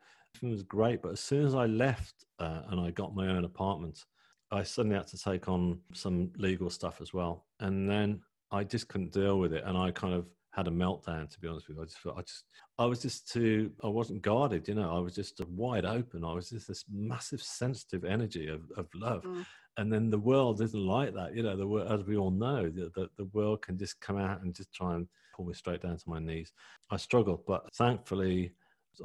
it 0.41 0.47
was 0.47 0.63
great. 0.63 1.01
But 1.01 1.11
as 1.11 1.19
soon 1.19 1.45
as 1.45 1.55
I 1.55 1.65
left 1.65 2.25
uh, 2.39 2.61
and 2.69 2.79
I 2.79 2.91
got 2.91 3.15
my 3.15 3.27
own 3.27 3.43
apartment, 3.45 4.05
I 4.51 4.63
suddenly 4.63 4.97
had 4.97 5.07
to 5.07 5.17
take 5.17 5.49
on 5.49 5.79
some 5.93 6.31
legal 6.37 6.69
stuff 6.69 7.01
as 7.01 7.13
well, 7.13 7.45
and 7.59 7.89
then 7.89 8.21
I 8.51 8.63
just 8.63 8.87
couldn't 8.87 9.13
deal 9.13 9.39
with 9.39 9.53
it, 9.53 9.63
and 9.65 9.77
I 9.77 9.91
kind 9.91 10.13
of 10.13 10.25
had 10.51 10.67
a 10.67 10.71
meltdown. 10.71 11.29
To 11.29 11.39
be 11.39 11.47
honest 11.47 11.67
with 11.67 11.77
you, 11.77 11.83
I 11.83 11.85
just 11.85 11.99
felt 11.99 12.17
I 12.17 12.21
just 12.21 12.43
I 12.77 12.85
was 12.85 13.01
just 13.01 13.31
too 13.31 13.71
I 13.83 13.87
wasn't 13.87 14.21
guarded. 14.21 14.67
You 14.67 14.75
know, 14.75 14.95
I 14.95 14.99
was 14.99 15.15
just 15.15 15.41
wide 15.47 15.85
open. 15.85 16.23
I 16.23 16.33
was 16.33 16.49
just 16.49 16.67
this 16.67 16.85
massive 16.91 17.41
sensitive 17.41 18.05
energy 18.05 18.47
of 18.47 18.61
of 18.77 18.87
love. 18.93 19.23
Mm. 19.23 19.45
And 19.77 19.91
then 19.91 20.09
the 20.09 20.19
world 20.19 20.61
isn't 20.61 20.85
like 20.85 21.13
that, 21.13 21.33
you 21.33 21.43
know. 21.43 21.55
The 21.55 21.67
world 21.67 21.91
as 21.91 22.05
we 22.05 22.17
all 22.17 22.31
know, 22.31 22.69
the, 22.69 22.91
the 22.95 23.07
the 23.17 23.29
world 23.33 23.61
can 23.61 23.77
just 23.77 23.99
come 24.01 24.17
out 24.17 24.41
and 24.41 24.53
just 24.53 24.73
try 24.73 24.95
and 24.95 25.07
pull 25.33 25.45
me 25.45 25.53
straight 25.53 25.81
down 25.81 25.97
to 25.97 26.09
my 26.09 26.19
knees. 26.19 26.51
I 26.89 26.97
struggled, 26.97 27.45
but 27.47 27.73
thankfully, 27.75 28.53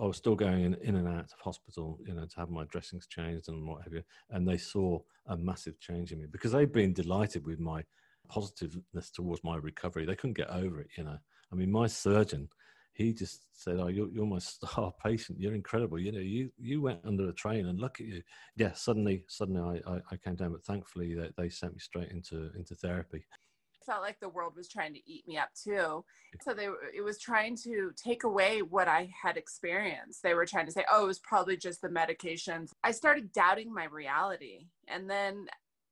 I 0.00 0.04
was 0.04 0.16
still 0.16 0.34
going 0.34 0.64
in, 0.64 0.74
in 0.74 0.96
and 0.96 1.06
out 1.08 1.32
of 1.32 1.40
hospital, 1.40 1.98
you 2.04 2.14
know, 2.14 2.26
to 2.26 2.36
have 2.36 2.50
my 2.50 2.64
dressings 2.64 3.06
changed 3.06 3.48
and 3.48 3.66
what 3.66 3.84
have 3.84 3.92
you. 3.92 4.02
And 4.30 4.46
they 4.46 4.58
saw 4.58 4.98
a 5.26 5.36
massive 5.36 5.78
change 5.78 6.12
in 6.12 6.18
me 6.18 6.26
because 6.30 6.52
they'd 6.52 6.72
been 6.72 6.92
delighted 6.92 7.46
with 7.46 7.60
my 7.60 7.84
positiveness 8.28 9.10
towards 9.10 9.42
my 9.44 9.56
recovery. 9.56 10.04
They 10.04 10.16
couldn't 10.16 10.36
get 10.36 10.50
over 10.50 10.80
it, 10.80 10.88
you 10.96 11.04
know. 11.04 11.18
I 11.52 11.54
mean, 11.54 11.70
my 11.70 11.86
surgeon, 11.86 12.48
he 12.96 13.12
just 13.12 13.42
said, 13.52 13.78
"Oh, 13.78 13.88
you're, 13.88 14.08
you're 14.08 14.26
my 14.26 14.38
star 14.40 14.92
patient. 15.04 15.40
You're 15.40 15.54
incredible. 15.54 15.98
You 15.98 16.12
know, 16.12 16.20
you 16.20 16.50
you 16.58 16.80
went 16.80 17.00
under 17.04 17.28
a 17.28 17.32
train, 17.32 17.66
and 17.66 17.78
look 17.78 18.00
at 18.00 18.06
you." 18.06 18.22
Yeah, 18.56 18.72
suddenly, 18.72 19.24
suddenly, 19.28 19.82
I, 19.86 19.92
I, 19.92 20.00
I 20.12 20.16
came 20.16 20.34
down, 20.34 20.52
but 20.52 20.64
thankfully, 20.64 21.14
they, 21.14 21.30
they 21.36 21.48
sent 21.48 21.74
me 21.74 21.78
straight 21.78 22.10
into 22.10 22.50
into 22.56 22.74
therapy. 22.74 23.24
Felt 23.84 24.02
like 24.02 24.18
the 24.18 24.28
world 24.28 24.54
was 24.56 24.68
trying 24.68 24.94
to 24.94 25.10
eat 25.10 25.28
me 25.28 25.38
up 25.38 25.50
too. 25.54 26.04
So 26.42 26.52
they 26.52 26.68
it 26.94 27.02
was 27.02 27.18
trying 27.18 27.56
to 27.58 27.92
take 27.96 28.24
away 28.24 28.60
what 28.62 28.88
I 28.88 29.10
had 29.22 29.36
experienced. 29.36 30.22
They 30.22 30.34
were 30.34 30.46
trying 30.46 30.66
to 30.66 30.72
say, 30.72 30.84
"Oh, 30.90 31.04
it 31.04 31.08
was 31.08 31.20
probably 31.20 31.56
just 31.56 31.82
the 31.82 31.88
medications." 31.88 32.70
I 32.82 32.90
started 32.90 33.32
doubting 33.32 33.72
my 33.72 33.84
reality, 33.84 34.66
and 34.88 35.08
then 35.08 35.46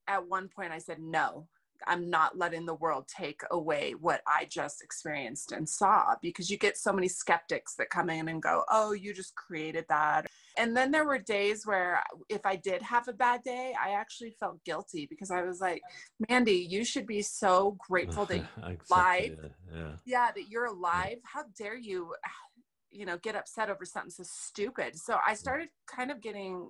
at 0.08 0.26
one 0.26 0.48
point, 0.48 0.72
I 0.72 0.78
said, 0.78 0.98
"No, 1.00 1.48
I'm 1.86 2.10
not 2.10 2.36
letting 2.36 2.66
the 2.66 2.74
world 2.74 3.08
take 3.08 3.42
away 3.50 3.94
what 4.00 4.22
I 4.26 4.46
just 4.46 4.82
experienced 4.82 5.52
and 5.52 5.68
saw 5.68 6.14
because 6.22 6.50
you 6.50 6.58
get 6.58 6.76
so 6.76 6.92
many 6.92 7.08
skeptics 7.08 7.74
that 7.76 7.90
come 7.90 8.10
in 8.10 8.28
and 8.28 8.42
go, 8.42 8.64
Oh, 8.70 8.92
you 8.92 9.14
just 9.14 9.34
created 9.34 9.84
that. 9.88 10.26
And 10.56 10.76
then 10.76 10.90
there 10.90 11.04
were 11.04 11.18
days 11.18 11.66
where 11.66 12.02
if 12.28 12.46
I 12.46 12.56
did 12.56 12.80
have 12.82 13.08
a 13.08 13.12
bad 13.12 13.42
day, 13.42 13.74
I 13.82 13.90
actually 13.90 14.30
felt 14.38 14.64
guilty 14.64 15.06
because 15.08 15.30
I 15.30 15.42
was 15.42 15.60
like, 15.60 15.82
Mandy, 16.28 16.66
you 16.68 16.84
should 16.84 17.06
be 17.06 17.22
so 17.22 17.76
grateful 17.88 18.24
that 18.26 18.36
you're 18.36 18.76
alive. 18.90 19.38
Yeah. 19.42 19.78
yeah. 19.78 19.92
yeah, 20.04 20.30
that 20.34 20.48
you're 20.48 20.66
alive. 20.66 21.18
How 21.24 21.44
dare 21.58 21.76
you, 21.76 22.14
you 22.90 23.06
know, 23.06 23.18
get 23.18 23.34
upset 23.34 23.70
over 23.70 23.84
something 23.84 24.10
so 24.10 24.22
stupid? 24.24 24.96
So 24.96 25.18
I 25.26 25.34
started 25.34 25.68
kind 25.88 26.10
of 26.10 26.20
getting 26.20 26.68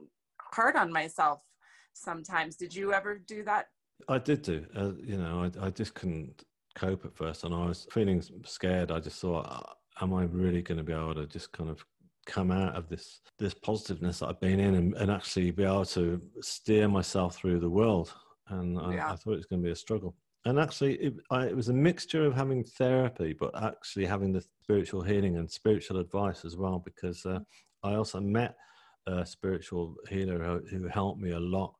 hard 0.52 0.76
on 0.76 0.90
myself 0.90 1.42
sometimes. 1.92 2.56
Did 2.56 2.74
you 2.74 2.92
ever 2.92 3.18
do 3.18 3.44
that 3.44 3.66
I 4.08 4.18
did 4.18 4.42
do. 4.42 4.66
Uh, 4.76 4.92
you 5.02 5.16
know, 5.16 5.50
I, 5.60 5.66
I 5.66 5.70
just 5.70 5.94
couldn't 5.94 6.44
cope 6.74 7.04
at 7.04 7.16
first, 7.16 7.44
and 7.44 7.54
I 7.54 7.66
was 7.66 7.86
feeling 7.90 8.22
scared. 8.44 8.90
I 8.90 9.00
just 9.00 9.20
thought, 9.20 9.46
uh, 9.48 10.02
am 10.04 10.14
I 10.14 10.24
really 10.24 10.62
going 10.62 10.78
to 10.78 10.84
be 10.84 10.92
able 10.92 11.14
to 11.14 11.26
just 11.26 11.52
kind 11.52 11.70
of 11.70 11.84
come 12.26 12.50
out 12.50 12.74
of 12.74 12.88
this 12.88 13.20
this 13.38 13.52
positiveness 13.52 14.20
that 14.20 14.28
I've 14.28 14.40
been 14.40 14.58
in 14.58 14.74
and, 14.74 14.94
and 14.94 15.10
actually 15.10 15.50
be 15.50 15.64
able 15.64 15.84
to 15.86 16.20
steer 16.40 16.88
myself 16.88 17.36
through 17.36 17.60
the 17.60 17.70
world? 17.70 18.12
And 18.48 18.78
I, 18.78 18.94
yeah. 18.94 19.12
I 19.12 19.16
thought 19.16 19.34
it 19.34 19.36
was 19.36 19.46
going 19.46 19.62
to 19.62 19.66
be 19.66 19.72
a 19.72 19.76
struggle. 19.76 20.14
And 20.46 20.58
actually, 20.58 20.96
it, 20.96 21.14
I, 21.30 21.46
it 21.46 21.56
was 21.56 21.70
a 21.70 21.72
mixture 21.72 22.26
of 22.26 22.34
having 22.34 22.64
therapy, 22.64 23.32
but 23.32 23.50
actually 23.62 24.04
having 24.04 24.32
the 24.32 24.44
spiritual 24.62 25.02
healing 25.02 25.38
and 25.38 25.50
spiritual 25.50 25.98
advice 25.98 26.44
as 26.44 26.56
well, 26.56 26.82
because 26.84 27.24
uh, 27.24 27.40
I 27.82 27.94
also 27.94 28.20
met 28.20 28.54
a 29.06 29.24
spiritual 29.24 29.96
healer 30.08 30.42
who, 30.42 30.60
who 30.68 30.88
helped 30.88 31.20
me 31.20 31.30
a 31.30 31.40
lot 31.40 31.74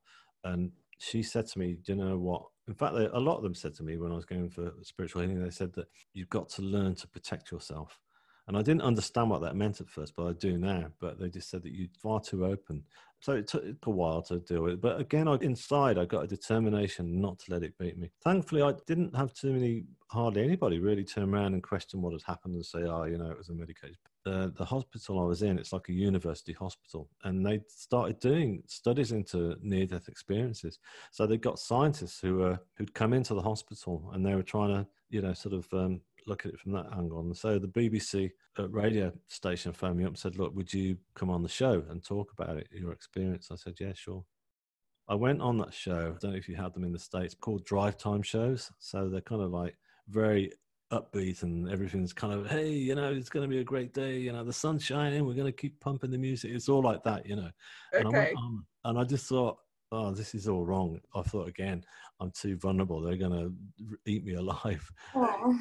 and 0.45 0.71
she 1.05 1.23
said 1.23 1.47
to 1.49 1.59
me, 1.59 1.75
"Do 1.75 1.93
you 1.93 1.97
know 1.97 2.19
what?" 2.19 2.43
In 2.69 2.75
fact, 2.75 2.95
a 2.95 3.21
lot 3.21 3.37
of 3.37 3.43
them 3.43 3.55
said 3.55 3.75
to 3.75 3.83
me 3.83 3.99
when 3.99 4.13
I 4.13 4.17
was 4.17 4.25
going 4.25 4.49
for 4.51 4.73
spiritual 4.83 5.23
healing, 5.23 5.43
they 5.43 5.51
said 5.51 5.73
that 5.75 5.89
you've 6.15 6.31
got 6.31 6.49
to 6.51 6.63
learn 6.63 6.95
to 6.97 7.09
protect 7.09 7.51
yourself. 7.53 8.01
And 8.47 8.57
I 8.57 8.63
didn't 8.63 8.83
understand 8.83 9.31
what 9.31 9.41
that 9.43 9.57
meant 9.57 9.81
at 9.81 9.89
first, 9.89 10.15
but 10.17 10.27
I 10.27 10.33
do 10.33 10.59
now. 10.59 10.87
But 11.01 11.19
they 11.19 11.29
just 11.29 11.49
said 11.49 11.63
that 11.63 11.73
you're 11.73 11.89
far 12.03 12.21
too 12.21 12.45
open. 12.45 12.85
So 13.21 13.33
it 13.33 13.49
took 13.49 13.65
a 13.87 13.91
while 13.91 14.21
to 14.25 14.39
deal 14.41 14.65
with 14.65 14.75
it. 14.75 14.81
But 14.83 15.01
again, 15.01 15.29
I, 15.29 15.37
inside, 15.37 15.97
I 15.97 16.05
got 16.05 16.25
a 16.25 16.27
determination 16.27 17.23
not 17.23 17.39
to 17.39 17.53
let 17.53 17.63
it 17.63 17.79
beat 17.79 17.97
me. 17.97 18.11
Thankfully, 18.23 18.61
I 18.61 18.75
didn't 18.87 19.17
have 19.17 19.33
too 19.33 19.55
many, 19.55 19.85
hardly 20.09 20.45
anybody 20.45 20.79
really 20.79 21.05
turn 21.05 21.33
around 21.35 21.55
and 21.55 21.63
question 21.63 22.03
what 22.03 22.13
had 22.13 22.21
happened 22.21 22.55
and 22.55 22.67
say, 22.67 22.81
oh, 22.83 23.05
you 23.05 23.17
know, 23.17 23.31
it 23.31 23.39
was 23.39 23.49
a 23.49 23.55
medication. 23.55 23.97
The, 24.27 24.53
the 24.55 24.65
hospital 24.67 25.21
I 25.21 25.25
was 25.25 25.41
in, 25.43 25.59
it's 25.59 25.73
like 25.73 25.89
a 25.89 25.95
university 25.95 26.53
hospital. 26.53 27.09
And 27.23 27.47
they 27.47 27.63
started 27.67 28.21
doing 28.21 28.63
studies 28.67 29.13
into 29.13 29.57
near 29.63 29.87
death 29.87 30.09
experiences. 30.09 30.79
So 31.11 31.27
they 31.27 31.39
got 31.39 31.59
scientists 31.59 32.21
who 32.21 32.37
were, 32.37 32.59
who'd 32.77 32.93
come 32.93 33.15
into 33.15 33.33
the 33.33 33.41
hospital 33.41 34.11
and 34.13 34.25
they 34.25 34.35
were 34.35 34.43
trying 34.43 34.75
to, 34.75 34.87
you 35.09 35.23
know, 35.23 35.33
sort 35.33 35.55
of 35.55 35.67
um, 35.73 36.03
look 36.27 36.47
at 36.47 36.53
it 36.53 36.61
from 36.61 36.73
that 36.73 36.87
angle. 36.97 37.21
And 37.21 37.37
so 37.37 37.59
the 37.59 37.69
BBC 37.69 38.31
uh, 38.59 38.69
radio 38.69 39.13
station 39.29 39.73
phoned 39.73 39.97
me 39.99 40.05
up 40.05 40.11
and 40.11 40.19
said, 40.19 40.37
Look, 40.37 40.55
would 40.55 40.73
you 40.73 40.97
come 41.15 41.31
on 41.31 41.43
the 41.43 41.49
show 41.49 41.85
and 41.91 42.03
talk 42.05 42.33
about 42.39 42.57
it, 42.57 42.69
your 42.73 42.93
experience? 42.93 43.49
I 43.51 43.57
said, 43.57 43.75
Yeah, 43.81 43.93
sure. 43.95 44.25
I 45.09 45.15
went 45.15 45.43
on 45.43 45.59
that 45.59 45.75
show. 45.75 46.15
I 46.17 46.19
don't 46.19 46.33
know 46.33 46.39
if 46.39 46.49
you 46.49 46.57
had 46.57 46.73
them 46.73 46.85
in 46.85 46.93
the 46.93 46.99
States 46.99 47.35
called 47.35 47.65
drive 47.65 47.99
time 47.99 48.23
shows. 48.23 48.71
So 48.79 49.09
they're 49.09 49.21
kind 49.21 49.43
of 49.43 49.51
like 49.51 49.77
very 50.09 50.51
upbeat 50.93 51.43
and 51.43 51.69
everything's 51.69 52.13
kind 52.13 52.33
of, 52.33 52.49
hey, 52.49 52.71
you 52.71 52.95
know, 52.95 53.13
it's 53.13 53.29
going 53.29 53.49
to 53.49 53.55
be 53.55 53.61
a 53.61 53.65
great 53.65 53.93
day. 53.93 54.19
You 54.19 54.33
know, 54.33 54.45
the 54.45 54.53
sun's 54.53 54.83
shining. 54.83 55.27
We're 55.27 55.35
going 55.35 55.47
to 55.47 55.53
keep 55.53 55.79
pumping 55.81 56.11
the 56.11 56.19
music. 56.19 56.53
It's 56.53 56.69
all 56.69 56.83
like 56.83 57.03
that, 57.05 57.27
you 57.27 57.37
know. 57.37 57.51
And 57.93 58.07
Okay. 58.09 58.17
I 58.17 58.21
went 58.21 58.37
on 58.37 58.65
and 58.85 58.99
I 58.99 59.05
just 59.05 59.27
thought, 59.27 59.59
oh, 59.93 60.13
this 60.13 60.35
is 60.35 60.49
all 60.49 60.65
wrong. 60.65 60.99
I 61.15 61.23
thought 61.23 61.49
again, 61.49 61.85
I'm 62.21 62.31
too 62.31 62.57
vulnerable. 62.57 63.01
They're 63.03 63.17
going 63.17 63.33
to 63.79 63.97
eat 64.07 64.25
me 64.25 64.35
alive. 64.35 64.91
Oh. 65.15 65.59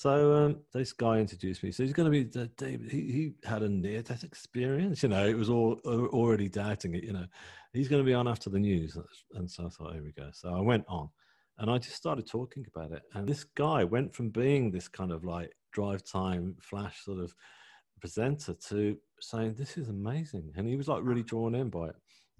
So 0.00 0.32
um, 0.32 0.56
this 0.72 0.94
guy 0.94 1.18
introduced 1.18 1.62
me. 1.62 1.72
So 1.72 1.82
he's 1.82 1.92
going 1.92 2.10
to 2.10 2.24
be 2.24 2.40
uh, 2.40 2.46
David. 2.56 2.90
He, 2.90 3.00
he 3.12 3.32
had 3.46 3.62
a 3.62 3.68
near 3.68 4.00
death 4.00 4.24
experience. 4.24 5.02
You 5.02 5.10
know, 5.10 5.26
it 5.26 5.36
was 5.36 5.50
all 5.50 5.78
uh, 5.84 6.06
already 6.06 6.48
doubting 6.48 6.94
it. 6.94 7.04
You 7.04 7.12
know, 7.12 7.26
he's 7.74 7.86
going 7.86 8.02
to 8.02 8.06
be 8.06 8.14
on 8.14 8.26
after 8.26 8.48
the 8.48 8.58
news. 8.58 8.96
And 9.34 9.50
so 9.50 9.66
I 9.66 9.68
thought, 9.68 9.92
here 9.92 10.02
we 10.02 10.12
go. 10.12 10.30
So 10.32 10.54
I 10.54 10.60
went 10.62 10.86
on, 10.88 11.10
and 11.58 11.70
I 11.70 11.76
just 11.76 11.96
started 11.96 12.26
talking 12.26 12.64
about 12.74 12.92
it. 12.92 13.02
And 13.12 13.28
this 13.28 13.44
guy 13.44 13.84
went 13.84 14.14
from 14.14 14.30
being 14.30 14.70
this 14.70 14.88
kind 14.88 15.12
of 15.12 15.22
like 15.22 15.52
drive 15.70 16.02
time 16.02 16.56
flash 16.62 17.04
sort 17.04 17.18
of 17.20 17.34
presenter 18.00 18.54
to 18.54 18.96
saying, 19.20 19.56
"This 19.58 19.76
is 19.76 19.90
amazing," 19.90 20.50
and 20.56 20.66
he 20.66 20.76
was 20.76 20.88
like 20.88 21.04
really 21.04 21.24
drawn 21.24 21.54
in 21.54 21.68
by 21.68 21.88
it. 21.88 21.96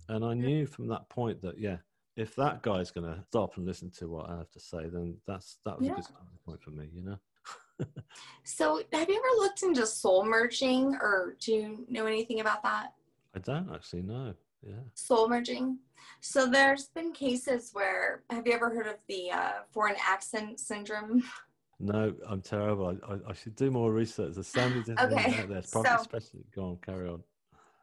And 0.08 0.24
I 0.24 0.32
knew 0.32 0.64
from 0.64 0.88
that 0.88 1.10
point 1.10 1.42
that 1.42 1.58
yeah. 1.58 1.76
If 2.16 2.34
that 2.36 2.62
guy's 2.62 2.90
going 2.90 3.06
to 3.06 3.22
stop 3.28 3.56
and 3.56 3.64
listen 3.64 3.90
to 3.98 4.08
what 4.08 4.28
I 4.28 4.36
have 4.38 4.50
to 4.50 4.60
say, 4.60 4.88
then 4.92 5.16
that's 5.26 5.58
that 5.64 5.78
was 5.78 5.86
Yeah. 5.86 5.92
a 5.92 5.96
good 5.96 6.04
starting 6.04 6.38
point 6.44 6.62
for 6.62 6.70
me, 6.70 6.88
you 6.92 7.02
know. 7.02 7.16
So, 8.44 8.82
have 8.92 9.08
you 9.08 9.16
ever 9.16 9.42
looked 9.42 9.62
into 9.62 9.86
soul 9.86 10.24
merging, 10.24 10.94
or 10.96 11.36
do 11.40 11.52
you 11.52 11.86
know 11.88 12.06
anything 12.06 12.40
about 12.40 12.62
that? 12.62 12.94
I 13.34 13.38
don't 13.38 13.70
actually 13.72 14.02
know. 14.02 14.34
Yeah. 14.66 14.74
Soul 14.94 15.28
merging. 15.28 15.78
So, 16.20 16.46
there's 16.46 16.88
been 16.88 17.12
cases 17.12 17.70
where 17.72 18.22
have 18.30 18.46
you 18.46 18.52
ever 18.52 18.70
heard 18.70 18.86
of 18.86 18.96
the 19.08 19.30
uh, 19.30 19.52
foreign 19.72 19.96
accent 20.06 20.60
syndrome? 20.60 21.22
No, 21.82 22.12
I'm 22.28 22.42
terrible. 22.42 22.88
I, 23.08 23.14
I, 23.14 23.18
I 23.30 23.32
should 23.32 23.56
do 23.56 23.70
more 23.70 23.90
research. 23.90 24.34
There's 24.34 24.48
so 24.48 24.68
many 24.68 24.82
different 24.82 25.14
Okay, 25.14 25.22
things 25.22 25.38
out 25.38 25.48
there. 25.48 25.62
Probably 25.72 25.90
so- 25.92 25.96
especially 26.02 26.40
go 26.54 26.62
on, 26.64 26.76
carry 26.84 27.08
on. 27.08 27.22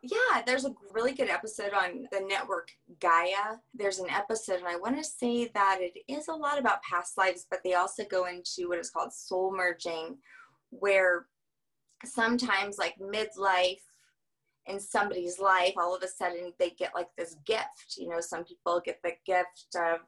Yeah, 0.04 0.42
there's 0.46 0.66
a 0.66 0.76
really 0.94 1.14
good 1.14 1.30
episode 1.30 1.74
on 1.74 2.08
the 2.12 2.22
network 2.22 2.70
Gaia. 3.00 3.58
There's 3.74 4.00
an 4.00 4.10
episode, 4.10 4.60
and 4.60 4.68
I 4.68 4.76
want 4.78 4.98
to 4.98 5.04
say 5.04 5.48
that 5.54 5.80
it 5.82 5.98
is 6.08 6.28
a 6.28 6.34
lot 6.34 6.60
about 6.60 6.84
past 6.84 7.18
lives, 7.18 7.48
but 7.50 7.60
they 7.64 7.74
also 7.74 8.04
go 8.06 8.26
into 8.28 8.70
what 8.70 8.78
is 8.80 8.92
called 8.92 9.12
soul 9.12 9.56
merging, 9.56 10.18
where 10.70 11.26
sometimes, 12.06 12.78
like 12.78 12.96
midlife 13.00 13.82
in 14.68 14.80
somebody's 14.80 15.40
life, 15.40 15.74
all 15.78 15.96
of 15.96 16.04
a 16.04 16.08
sudden 16.08 16.54
they 16.60 16.70
get 16.72 16.94
like 16.94 17.08
this 17.18 17.36
gift. 17.46 17.96
You 17.98 18.10
know, 18.10 18.22
some 18.22 18.44
people 18.44 18.82
get 18.86 19.00
the 19.04 19.14
gift 19.26 19.76
of 19.76 20.00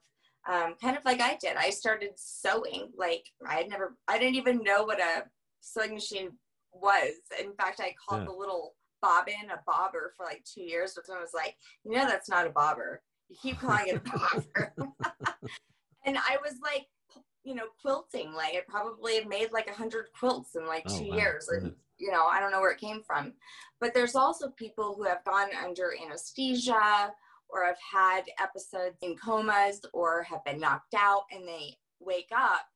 um, 0.48 0.76
kind 0.82 0.98
of 0.98 1.04
like 1.06 1.22
I 1.22 1.36
did. 1.36 1.56
I 1.58 1.70
started 1.72 2.12
sewing. 2.16 2.92
Like 2.96 3.26
I 3.48 3.56
had 3.56 3.70
never, 3.70 3.98
I 4.08 4.20
didn't 4.20 4.36
even 4.36 4.64
know 4.64 4.84
what 4.84 5.00
a 5.00 5.24
sewing 5.62 5.96
machine 5.96 6.32
was. 6.74 7.14
In 7.40 7.54
fact, 7.54 7.80
I 7.80 7.96
called 8.08 8.22
Yeah. 8.22 8.26
the 8.28 8.38
little 8.38 8.76
bobbin 9.02 9.50
a 9.52 9.60
bobber 9.66 10.14
for 10.16 10.26
like 10.26 10.44
two 10.44 10.64
years, 10.64 10.94
but 10.96 11.06
someone 11.06 11.24
was 11.24 11.34
like, 11.34 11.56
you 11.84 11.92
know, 11.92 12.06
that's 12.06 12.30
not 12.30 12.48
a 12.48 12.52
bobber. 12.52 13.02
You 13.30 13.38
keep 13.42 13.60
calling 13.60 13.88
it 13.88 14.02
a 14.06 14.10
bobber. 14.10 14.74
and 16.06 16.18
I 16.18 16.38
was 16.44 16.56
like, 16.62 16.88
you 17.44 17.56
know, 17.56 17.68
quilting. 17.82 18.34
Like 18.34 18.54
I 18.56 18.62
probably 18.68 19.24
made 19.26 19.52
like 19.52 19.70
a 19.70 19.74
hundred 19.74 20.08
quilts 20.18 20.56
in 20.56 20.66
like 20.68 20.86
Oh, 20.88 20.98
two 20.98 21.06
wow. 21.06 21.18
years. 21.18 21.48
And 21.50 21.74
you 21.98 22.12
know, 22.12 22.26
I 22.26 22.40
don't 22.40 22.52
know 22.52 22.62
where 22.62 22.72
it 22.72 22.80
came 22.80 23.02
from. 23.04 23.34
But 23.80 23.94
there's 23.94 24.16
also 24.16 24.50
people 24.52 24.94
who 24.96 25.04
have 25.04 25.24
gone 25.26 25.50
under 25.64 25.94
anesthesia 26.06 27.14
or 27.50 27.66
have 27.66 27.78
had 27.92 28.24
episodes 28.42 28.98
in 29.02 29.16
comas 29.18 29.82
or 29.94 30.24
have 30.24 30.44
been 30.46 30.60
knocked 30.60 30.94
out 30.96 31.24
and 31.32 31.48
they 31.48 31.78
wake 32.00 32.30
up 32.36 32.68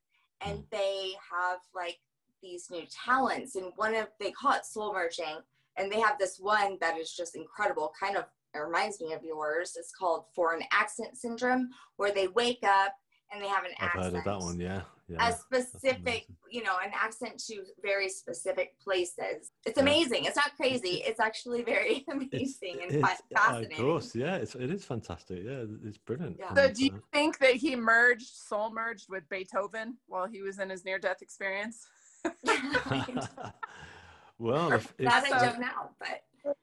and 0.42 0.60
Mm. 0.60 0.70
they 0.72 1.12
have 1.32 1.60
like 1.74 2.00
these 2.42 2.70
new 2.70 2.86
talents. 2.88 3.56
And 3.56 3.72
one 3.78 3.96
of, 3.96 4.08
they 4.20 4.32
call 4.32 4.54
it 4.54 4.66
soul 4.66 4.94
merging. 4.94 5.38
And 5.78 5.92
they 5.92 6.00
have 6.00 6.18
this 6.20 6.38
one 6.40 6.78
that 6.82 6.98
is 6.98 7.12
just 7.12 7.36
incredible, 7.36 7.92
kind 8.00 8.18
of 8.18 8.26
it 8.56 8.60
reminds 8.60 9.02
me 9.02 9.14
of 9.14 9.24
yours. 9.24 9.74
It's 9.78 9.92
called 9.92 10.26
foreign 10.36 10.62
accent 10.72 11.18
syndrome, 11.18 11.70
where 11.98 12.12
they 12.14 12.28
wake 12.28 12.64
up 12.64 12.94
and 13.32 13.42
they 13.44 13.48
have 13.48 13.64
an 13.64 13.72
I've 13.80 13.88
accent 13.88 14.04
heard 14.06 14.14
of 14.16 14.24
that 14.26 14.40
one. 14.40 14.60
Yeah. 14.60 14.82
Yeah. 15.10 15.28
a 15.28 15.34
specific, 15.34 16.28
you 16.50 16.64
know, 16.64 16.76
an 16.84 16.92
accent 16.96 17.38
to 17.48 17.64
very 17.82 18.08
specific 18.08 18.80
places. 18.80 19.52
It's 19.66 19.76
Yeah. 19.76 19.82
amazing. 19.84 20.24
It's 20.26 20.38
not 20.38 20.56
crazy. 20.56 21.04
It's 21.06 21.20
actually 21.20 21.62
very 21.62 22.06
amazing 22.12 22.80
and 22.84 22.92
It's- 22.92 23.22
fascinating. 23.36 23.80
Of 23.80 23.84
course, 23.84 24.16
yeah, 24.16 24.36
it's, 24.38 24.56
it 24.56 24.72
is 24.72 24.86
fantastic. 24.86 25.40
Yeah, 25.44 25.66
it's 25.84 25.98
brilliant. 25.98 26.38
Yeah. 26.40 26.54
So, 26.54 26.72
do 26.72 26.86
you 26.86 27.04
think 27.12 27.38
that 27.40 27.56
he 27.56 27.76
merged, 27.76 28.28
soul 28.28 28.72
merged 28.72 29.08
with 29.10 29.28
Beethoven 29.30 29.98
while 30.08 30.26
he 30.28 30.42
was 30.42 30.60
in 30.60 30.70
his 30.70 30.86
near 30.86 31.00
death 31.00 31.22
experience? 31.22 31.86
well, 34.40 34.72
if, 34.74 34.94
if, 34.98 35.06
that 35.06 35.24
I 35.34 35.46
don't 35.46 35.60
know, 35.60 35.68
but 36.00 36.56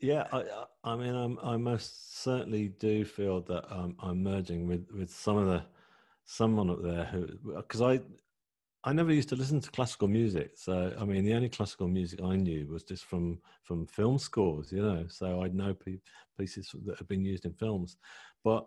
yeah, 0.00 0.26
I, 0.32 0.44
I- 0.84 0.96
mean, 0.96 1.14
I'm, 1.14 1.38
I 1.42 1.56
most 1.56 2.22
certainly 2.22 2.68
do 2.68 3.04
feel 3.04 3.40
that 3.42 3.64
um, 3.72 3.96
I'm 4.00 4.22
merging 4.22 4.66
with, 4.66 4.86
with 4.92 5.10
some 5.10 5.36
of 5.36 5.46
the 5.46 5.64
someone 6.24 6.68
up 6.70 6.82
there 6.82 7.04
who, 7.06 7.26
because 7.56 7.80
I, 7.80 8.00
I 8.84 8.92
never 8.92 9.12
used 9.12 9.28
to 9.30 9.36
listen 9.36 9.60
to 9.60 9.70
classical 9.70 10.08
music. 10.08 10.52
So, 10.56 10.94
I 10.98 11.04
mean, 11.04 11.24
the 11.24 11.34
only 11.34 11.48
classical 11.48 11.88
music 11.88 12.20
I 12.22 12.36
knew 12.36 12.66
was 12.68 12.84
just 12.84 13.04
from 13.04 13.40
from 13.64 13.86
film 13.86 14.18
scores, 14.18 14.70
you 14.70 14.82
know. 14.82 15.06
So 15.08 15.42
I'd 15.42 15.54
know 15.54 15.74
pieces 16.38 16.70
that 16.84 16.98
have 16.98 17.08
been 17.08 17.24
used 17.24 17.44
in 17.44 17.52
films, 17.54 17.96
but 18.44 18.66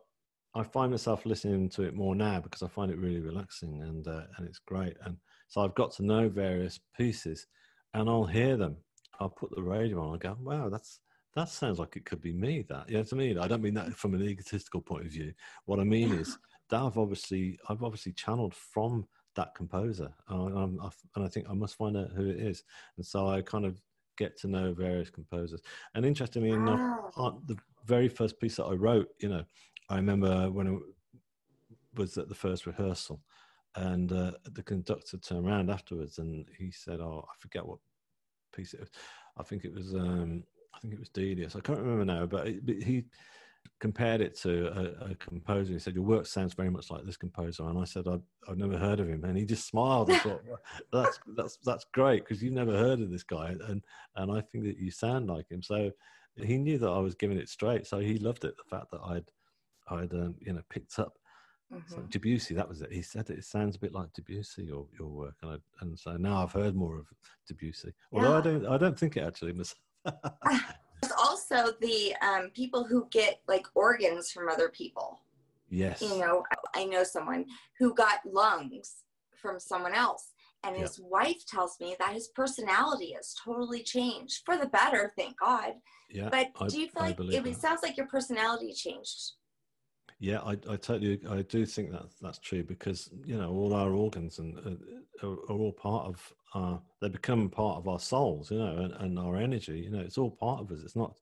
I 0.53 0.63
find 0.63 0.91
myself 0.91 1.25
listening 1.25 1.69
to 1.69 1.83
it 1.83 1.95
more 1.95 2.13
now 2.13 2.41
because 2.41 2.61
I 2.61 2.67
find 2.67 2.91
it 2.91 2.97
really 2.97 3.21
relaxing 3.21 3.81
and 3.83 4.05
uh, 4.07 4.23
and 4.37 4.47
it's 4.47 4.59
great. 4.59 4.97
And 5.05 5.15
so 5.47 5.61
I've 5.61 5.75
got 5.75 5.91
to 5.93 6.05
know 6.05 6.27
various 6.27 6.79
pieces, 6.97 7.47
and 7.93 8.09
I'll 8.09 8.25
hear 8.25 8.57
them. 8.57 8.77
I'll 9.19 9.29
put 9.29 9.53
the 9.55 9.61
radio 9.61 10.01
on. 10.01 10.15
I 10.15 10.17
go, 10.17 10.37
wow, 10.41 10.69
that's 10.69 10.99
that 11.35 11.47
sounds 11.49 11.79
like 11.79 11.95
it 11.95 12.05
could 12.05 12.21
be 12.21 12.33
me. 12.33 12.65
That 12.67 12.89
you 12.89 12.95
know 12.95 13.01
what 13.01 13.13
I 13.13 13.15
mean? 13.15 13.37
I 13.37 13.47
don't 13.47 13.61
mean 13.61 13.73
that 13.75 13.95
from 13.95 14.13
an 14.13 14.23
egotistical 14.23 14.81
point 14.81 15.05
of 15.05 15.11
view. 15.11 15.33
What 15.65 15.79
I 15.79 15.83
mean 15.83 16.11
is 16.13 16.37
that 16.69 16.81
I've 16.81 16.97
obviously 16.97 17.57
I've 17.69 17.83
obviously 17.83 18.13
channeled 18.13 18.53
from 18.53 19.05
that 19.35 19.55
composer, 19.55 20.11
and, 20.27 20.57
I'm, 20.57 20.79
and 21.15 21.23
I 21.23 21.27
think 21.29 21.47
I 21.49 21.53
must 21.53 21.75
find 21.77 21.95
out 21.95 22.11
who 22.15 22.27
it 22.27 22.37
is. 22.37 22.63
And 22.97 23.05
so 23.05 23.27
I 23.29 23.41
kind 23.41 23.65
of 23.65 23.81
get 24.17 24.37
to 24.39 24.47
know 24.47 24.73
various 24.73 25.09
composers. 25.09 25.61
And 25.95 26.05
interestingly 26.05 26.49
enough, 26.49 26.79
Wow. 26.79 27.11
on 27.15 27.41
the 27.45 27.55
very 27.85 28.09
first 28.09 28.39
piece 28.39 28.57
that 28.57 28.65
I 28.65 28.73
wrote, 28.73 29.07
you 29.19 29.29
know, 29.29 29.43
I 29.89 29.95
remember 29.95 30.51
when 30.51 30.67
I 30.67 30.77
was 31.95 32.17
at 32.17 32.27
the 32.27 32.35
first 32.35 32.65
rehearsal, 32.65 33.21
and 33.75 34.11
uh, 34.11 34.31
the 34.43 34.63
conductor 34.63 35.17
turned 35.17 35.47
around 35.47 35.69
afterwards 35.69 36.19
and 36.19 36.45
he 36.57 36.71
said, 36.71 36.99
"Oh, 36.99 37.25
I 37.29 37.33
forget 37.39 37.65
what 37.65 37.79
piece 38.51 38.73
it 38.73 38.79
was. 38.79 38.89
I 39.37 39.43
think 39.43 39.65
it 39.65 39.73
was, 39.73 39.93
um, 39.93 40.43
I 40.73 40.79
think 40.79 40.93
it 40.93 40.99
was 40.99 41.09
Delius. 41.09 41.55
I 41.55 41.61
can't 41.61 41.79
remember 41.79 42.05
now, 42.05 42.25
but, 42.25 42.47
it, 42.47 42.65
but 42.65 42.75
he 42.75 43.05
compared 43.79 44.21
it 44.21 44.37
to 44.39 44.67
a, 44.67 45.11
a 45.11 45.15
composer. 45.15 45.73
He 45.73 45.79
said, 45.79 45.95
"Your 45.95 46.03
work 46.03 46.25
sounds 46.25 46.53
very 46.53 46.69
much 46.69 46.91
like 46.91 47.05
this 47.05 47.17
composer," 47.17 47.63
and 47.63 47.79
I 47.79 47.85
said, 47.85 48.07
"I've, 48.07 48.21
I've 48.47 48.57
never 48.57 48.77
heard 48.77 48.99
of 48.99 49.09
him," 49.09 49.23
and 49.23 49.37
he 49.37 49.45
just 49.45 49.67
smiled 49.67 50.09
and 50.09 50.21
thought, 50.21 50.41
"That's 50.93 51.19
that's 51.35 51.57
that's 51.65 51.85
great 51.93 52.23
because 52.23 52.41
you've 52.41 52.53
never 52.53 52.77
heard 52.77 52.99
of 52.99 53.09
this 53.09 53.23
guy, 53.23 53.55
and 53.67 53.83
and 54.15 54.31
I 54.31 54.41
think 54.41 54.65
that 54.65 54.77
you 54.77 54.91
sound 54.91 55.27
like 55.27 55.49
him." 55.49 55.61
So 55.61 55.91
he 56.35 56.57
knew 56.57 56.77
that 56.77 56.89
I 56.89 56.99
was 56.99 57.15
giving 57.15 57.37
it 57.37 57.49
straight, 57.49 57.87
so 57.87 57.99
he 57.99 58.17
loved 58.17 58.45
it. 58.45 58.55
The 58.57 58.75
fact 58.77 58.91
that 58.91 59.01
I'd 59.03 59.31
I'd 59.89 60.13
um, 60.13 60.35
you 60.39 60.53
know 60.53 60.61
picked 60.69 60.99
up 60.99 61.17
so 61.87 61.97
Mhm. 61.97 62.09
Debussy, 62.09 62.53
that 62.53 62.67
was 62.67 62.81
it. 62.81 62.91
He 62.91 63.01
said 63.01 63.29
it, 63.29 63.39
it 63.39 63.45
sounds 63.45 63.75
a 63.75 63.79
bit 63.79 63.93
like 63.93 64.11
Debussy, 64.13 64.63
your 64.63 64.87
your 64.97 65.07
work, 65.07 65.35
and 65.41 65.51
I, 65.51 65.57
and 65.81 65.97
so 65.97 66.17
now 66.17 66.43
I've 66.43 66.51
heard 66.51 66.75
more 66.75 66.97
of 66.97 67.07
Debussy. 67.47 67.93
Although 68.11 68.37
I 68.37 68.41
don't 68.41 68.65
I 68.65 68.77
don't 68.77 68.97
think 68.97 69.17
it 69.17 69.23
actually 69.23 69.53
myself. 69.53 69.79
There's 71.01 71.13
also 71.17 71.71
the 71.81 72.15
um, 72.21 72.51
people 72.53 72.83
who 72.83 73.07
get 73.09 73.41
like 73.47 73.65
organs 73.73 74.31
from 74.31 74.49
other 74.49 74.69
people. 74.69 75.19
Yes. 75.69 76.01
You 76.01 76.19
know, 76.19 76.43
I 76.75 76.85
know 76.85 77.03
someone 77.03 77.45
who 77.79 77.93
got 77.93 78.19
lungs 78.25 79.03
from 79.41 79.59
someone 79.59 79.93
else. 79.93 80.33
And 80.63 80.75
his 80.75 80.99
yeah. 80.99 81.05
wife 81.09 81.43
tells 81.47 81.79
me 81.79 81.95
that 81.97 82.13
his 82.13 82.27
personality 82.27 83.13
has 83.13 83.33
totally 83.43 83.81
changed 83.81 84.41
for 84.45 84.57
the 84.57 84.67
better, 84.67 85.11
thank 85.17 85.39
God. 85.39 85.73
Yeah. 86.07 86.29
But 86.29 86.51
I, 86.59 86.67
do 86.67 86.79
you 86.79 86.87
feel 86.87 87.01
like 87.01 87.19
it, 87.19 87.47
it 87.47 87.57
sounds 87.57 87.81
like 87.81 87.97
your 87.97 88.05
personality 88.05 88.71
changed? 88.73 89.33
Yeah, 90.21 90.41
I, 90.41 90.51
I 90.51 90.75
totally, 90.77 91.19
I 91.27 91.41
do 91.41 91.65
think 91.65 91.91
that 91.91 92.03
that's 92.21 92.37
true 92.37 92.63
because 92.63 93.09
you 93.25 93.35
know 93.39 93.49
all 93.49 93.73
our 93.73 93.91
organs 93.91 94.37
and 94.37 94.55
uh, 94.59 95.27
are, 95.27 95.35
all 95.49 95.71
part 95.71 96.05
of 96.05 96.33
our, 96.53 96.79
they 97.01 97.09
become 97.09 97.49
part 97.49 97.77
of 97.79 97.87
our 97.87 97.99
souls, 97.99 98.51
you 98.51 98.59
know, 98.59 98.67
and, 98.83 98.93
and 98.93 99.17
our 99.17 99.35
energy. 99.37 99.79
You 99.79 99.89
know, 99.89 99.99
it's 99.99 100.19
all 100.19 100.29
part 100.29 100.61
of 100.61 100.71
us. 100.71 100.83
It's 100.83 100.95
not, 100.95 101.17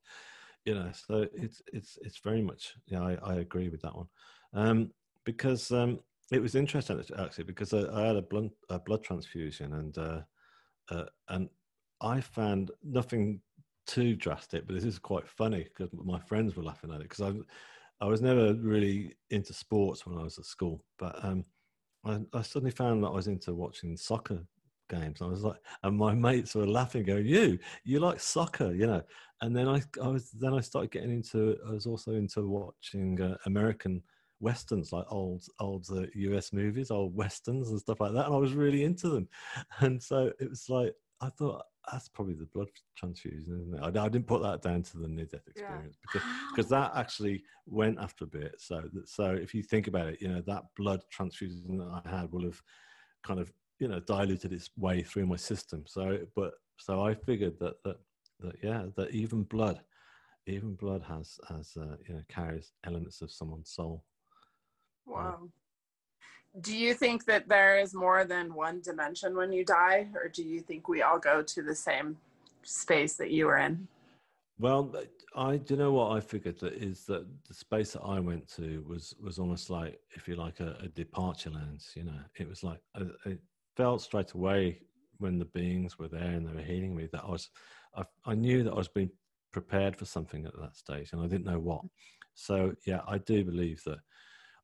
you 0.65 0.75
know, 0.75 0.91
so 0.91 1.25
it's 1.33 1.61
it's 1.71 1.97
it's 2.01 2.17
very 2.17 2.41
much. 2.41 2.73
Yeah, 2.87 3.01
I, 3.01 3.17
I 3.23 3.35
agree 3.35 3.69
with 3.69 3.81
that 3.83 3.95
one, 3.95 4.07
um, 4.53 4.91
because 5.23 5.71
um, 5.71 5.99
it 6.33 6.41
was 6.41 6.55
interesting 6.55 7.01
actually 7.17 7.45
because 7.45 7.73
I, 7.73 7.85
I 7.93 8.07
had 8.07 8.17
a 8.17 8.21
blood 8.21 8.49
a 8.69 8.79
blood 8.79 9.01
transfusion 9.01 9.75
and 9.75 9.97
uh, 9.97 10.21
uh, 10.91 11.05
and 11.29 11.47
I 12.01 12.19
found 12.19 12.71
nothing 12.83 13.39
too 13.87 14.17
drastic, 14.17 14.67
but 14.67 14.75
this 14.75 14.83
is 14.83 14.99
quite 14.99 15.27
funny 15.29 15.63
because 15.63 15.89
my 15.93 16.19
friends 16.19 16.57
were 16.57 16.63
laughing 16.63 16.91
at 16.93 17.01
it 17.01 17.09
because 17.09 17.21
I 17.21 17.33
I 18.01 18.05
was 18.05 18.21
never 18.21 18.53
really 18.53 19.15
into 19.29 19.53
sports 19.53 20.05
when 20.05 20.17
I 20.17 20.23
was 20.23 20.37
at 20.37 20.45
school, 20.45 20.83
but 20.97 21.23
um, 21.23 21.45
I, 22.05 22.19
I, 22.33 22.41
suddenly 22.41 22.71
found 22.71 23.03
that 23.03 23.09
I 23.09 23.15
was 23.15 23.27
into 23.27 23.53
watching 23.53 23.97
soccer 23.97 24.41
games. 24.89 25.21
I 25.21 25.25
was 25.25 25.43
like, 25.43 25.57
and 25.83 25.97
my 25.97 26.13
mates 26.15 26.55
were 26.55 26.65
laughing, 26.65 27.03
going, 27.03 27.25
"You, 27.25 27.59
you 27.83 27.99
like 27.99 28.19
soccer, 28.19 28.73
you 28.73 28.87
know?" 28.87 29.01
And 29.41 29.55
then 29.55 29.67
I, 29.67 29.81
I 30.01 30.07
was, 30.07 30.31
then 30.31 30.53
I 30.53 30.61
started 30.61 30.91
getting 30.91 31.11
into. 31.11 31.57
I 31.67 31.71
was 31.71 31.85
also 31.85 32.13
into 32.13 32.47
watching 32.47 33.21
uh, 33.21 33.35
American 33.45 34.01
westerns, 34.39 34.93
like 34.93 35.05
old, 35.09 35.43
old 35.59 35.85
uh, 35.91 36.05
US 36.13 36.53
movies, 36.53 36.91
old 36.91 37.13
westerns 37.15 37.69
and 37.69 37.79
stuff 37.79 37.99
like 37.99 38.13
that, 38.13 38.25
and 38.25 38.33
I 38.33 38.37
was 38.37 38.53
really 38.53 38.83
into 38.83 39.09
them. 39.09 39.27
And 39.79 40.01
so 40.01 40.31
it 40.39 40.49
was 40.49 40.69
like 40.69 40.93
I 41.21 41.29
thought 41.29 41.63
that's 41.91 42.07
probably 42.07 42.33
the 42.33 42.45
blood 42.47 42.67
transfusion, 42.95 43.61
isn't 43.61 43.75
it? 43.75 43.81
I, 43.81 44.05
I 44.05 44.09
didn't 44.09 44.27
put 44.27 44.41
that 44.41 44.61
down 44.61 44.83
to 44.83 44.97
the 44.97 45.07
near-death 45.07 45.47
experience 45.47 45.97
yeah. 45.99 46.07
because 46.11 46.27
because 46.55 46.69
that 46.69 46.91
actually 46.95 47.43
went 47.65 47.99
after 47.99 48.25
a 48.25 48.27
bit. 48.27 48.55
So 48.57 48.83
so 49.05 49.31
if 49.31 49.53
you 49.53 49.63
think 49.63 49.87
about 49.87 50.07
it, 50.07 50.21
you 50.21 50.27
know 50.27 50.41
that 50.41 50.63
blood 50.77 51.01
transfusion 51.11 51.77
that 51.77 52.01
I 52.05 52.09
had 52.09 52.31
will 52.31 52.43
have 52.43 52.61
kind 53.23 53.39
of 53.39 53.51
you 53.79 53.87
know 53.87 53.99
diluted 53.99 54.53
its 54.53 54.69
way 54.77 55.01
through 55.01 55.25
my 55.25 55.37
system. 55.37 55.83
So 55.87 56.19
but 56.35 56.53
so 56.77 57.03
I 57.03 57.13
figured 57.13 57.59
that 57.59 57.75
that 57.83 57.97
that 58.39 58.55
yeah 58.63 58.85
that 58.95 59.11
even 59.11 59.43
blood, 59.43 59.81
even 60.47 60.75
blood 60.75 61.03
has 61.07 61.39
has 61.47 61.73
uh, 61.79 61.95
you 62.07 62.15
know 62.15 62.23
carries 62.29 62.73
elements 62.85 63.21
of 63.21 63.31
someone's 63.31 63.71
soul. 63.71 64.03
Wow 65.05 65.49
do 66.61 66.75
you 66.75 66.93
think 66.93 67.25
that 67.25 67.47
there 67.47 67.77
is 67.77 67.93
more 67.93 68.25
than 68.25 68.53
one 68.53 68.81
dimension 68.81 69.35
when 69.35 69.51
you 69.51 69.63
die 69.63 70.07
or 70.15 70.27
do 70.27 70.43
you 70.43 70.61
think 70.61 70.87
we 70.87 71.01
all 71.01 71.19
go 71.19 71.41
to 71.41 71.61
the 71.61 71.75
same 71.75 72.17
space 72.63 73.15
that 73.15 73.31
you 73.31 73.45
were 73.45 73.57
in? 73.57 73.87
Well 74.59 74.93
i 75.35 75.57
do 75.57 75.75
you 75.75 75.79
know 75.79 75.91
what 75.91 76.11
i 76.11 76.19
figured 76.19 76.59
that 76.59 76.73
is 76.73 77.05
that 77.05 77.25
the 77.47 77.53
space 77.53 77.93
that 77.93 78.01
i 78.01 78.19
went 78.19 78.47
to 78.55 78.83
was 78.87 79.13
was 79.21 79.37
almost 79.37 79.69
like 79.69 79.99
if 80.11 80.27
you 80.27 80.35
like 80.35 80.59
a, 80.59 80.75
a 80.81 80.87
departure 80.87 81.51
lounge 81.51 81.85
you 81.95 82.03
know? 82.03 82.19
It 82.37 82.49
was 82.49 82.63
like 82.63 82.79
uh, 82.95 83.05
it 83.25 83.39
felt 83.77 84.01
straight 84.01 84.33
away 84.33 84.81
when 85.19 85.37
the 85.37 85.45
beings 85.45 85.99
were 85.99 86.07
there 86.07 86.31
and 86.31 86.47
they 86.47 86.53
were 86.53 86.61
healing 86.61 86.95
me 86.95 87.07
that 87.11 87.23
i 87.23 87.29
was 87.29 87.49
I, 87.95 88.03
I 88.25 88.33
knew 88.33 88.63
that 88.63 88.73
i 88.73 88.75
was 88.75 88.87
being 88.87 89.11
prepared 89.51 89.95
for 89.95 90.05
something 90.05 90.45
at 90.45 90.59
that 90.59 90.75
stage 90.75 91.13
and 91.13 91.21
i 91.21 91.27
didn't 91.27 91.45
know 91.45 91.59
what. 91.59 91.81
So 92.33 92.73
yeah 92.85 93.01
i 93.07 93.19
do 93.19 93.45
believe 93.45 93.83
that 93.85 93.99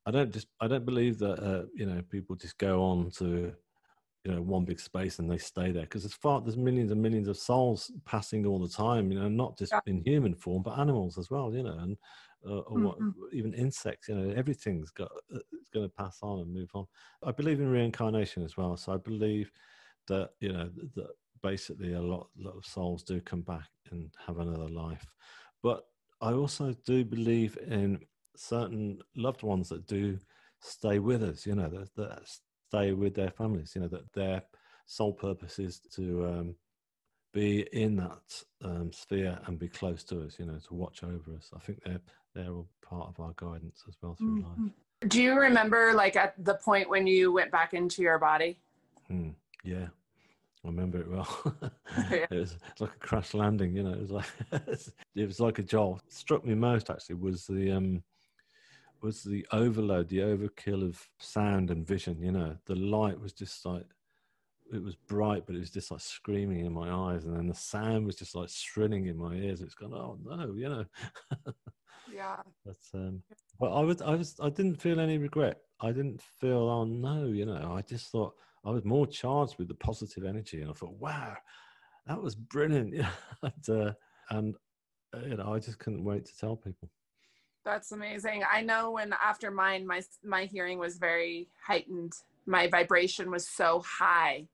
I 0.05 0.11
don't 0.11 0.31
just 0.31 0.47
I 0.59 0.67
don't 0.67 0.85
believe 0.85 1.17
that 1.19 1.43
uh, 1.43 1.65
you 1.73 1.85
know 1.85 2.01
people 2.09 2.35
just 2.35 2.57
go 2.57 2.83
on 2.83 3.11
to 3.17 3.53
you 4.23 4.31
know 4.31 4.41
one 4.41 4.65
big 4.65 4.79
space 4.79 5.19
and 5.19 5.29
they 5.29 5.37
stay 5.37 5.71
there 5.71 5.83
because 5.83 6.03
there's 6.03 6.13
far 6.13 6.41
there's 6.41 6.57
millions 6.57 6.91
and 6.91 7.01
millions 7.01 7.27
of 7.27 7.37
souls 7.37 7.91
passing 8.05 8.45
all 8.45 8.59
the 8.59 8.67
time 8.67 9.11
you 9.11 9.19
know 9.19 9.29
not 9.29 9.57
just 9.57 9.73
in 9.85 10.03
human 10.03 10.33
form 10.33 10.63
but 10.63 10.77
animals 10.79 11.17
as 11.17 11.29
well 11.29 11.53
you 11.53 11.63
know 11.63 11.77
and 11.79 11.97
uh, 12.47 12.59
or 12.59 12.79
what, 12.79 12.99
mm-hmm. 12.99 13.21
even 13.33 13.53
insects 13.53 14.07
you 14.07 14.15
know 14.15 14.33
everything's 14.35 14.91
got 14.91 15.11
uh, 15.33 15.39
it's 15.53 15.69
going 15.69 15.85
to 15.87 15.95
pass 15.95 16.19
on 16.21 16.39
and 16.41 16.53
move 16.53 16.69
on. 16.75 16.85
I 17.23 17.31
believe 17.31 17.59
in 17.59 17.69
reincarnation 17.71 18.43
as 18.43 18.57
well 18.57 18.77
so 18.77 18.93
i 18.93 18.97
believe 18.97 19.51
that 20.07 20.31
you 20.39 20.53
know 20.53 20.69
that 20.95 21.07
basically 21.41 21.93
a 21.93 22.01
lot, 22.01 22.27
lot 22.37 22.57
of 22.57 22.65
souls 22.65 23.03
do 23.03 23.21
come 23.21 23.41
back 23.41 23.69
and 23.91 24.09
have 24.25 24.39
another 24.39 24.67
life. 24.67 25.05
But 25.61 25.85
i 26.21 26.31
also 26.31 26.73
do 26.85 27.03
believe 27.03 27.57
in 27.67 27.99
certain 28.39 28.99
loved 29.15 29.43
ones 29.43 29.69
that 29.69 29.87
do 29.87 30.17
stay 30.59 30.99
with 30.99 31.23
us, 31.23 31.45
you 31.45 31.55
know, 31.55 31.69
that, 31.69 31.95
that 31.95 32.21
stay 32.69 32.91
with 32.93 33.15
their 33.15 33.31
families, 33.31 33.73
you 33.75 33.81
know, 33.81 33.87
that 33.87 34.11
their 34.13 34.43
sole 34.85 35.13
purpose 35.13 35.59
is 35.59 35.79
to 35.95 36.25
um, 36.25 36.55
be 37.33 37.67
in 37.73 37.97
that 37.97 38.43
um, 38.63 38.91
sphere 38.91 39.37
and 39.45 39.59
be 39.59 39.67
close 39.67 40.03
to 40.05 40.23
us, 40.23 40.39
you 40.39 40.45
know, 40.45 40.57
to 40.67 40.73
watch 40.73 41.03
over 41.03 41.35
us. 41.35 41.51
I 41.55 41.59
think 41.59 41.83
they're 41.83 42.01
they're 42.33 42.51
all 42.51 42.67
part 42.81 43.07
of 43.07 43.19
our 43.19 43.33
guidance 43.37 43.83
as 43.87 43.95
well 44.01 44.15
through 44.15 44.41
mm-hmm. 44.41 44.63
life. 44.63 44.71
Do 45.07 45.21
you 45.21 45.39
remember, 45.39 45.93
like, 45.93 46.15
at 46.15 46.33
the 46.43 46.55
point 46.55 46.89
when 46.89 47.07
you 47.07 47.31
went 47.31 47.51
back 47.51 47.73
into 47.73 48.01
your 48.01 48.19
body? 48.19 48.59
Hmm. 49.07 49.29
yeah, 49.63 49.87
I 50.63 50.67
remember 50.67 50.99
it 50.99 51.09
well. 51.09 51.53
it 52.11 52.31
was 52.31 52.57
like 52.79 52.93
a 52.95 52.99
crash 52.99 53.33
landing, 53.33 53.75
you 53.75 53.83
know. 53.83 53.93
It 53.93 54.01
was 54.01 54.11
like 54.11 54.25
it 55.15 55.25
was 55.25 55.39
like 55.39 55.59
a 55.59 55.63
jolt. 55.63 56.01
struck 56.09 56.45
me 56.45 56.55
most 56.55 56.89
actually 56.89 57.15
was 57.15 57.45
the 57.45 57.71
um 57.71 58.03
was 59.05 59.23
the 59.23 59.45
overload, 59.51 60.09
the 60.09 60.19
overkill 60.19 60.83
of 60.85 61.07
sound 61.19 61.71
and 61.71 61.87
vision. 61.87 62.21
You 62.21 62.31
know, 62.31 62.57
the 62.65 62.75
light 62.75 63.19
was 63.19 63.31
just 63.31 63.65
like 63.65 63.85
it 64.73 64.83
was 64.83 64.95
bright, 64.95 65.45
but 65.45 65.55
it 65.55 65.59
was 65.59 65.71
just 65.71 65.91
like 65.91 66.01
screaming 66.01 66.65
in 66.65 66.73
my 66.73 66.91
eyes, 66.91 67.25
and 67.25 67.37
then 67.37 67.47
the 67.47 67.53
sound 67.53 68.05
was 68.05 68.15
just 68.15 68.35
like 68.35 68.49
shrilling 68.49 69.05
in 69.05 69.17
my 69.17 69.35
ears. 69.35 69.61
It's 69.61 69.75
gone, 69.75 69.93
oh 69.93 70.17
no, 70.23 70.53
you 70.55 70.67
know. 70.67 70.85
yeah. 72.13 72.37
But 72.65 72.77
um, 72.93 73.21
but 73.59 73.71
I 73.71 73.81
was 73.81 74.01
I 74.01 74.15
was 74.15 74.35
I 74.41 74.49
didn't 74.49 74.81
feel 74.81 74.99
any 74.99 75.17
regret. 75.17 75.61
I 75.79 75.91
didn't 75.91 76.21
feel 76.41 76.67
oh 76.67 76.83
no, 76.83 77.27
you 77.27 77.45
know. 77.45 77.73
I 77.77 77.81
just 77.81 78.11
thought 78.11 78.33
I 78.65 78.71
was 78.71 78.83
more 78.83 79.05
charged 79.05 79.57
with 79.59 79.67
the 79.67 79.75
positive 79.75 80.25
energy, 80.25 80.61
and 80.61 80.71
I 80.71 80.73
thought, 80.73 80.99
wow, 80.99 81.35
that 82.07 82.21
was 82.21 82.35
brilliant. 82.35 82.93
Yeah, 82.93 83.11
and, 83.43 83.69
uh, 83.69 83.93
and 84.31 84.55
uh, 85.13 85.25
you 85.27 85.37
know, 85.37 85.53
I 85.53 85.59
just 85.59 85.79
couldn't 85.79 86.03
wait 86.03 86.25
to 86.25 86.37
tell 86.37 86.55
people. 86.55 86.89
That's 87.65 87.91
amazing. 87.91 88.43
I 88.49 88.61
know 88.61 88.91
when 88.91 89.11
after 89.13 89.49
mine, 89.49 89.87
my 89.87 90.01
my 90.23 90.45
hearing 90.45 90.77
was 90.77 90.97
very 90.97 91.49
heightened. 91.65 92.13
My 92.45 92.67
vibration 92.67 93.31
was 93.31 93.47
so 93.47 93.83
high, 93.85 94.47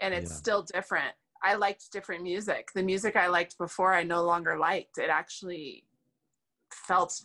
and 0.00 0.12
it's 0.12 0.30
yeah. 0.30 0.36
still 0.36 0.62
different. 0.62 1.14
I 1.42 1.54
liked 1.54 1.90
different 1.92 2.22
music. 2.22 2.68
The 2.74 2.82
music 2.82 3.16
I 3.16 3.28
liked 3.28 3.56
before, 3.56 3.94
I 3.94 4.02
no 4.02 4.22
longer 4.22 4.58
liked. 4.58 4.98
It 4.98 5.08
actually 5.08 5.84
felt 6.70 7.22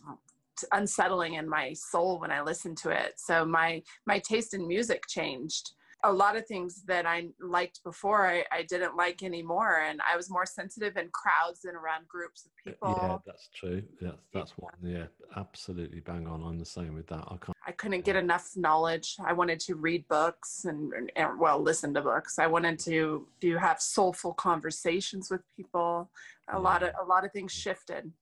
unsettling 0.72 1.34
in 1.34 1.48
my 1.48 1.72
soul 1.74 2.20
when 2.20 2.30
I 2.30 2.40
listened 2.40 2.78
to 2.78 2.90
it. 2.90 3.14
So 3.16 3.44
my 3.44 3.82
my 4.06 4.20
taste 4.20 4.54
in 4.54 4.66
music 4.66 5.06
changed 5.08 5.72
a 6.04 6.12
lot 6.12 6.36
of 6.36 6.46
things 6.46 6.82
that 6.86 7.06
I 7.06 7.28
liked 7.40 7.82
before 7.82 8.26
I, 8.26 8.44
I, 8.52 8.62
didn't 8.62 8.94
like 8.96 9.22
anymore 9.22 9.80
and 9.88 10.00
I 10.08 10.16
was 10.16 10.30
more 10.30 10.44
sensitive 10.46 10.96
in 10.96 11.08
crowds 11.08 11.64
and 11.64 11.74
around 11.74 12.06
groups 12.06 12.46
of 12.46 12.52
people. 12.62 12.98
Yeah, 13.02 13.16
that's 13.26 13.48
true. 13.54 13.82
Yeah, 14.00 14.12
that's 14.32 14.52
one. 14.58 14.74
Yeah, 14.82 15.06
absolutely 15.36 16.00
bang 16.00 16.26
on. 16.26 16.42
I'm 16.42 16.58
the 16.58 16.64
same 16.64 16.94
with 16.94 17.06
that. 17.08 17.24
I 17.26 17.36
can't 17.36 17.54
I 17.66 17.72
couldn't 17.72 18.04
get 18.04 18.16
enough 18.16 18.52
knowledge. 18.56 19.16
I 19.24 19.32
wanted 19.32 19.58
to 19.60 19.74
read 19.74 20.06
books 20.08 20.66
and, 20.66 20.92
and 21.16 21.40
well 21.40 21.60
listen 21.60 21.94
to 21.94 22.02
books. 22.02 22.38
I 22.38 22.46
wanted 22.46 22.78
to 22.80 23.26
to 23.40 23.56
have 23.56 23.80
soulful 23.80 24.34
conversations 24.34 25.30
with 25.30 25.40
people. 25.56 26.10
A 26.48 26.56
yeah. 26.56 26.58
lot 26.58 26.82
of 26.82 26.90
a 27.00 27.04
lot 27.04 27.24
of 27.24 27.32
things 27.32 27.52
shifted. 27.52 28.12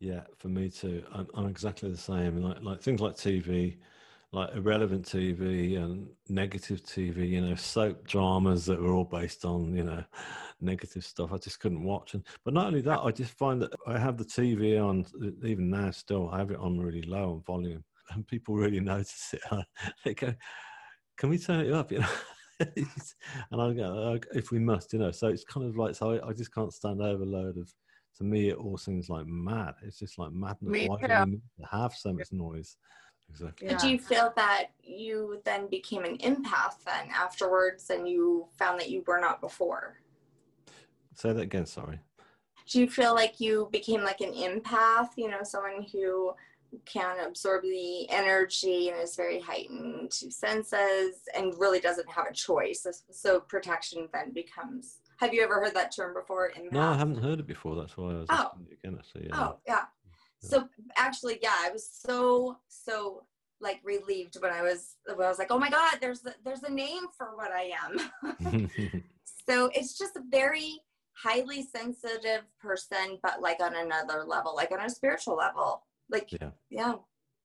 Yeah, 0.00 0.22
for 0.38 0.48
me 0.48 0.70
too. 0.70 1.04
I'm, 1.12 1.28
I'm 1.34 1.46
exactly 1.46 1.90
the 1.90 1.96
same. 1.96 2.42
Like 2.42 2.62
like 2.62 2.80
things 2.80 3.00
like 3.00 3.14
TV 3.14 3.76
like 4.32 4.54
irrelevant 4.54 5.04
TV 5.04 5.76
and 5.76 6.08
negative 6.28 6.82
TV, 6.84 7.28
you 7.28 7.40
know, 7.40 7.56
soap 7.56 8.06
dramas 8.06 8.64
that 8.66 8.80
were 8.80 8.92
all 8.92 9.04
based 9.04 9.44
on, 9.44 9.74
you 9.74 9.82
know, 9.82 10.04
negative 10.60 11.04
stuff. 11.04 11.32
I 11.32 11.38
just 11.38 11.58
couldn't 11.58 11.82
watch. 11.82 12.14
And 12.14 12.24
but 12.44 12.54
not 12.54 12.66
only 12.66 12.80
that, 12.82 13.00
I 13.00 13.10
just 13.10 13.32
find 13.32 13.60
that 13.62 13.72
I 13.86 13.98
have 13.98 14.16
the 14.16 14.24
TV 14.24 14.78
on 14.82 15.04
even 15.44 15.68
now 15.70 15.90
still. 15.90 16.30
I 16.30 16.38
have 16.38 16.52
it 16.52 16.58
on 16.58 16.78
really 16.78 17.02
low 17.02 17.32
on 17.32 17.42
volume, 17.42 17.84
and 18.10 18.26
people 18.26 18.54
really 18.54 18.80
notice 18.80 19.34
it. 19.34 19.66
they 20.04 20.14
go, 20.14 20.32
"Can 21.16 21.30
we 21.30 21.38
turn 21.38 21.64
it 21.64 21.72
up?" 21.72 21.90
You 22.00 22.00
know. 22.00 22.08
and 23.52 23.62
I 23.62 23.72
go, 23.72 24.18
if 24.34 24.50
we 24.50 24.58
must, 24.58 24.92
you 24.92 24.98
know. 24.98 25.10
So 25.12 25.28
it's 25.28 25.44
kind 25.44 25.66
of 25.66 25.78
like, 25.78 25.94
so 25.94 26.10
I, 26.10 26.28
I 26.28 26.32
just 26.34 26.52
can't 26.54 26.74
stand 26.74 27.00
overload 27.00 27.56
of. 27.56 27.72
To 28.18 28.24
me, 28.24 28.50
it 28.50 28.56
all 28.56 28.76
seems 28.76 29.08
like 29.08 29.24
mad. 29.26 29.76
It's 29.82 29.98
just 29.98 30.18
like 30.18 30.30
madness. 30.32 30.70
Me 30.70 30.88
Why 30.88 31.00
do 31.00 31.08
we 31.24 31.30
need 31.30 31.42
to 31.58 31.66
have 31.70 31.94
so 31.94 32.12
much 32.12 32.30
noise? 32.32 32.76
Exactly. 33.30 33.68
Yeah. 33.68 33.78
Did 33.78 33.90
you 33.90 33.98
feel 33.98 34.32
that 34.36 34.66
you 34.82 35.40
then 35.44 35.68
became 35.68 36.04
an 36.04 36.18
empath 36.18 36.82
then 36.84 37.08
afterwards 37.14 37.90
and 37.90 38.08
you 38.08 38.46
found 38.58 38.80
that 38.80 38.90
you 38.90 39.02
were 39.06 39.20
not 39.20 39.40
before? 39.40 39.98
Say 41.14 41.32
that 41.32 41.40
again, 41.40 41.66
sorry. 41.66 42.00
do 42.68 42.80
you 42.80 42.88
feel 42.88 43.14
like 43.14 43.40
you 43.40 43.68
became 43.72 44.02
like 44.02 44.20
an 44.20 44.32
empath 44.32 45.10
you 45.16 45.28
know 45.28 45.42
someone 45.42 45.84
who 45.92 46.32
can 46.84 47.18
absorb 47.26 47.62
the 47.62 48.08
energy 48.10 48.90
and 48.90 49.00
is 49.00 49.16
very 49.16 49.40
heightened 49.40 50.10
to 50.10 50.30
senses 50.30 51.16
and 51.36 51.58
really 51.58 51.80
doesn't 51.80 52.08
have 52.08 52.26
a 52.30 52.32
choice 52.32 52.86
so 53.10 53.40
protection 53.40 54.08
then 54.12 54.32
becomes 54.32 54.98
have 55.18 55.34
you 55.34 55.42
ever 55.42 55.60
heard 55.60 55.74
that 55.74 55.94
term 55.94 56.14
before 56.14 56.52
empath? 56.56 56.72
no 56.72 56.80
i 56.80 56.96
haven't 56.96 57.22
heard 57.22 57.40
it 57.40 57.46
before 57.46 57.74
that's 57.74 57.96
why 57.96 58.10
i 58.10 58.14
was 58.14 58.26
oh. 58.30 58.34
Asking 58.34 58.66
you 58.68 58.76
again 58.82 58.98
actually 58.98 59.26
yeah. 59.26 59.40
oh 59.40 59.56
yeah 59.66 59.84
so 60.40 60.68
actually 60.96 61.38
yeah 61.42 61.56
i 61.58 61.70
was 61.70 61.88
so 61.88 62.56
so 62.68 63.22
like 63.60 63.80
relieved 63.84 64.36
when 64.40 64.50
i 64.52 64.62
was 64.62 64.96
when 65.14 65.26
i 65.26 65.28
was 65.28 65.38
like 65.38 65.50
oh 65.50 65.58
my 65.58 65.70
god 65.70 65.98
there's 66.00 66.24
a, 66.26 66.34
there's 66.44 66.62
a 66.62 66.72
name 66.72 67.02
for 67.16 67.36
what 67.36 67.50
i 67.52 67.70
am 67.84 69.02
so 69.48 69.70
it's 69.74 69.98
just 69.98 70.16
a 70.16 70.22
very 70.30 70.80
highly 71.22 71.62
sensitive 71.62 72.42
person, 72.60 73.18
but 73.22 73.40
like 73.40 73.60
on 73.60 73.74
another 73.76 74.24
level, 74.24 74.54
like 74.54 74.72
on 74.72 74.80
a 74.80 74.90
spiritual 74.90 75.36
level. 75.36 75.82
Like, 76.08 76.32
yeah. 76.32 76.50
yeah. 76.70 76.94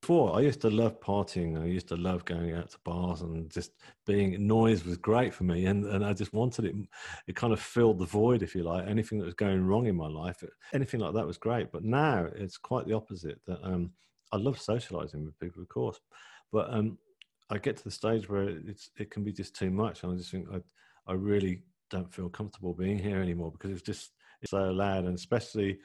Before, 0.06 0.36
I 0.36 0.41
used 0.41 0.62
to 0.62 0.70
love 0.70 1.01
partying. 1.01 1.60
I 1.60 1.66
used 1.66 1.88
to 1.88 1.95
love 1.95 2.26
going 2.26 2.53
out 2.53 2.70
to 2.70 2.78
bars 2.84 3.22
and 3.22 3.49
just 3.49 3.72
being 4.06 4.45
noise 4.45 4.86
was 4.86 4.97
great 4.97 5.34
for 5.34 5.45
me. 5.45 5.66
And, 5.66 5.84
and 5.84 6.06
I 6.06 6.14
just 6.14 6.32
wanted 6.32 6.66
it. 6.66 6.76
It 7.26 7.36
kind 7.36 7.51
of 7.51 7.60
filled 7.60 7.97
the 7.97 8.06
void, 8.06 8.43
if 8.43 8.53
you 8.53 8.62
like. 8.62 8.88
Anything 8.88 9.18
that 9.18 9.26
was 9.26 9.34
going 9.34 9.66
wrong 9.66 9.88
in 9.88 9.95
my 9.95 10.06
life, 10.06 10.43
anything 10.74 10.99
like 10.99 11.16
that 11.16 11.26
was 11.26 11.39
great. 11.39 11.72
But 11.72 11.86
now 11.86 12.28
it's 12.36 12.56
quite 12.56 12.86
the 12.86 12.93
opposite. 12.93 13.41
That 13.47 13.58
um, 13.64 13.93
I 14.32 14.38
love 14.38 14.62
socializing 14.62 15.26
with 15.26 15.39
people, 15.39 15.64
of 15.64 15.70
course, 15.70 15.99
but 16.51 16.72
um, 16.72 16.99
I 17.49 17.58
get 17.58 17.76
to 17.78 17.84
the 17.84 17.89
stage 17.89 18.30
where 18.30 18.47
it's 18.47 18.91
it 18.99 19.10
can 19.10 19.24
be 19.24 19.34
just 19.34 19.56
too 19.56 19.72
much, 19.72 20.03
and 20.03 20.14
I 20.14 20.18
just 20.18 20.30
think 20.30 20.47
I 20.53 20.62
I 21.08 21.14
really 21.16 21.64
don't 21.89 22.14
feel 22.14 22.30
comfortable 22.30 22.76
being 22.76 22.99
here 22.99 23.24
anymore 23.24 23.51
because 23.51 23.72
it's 23.72 23.82
just 23.82 24.12
it's 24.43 24.51
so 24.51 24.70
loud 24.70 25.06
and 25.06 25.16
especially 25.16 25.80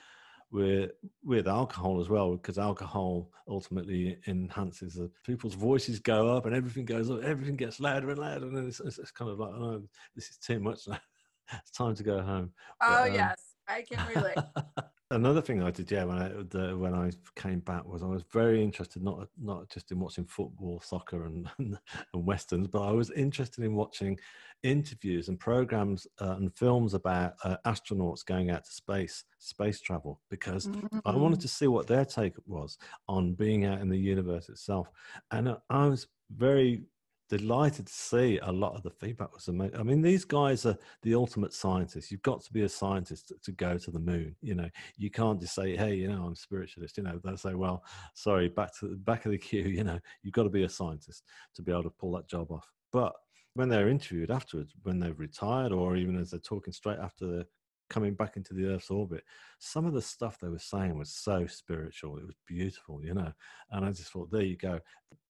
with 0.53 0.91
with 1.25 1.47
alcohol 1.47 2.01
as 2.01 2.09
well 2.09 2.33
because 2.33 2.59
alcohol 2.59 3.31
ultimately 3.49 4.19
enhances 4.27 4.95
the, 4.95 5.11
people's 5.25 5.55
voices 5.55 6.01
go 6.01 6.29
up 6.29 6.47
and 6.47 6.55
everything 6.55 6.85
goes 6.85 7.11
up 7.11 7.23
everything 7.23 7.57
gets 7.57 7.79
louder 7.79 8.11
and 8.11 8.19
louder 8.19 8.47
and 8.47 8.67
it's, 8.67 8.81
it's, 8.81 8.99
it's 8.99 9.13
kind 9.13 9.31
of 9.31 9.39
like 9.39 9.51
oh 9.51 9.83
this 10.15 10.29
is 10.29 10.39
too 10.39 10.61
much 10.61 10.89
now. 10.89 10.99
It's 11.53 11.73
time 11.73 11.97
to 11.97 12.05
go 12.05 12.23
home. 12.23 12.53
Oh 12.81 13.03
but, 13.03 13.09
um, 13.09 13.15
yes. 13.15 13.43
I 13.67 13.83
can 13.83 13.99
relate 14.15 14.37
another 15.11 15.43
thing 15.43 15.63
I 15.63 15.71
did, 15.71 15.91
yeah, 15.91 16.05
when 16.05 16.19
I 16.19 16.29
the, 16.29 16.77
when 16.77 16.95
I 16.95 17.11
came 17.37 17.61
back 17.61 17.85
was 17.87 18.03
I 18.03 18.07
was 18.07 18.25
very 18.33 18.63
interested 18.63 19.03
not 19.03 19.29
not 19.41 19.69
just 19.69 19.91
in 19.91 19.99
watching 19.99 20.25
football, 20.25 20.81
soccer, 20.81 21.27
and 21.27 21.49
and, 21.59 21.79
westerns, 22.15 22.69
but 22.69 22.83
I 22.83 22.93
was 22.93 23.11
interested 23.11 23.65
in 23.65 23.75
watching 23.75 24.19
interviews 24.63 25.29
and 25.29 25.39
programs 25.39 26.07
uh, 26.21 26.37
and 26.37 26.55
films 26.55 26.95
about 26.95 27.35
uh, 27.45 27.57
astronauts 27.67 28.25
going 28.25 28.51
out 28.51 28.65
to 28.65 28.71
space, 28.71 29.25
space 29.39 29.81
travel, 29.81 30.21
because 30.29 30.67
mm-hmm. 30.67 30.99
I 31.05 31.17
wanted 31.17 31.39
mm. 31.39 31.43
to 31.43 31.49
see 31.49 31.67
what 31.67 31.87
their 31.87 32.05
take 32.05 32.35
was 32.47 32.77
on 33.09 33.35
being 33.35 33.65
out 33.65 33.81
in 33.81 33.89
the 33.89 33.99
universe 33.99 34.49
itself, 34.49 34.89
and 35.31 35.57
I 35.71 35.87
was 35.87 36.07
very 36.37 36.83
delighted 37.31 37.87
to 37.87 37.93
see 37.93 38.41
a 38.43 38.51
lot 38.51 38.75
of 38.75 38.83
the 38.83 38.91
feedback 38.91 39.33
was 39.33 39.47
amazing. 39.47 39.79
I 39.79 39.85
mean, 39.85 40.03
these 40.03 40.25
guys 40.25 40.67
are 40.67 40.77
the 41.03 41.15
ultimate 41.15 41.55
scientists. 41.55 42.11
You've 42.11 42.23
got 42.23 42.43
to 42.43 42.53
be 42.53 42.63
a 42.63 42.69
scientist 42.69 43.29
to, 43.29 43.37
to, 43.45 43.53
go 43.53 43.79
to 43.79 43.91
the 43.91 44.01
moon. 44.01 44.35
You 44.43 44.57
know, 44.57 44.69
you 44.99 45.11
can't 45.11 45.41
just 45.41 45.55
say, 45.55 45.77
"Hey, 45.77 45.95
you 45.95 46.09
know, 46.09 46.25
I'm 46.25 46.35
spiritualist." 46.35 46.97
You 46.97 47.05
know, 47.05 47.21
they'll 47.23 47.37
say, 47.37 47.55
"Well, 47.55 47.85
sorry, 48.15 48.49
back 48.49 48.77
to 48.81 48.89
the 48.89 48.97
back 48.97 49.25
of 49.25 49.33
the 49.33 49.39
queue." 49.39 49.61
You 49.81 49.85
know, 49.85 50.01
you've 50.23 50.35
got 50.35 50.43
to 50.43 50.51
be 50.51 50.65
a 50.65 50.69
scientist 50.69 51.25
to 51.55 51.63
be 51.63 51.73
able 51.73 51.85
to 51.85 51.91
pull 51.91 52.13
that 52.13 52.29
job 52.29 52.51
off. 52.51 52.71
But 52.93 53.15
when 53.55 53.69
they're 53.69 53.89
interviewed 53.89 54.31
afterwards, 54.31 54.75
when 54.83 54.99
they've 54.99 55.19
retired, 55.19 55.73
or 55.73 55.97
even 55.97 56.17
as 56.17 56.33
they're 56.33 56.41
talking 56.41 56.73
straight 56.73 56.99
after 56.99 57.27
the 57.27 57.47
coming 57.91 58.15
back 58.15 58.37
into 58.37 58.55
the 58.55 58.67
Earth's 58.67 58.91
orbit, 58.91 59.23
some 59.59 59.85
of 59.85 59.93
the 59.93 60.01
stuff 60.01 60.39
they 60.39 60.49
were 60.49 60.59
saying 60.59 60.97
was 60.97 61.13
so 61.13 61.47
spiritual. 61.47 62.17
It 62.17 62.27
was 62.27 62.37
beautiful, 62.47 63.05
you 63.05 63.13
know. 63.13 63.33
And 63.71 63.85
I 63.85 63.91
just 63.91 64.13
thought, 64.13 64.31
there 64.31 64.43
you 64.43 64.57
go. 64.57 64.81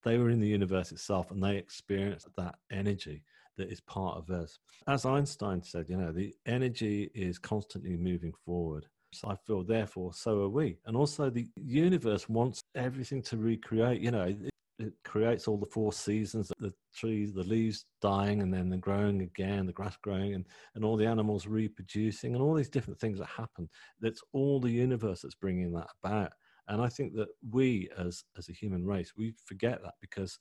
They 0.05 0.19
were 0.19 0.31
in 0.31 0.41
the 0.41 0.49
universe 0.49 0.93
itself 0.93 1.31
and 1.31 1.43
they 1.43 1.57
experienced 1.57 2.29
that 2.37 2.55
energy 2.71 3.25
that 3.57 3.71
is 3.71 3.81
part 3.81 4.17
of 4.17 4.31
us. 4.31 4.59
As 4.87 5.05
Einstein 5.05 5.63
said, 5.63 5.89
you 5.89 5.97
know, 5.97 6.13
the 6.13 6.33
energy 6.47 7.11
is 7.15 7.39
constantly 7.39 7.97
moving 7.97 8.33
forward. 8.45 8.87
So 9.13 9.29
I 9.29 9.35
feel, 9.35 9.65
therefore, 9.65 10.13
so 10.15 10.43
are 10.43 10.49
we. 10.49 10.79
And 10.87 10.97
also, 10.97 11.31
the 11.31 11.49
universe 11.57 12.29
wants 12.29 12.63
everything 12.77 13.23
to 13.23 13.37
recreate. 13.37 14.01
You 14.01 14.13
know, 14.13 14.35
it 14.81 14.95
creates 15.05 15.47
all 15.47 15.59
the 15.59 15.67
four 15.67 15.93
seasons 15.93 16.51
the 16.59 16.73
trees 16.95 17.33
the 17.33 17.43
leaves 17.43 17.85
dying 18.01 18.41
and 18.43 18.53
then 18.53 18.69
the 18.69 18.77
growing 18.77 19.23
again 19.23 19.67
the 19.67 19.73
grass 19.73 19.97
growing 20.03 20.35
and, 20.35 20.47
and 20.75 20.85
all 20.85 20.97
the 20.97 21.07
animals 21.07 21.47
reproducing 21.47 22.35
and 22.35 22.43
all 22.43 22.55
these 22.55 22.71
different 22.71 22.99
things 22.99 23.19
that 23.19 23.27
happen. 23.27 23.69
That's 24.01 24.23
all 24.33 24.59
the 24.61 24.71
universe 24.71 25.21
that's 25.23 25.35
bringing 25.35 25.73
that 25.73 25.89
about. 26.03 26.33
And 26.69 26.81
i 26.81 26.89
think 26.89 27.15
that 27.15 27.29
we 27.51 27.89
as 27.99 28.25
as 28.39 28.49
a 28.49 28.53
human 28.53 28.87
race 28.87 29.13
we 29.17 29.35
forget 29.45 29.83
that 29.83 29.95
because 30.01 30.39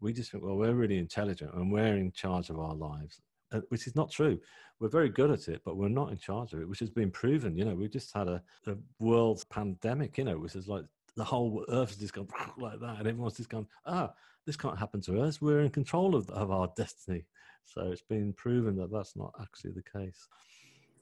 we 0.00 0.12
just 0.12 0.30
think 0.30 0.44
well 0.44 0.56
we're 0.56 0.74
really 0.74 0.98
intelligent 0.98 1.54
and 1.54 1.72
we're 1.72 1.96
in 1.96 2.12
charge 2.12 2.50
of 2.50 2.58
our 2.58 2.74
lives 2.74 3.20
uh, 3.52 3.60
which 3.70 3.86
is 3.88 3.96
not 3.96 4.10
true. 4.10 4.38
We're 4.78 4.88
very 4.88 5.08
good 5.08 5.30
at 5.30 5.48
it 5.48 5.62
but 5.64 5.76
we're 5.76 5.88
not 5.88 6.10
in 6.10 6.18
charge 6.18 6.52
of 6.52 6.60
it 6.60 6.68
which 6.68 6.78
has 6.80 6.90
been 6.90 7.10
proven. 7.10 7.56
You 7.56 7.64
know 7.64 7.74
we 7.74 7.88
just 7.88 8.14
had 8.14 8.28
a, 8.28 8.42
a 8.66 8.74
world 8.98 9.42
pandemic 9.50 10.18
you 10.18 10.24
know 10.24 10.38
which 10.38 10.54
is 10.54 10.68
like 10.68 10.84
the 11.16 11.24
whole 11.24 11.64
earth 11.68 11.90
has 11.90 11.98
just 11.98 12.14
gone 12.14 12.28
like 12.58 12.80
that, 12.80 12.98
and 12.98 13.08
everyone's 13.08 13.36
just 13.36 13.50
gone, 13.50 13.66
ah, 13.86 14.12
this 14.46 14.56
can't 14.56 14.78
happen 14.78 15.00
to 15.02 15.20
us. 15.22 15.40
We're 15.40 15.60
in 15.60 15.70
control 15.70 16.14
of, 16.14 16.28
of 16.30 16.50
our 16.50 16.72
destiny. 16.76 17.26
So 17.64 17.90
it's 17.90 18.02
been 18.02 18.32
proven 18.32 18.76
that 18.76 18.90
that's 18.90 19.16
not 19.16 19.32
actually 19.40 19.72
the 19.72 19.82
case. 19.82 20.28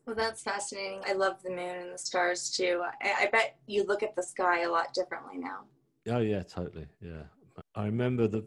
Well, 0.07 0.17
that's 0.17 0.43
fascinating. 0.43 1.03
I 1.07 1.13
love 1.13 1.43
the 1.43 1.51
moon 1.51 1.77
and 1.77 1.93
the 1.93 1.99
stars 1.99 2.51
too. 2.51 2.83
I, 3.03 3.25
I 3.25 3.29
bet 3.31 3.57
you 3.67 3.85
look 3.85 4.03
at 4.03 4.17
the 4.17 4.23
sky 4.23 4.63
a 4.63 4.71
lot 4.71 4.95
differently 4.95 5.39
now. 5.39 5.65
Oh 6.09 6.21
yeah, 6.21 6.43
totally. 6.43 6.87
Yeah, 7.01 7.25
I 7.75 7.85
remember 7.85 8.27
the 8.27 8.47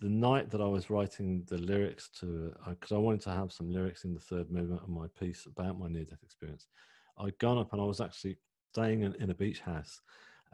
the 0.00 0.08
night 0.08 0.50
that 0.50 0.60
I 0.60 0.66
was 0.66 0.90
writing 0.90 1.44
the 1.48 1.58
lyrics 1.58 2.10
to, 2.20 2.54
because 2.68 2.92
uh, 2.92 2.96
I 2.96 2.98
wanted 2.98 3.22
to 3.22 3.30
have 3.30 3.52
some 3.52 3.70
lyrics 3.70 4.04
in 4.04 4.12
the 4.12 4.20
third 4.20 4.50
movement 4.50 4.82
of 4.82 4.88
my 4.88 5.06
piece 5.18 5.46
about 5.46 5.78
my 5.78 5.88
near 5.88 6.04
death 6.04 6.22
experience. 6.22 6.66
I'd 7.18 7.38
gone 7.38 7.58
up 7.58 7.72
and 7.72 7.80
I 7.80 7.84
was 7.84 8.02
actually 8.02 8.36
staying 8.72 9.02
in, 9.02 9.14
in 9.14 9.30
a 9.30 9.34
beach 9.34 9.60
house 9.60 10.02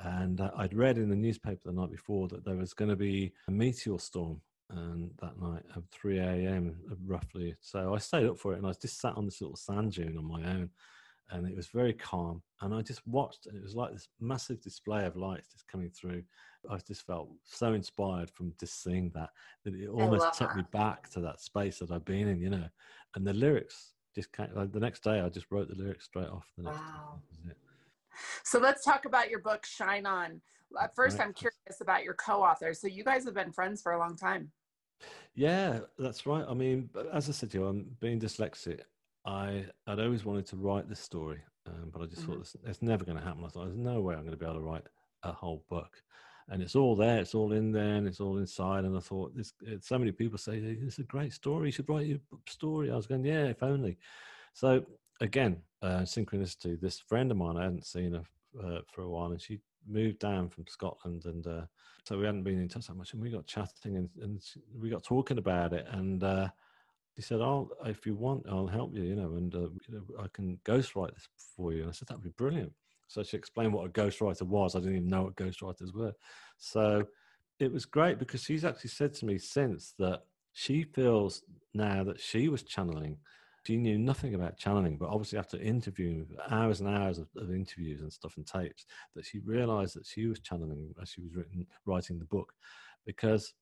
and 0.05 0.41
uh, 0.41 0.51
I'd 0.57 0.75
read 0.75 0.99
in 0.99 1.09
the 1.09 1.17
newspaper 1.17 1.61
the 1.65 1.73
night 1.73 1.91
before 1.91 2.29
that 2.29 2.45
there 2.45 2.57
was 2.57 2.75
going 2.75 2.91
to 2.91 2.97
be 2.97 3.33
a 3.49 3.51
meteor 3.51 3.99
storm 3.99 4.41
and 4.71 5.11
that 5.21 5.41
night 5.41 5.63
at 5.77 5.83
3 5.91 6.19
a.m. 6.19 6.77
roughly. 7.05 7.57
So 7.61 7.95
I 7.95 7.99
stayed 7.99 8.27
up 8.27 8.39
for 8.39 8.55
it 8.55 8.59
and 8.59 8.67
I 8.67 8.73
just 8.81 9.01
sat 9.01 9.17
on 9.17 9.25
this 9.25 9.41
little 9.41 9.57
sand 9.57 9.93
dune 9.93 10.17
on 10.17 10.27
my 10.27 10.49
own 10.49 10.71
and 11.31 11.47
it 11.47 11.57
was 11.57 11.69
very 11.69 11.93
calm. 11.93 12.43
And 12.61 12.75
I 12.75 12.83
just 12.83 13.07
watched 13.07 13.47
and 13.47 13.57
it 13.57 13.63
was 13.63 13.75
like 13.75 13.93
this 13.93 14.09
massive 14.21 14.61
display 14.63 15.05
of 15.07 15.17
lights 15.17 15.49
just 15.53 15.67
coming 15.69 15.91
through. 15.91 16.23
I 16.71 16.79
just 16.87 17.07
felt 17.07 17.31
so 17.45 17.73
inspired 17.73 18.31
from 18.31 18.53
just 18.61 18.83
seeing 18.83 19.11
that 19.15 19.31
that 19.65 19.75
it 19.75 19.89
almost 19.89 20.35
took 20.39 20.49
that. 20.49 20.57
me 20.57 20.65
back 20.73 21.11
to 21.11 21.21
that 21.21 21.41
space 21.41 21.79
that 21.79 21.91
I've 21.91 22.05
been 22.05 22.29
in, 22.29 22.41
you 22.41 22.51
know. 22.51 22.69
And 23.15 23.27
the 23.27 23.35
lyrics 23.35 23.95
just 24.15 24.33
came, 24.33 24.49
like 24.55 24.73
the 24.73 24.81
next 24.81 25.03
day 25.03 25.21
I 25.21 25.29
just 25.29 25.47
wrote 25.51 25.69
the 25.69 25.83
lyrics 25.83 26.05
straight 26.05 26.29
off 26.29 26.47
the 26.57 26.65
next 26.65 26.79
wow. 26.79 27.21
So 28.45 28.59
let's 28.59 28.85
talk 28.85 29.05
about 29.05 29.31
your 29.31 29.41
book, 29.41 29.65
Shine 29.67 30.07
On. 30.07 30.41
At 30.81 30.95
first, 30.95 31.19
I'm 31.21 31.33
curious 31.33 31.81
about 31.81 32.05
your 32.05 32.15
co 32.15 32.43
author. 32.43 32.75
So 32.75 32.87
you 32.87 33.05
guys 33.05 33.25
have 33.25 33.35
been 33.35 33.53
friends 33.53 33.83
for 33.83 33.93
a 33.93 33.99
long 33.99 34.17
time. 34.17 34.51
Yeah, 35.35 35.81
that's 35.99 36.27
right. 36.27 36.45
I 36.49 36.55
mean, 36.55 36.91
as 37.13 37.29
I 37.29 37.33
said 37.33 37.51
to 37.53 37.59
you, 37.59 37.67
I'm 37.67 37.97
being 38.01 38.21
dyslexic. 38.21 38.81
I 39.25 39.65
I'd 39.87 40.01
always 40.01 40.25
wanted 40.25 40.47
to 40.47 40.57
write 40.57 40.89
this 40.89 41.01
story, 41.01 41.43
um, 41.67 41.91
but 41.93 42.03
I 42.03 42.07
just 42.07 42.23
mm-hmm. 42.23 42.41
thought 42.41 42.55
it's 42.67 42.83
never 42.83 43.05
going 43.05 43.19
to 43.19 43.25
happen. 43.25 43.45
I 43.45 43.49
thought 43.49 43.67
there's 43.67 43.77
no 43.77 44.01
way 44.01 44.15
I'm 44.15 44.23
going 44.23 44.33
to 44.33 44.37
be 44.37 44.47
able 44.47 44.57
to 44.57 44.61
write 44.61 44.87
a 45.23 45.33
whole 45.33 45.65
book, 45.69 46.03
and 46.49 46.63
it's 46.63 46.75
all 46.75 46.97
there, 46.97 47.19
it's 47.19 47.35
all 47.35 47.53
in 47.53 47.73
there, 47.73 47.97
and 47.97 48.07
it's 48.07 48.21
all 48.21 48.39
inside. 48.39 48.85
And 48.85 48.97
I 48.97 49.01
thought 49.01 49.37
this. 49.37 49.53
So 49.81 49.99
many 49.99 50.13
people 50.13 50.39
say 50.39 50.59
it's 50.59 50.99
a 50.99 51.05
great 51.05 51.33
story. 51.33 51.69
You 51.69 51.73
should 51.73 51.89
write 51.89 52.07
your 52.07 52.19
story. 52.49 52.91
I 52.91 52.97
was 52.97 53.07
going, 53.07 53.25
yeah, 53.25 53.45
if 53.45 53.63
only. 53.63 53.99
So 54.53 54.85
again, 55.21 55.63
uh, 55.83 56.01
synchronicity. 56.01 56.81
This 56.81 56.99
friend 56.99 57.31
of 57.31 57.37
mine 57.37 57.57
I 57.57 57.65
hadn't 57.65 57.87
seen 57.87 58.15
her 58.15 58.25
uh, 58.63 58.81
for 58.93 59.03
a 59.03 59.09
while, 59.09 59.33
and 59.33 59.41
she 59.41 59.61
moved 59.89 60.19
down 60.19 60.49
from 60.49 60.67
Scotland, 60.69 61.25
and 61.25 61.47
uh, 61.47 61.63
so 62.05 62.19
we 62.19 62.27
hadn't 62.27 62.43
been 62.43 62.61
in 62.61 62.69
touch 62.69 62.87
that 62.87 62.97
much. 62.97 63.13
And 63.13 63.23
we 63.23 63.31
got 63.31 63.47
chatting, 63.47 63.97
and, 63.97 64.09
and 64.21 64.43
we 64.79 64.91
got 64.91 65.05
talking 65.05 65.39
about 65.39 65.73
it, 65.73 65.87
and 65.91 66.23
uh, 66.23 66.49
she 67.17 67.23
said, 67.23 67.41
"I'll 67.41 67.71
if 67.87 68.07
you 68.07 68.15
want, 68.15 68.47
I'll 68.49 68.67
help 68.67 68.95
you, 68.95 69.03
you 69.03 69.17
know, 69.17 69.37
and 69.37 69.55
uh, 69.55 69.59
you 69.59 69.91
know, 69.91 70.03
I 70.19 70.27
can 70.33 70.59
ghostwrite 70.65 71.15
this 71.15 71.29
for 71.57 71.73
you." 71.73 71.83
And 71.83 71.91
I 71.91 71.93
said, 71.93 72.09
"That'd 72.09 72.25
be 72.25 72.31
brilliant." 72.31 72.73
So 73.09 73.23
she 73.23 73.37
explained 73.37 73.73
what 73.73 73.87
a 73.87 73.91
ghostwriter 73.91 74.43
was. 74.43 74.77
I 74.77 74.79
didn't 74.79 74.97
even 74.97 75.09
know 75.09 75.25
what 75.25 75.35
ghostwriters 75.35 75.93
were. 75.93 76.13
So 76.59 77.05
it 77.59 77.73
was 77.73 77.85
great 77.85 78.19
because 78.21 78.43
she's 78.43 78.65
actually 78.65 78.91
said 78.91 79.15
to 79.15 79.27
me 79.27 79.37
since 79.37 79.95
that 79.99 80.23
she 80.53 80.85
feels 80.85 81.43
now 81.75 82.05
that 82.05 82.21
she 82.21 82.49
was 82.49 82.63
channeling 82.63 83.17
she 83.65 83.77
knew 83.77 83.99
nothing 83.99 84.35
about 84.35 84.57
channeling, 84.57 84.97
but 84.97 85.11
obviously 85.11 85.39
after 85.39 85.59
interviewing 85.59 86.27
hours 86.51 86.81
and 86.81 86.89
hours 86.89 87.19
of, 87.19 87.29
of, 87.37 87.53
interviews 87.53 88.01
and 88.01 88.13
stuff 88.13 88.37
and 88.37 88.47
tapes, 88.47 88.87
that 89.15 89.25
she 89.25 89.39
realized 89.41 89.95
that 89.97 90.07
she 90.07 90.27
was 90.27 90.41
channeling 90.41 90.95
as 91.01 91.11
she 91.11 91.21
was 91.21 91.35
written, 91.35 91.67
writing 91.85 92.19
the 92.19 92.25
book, 92.25 92.55
because 93.05 93.53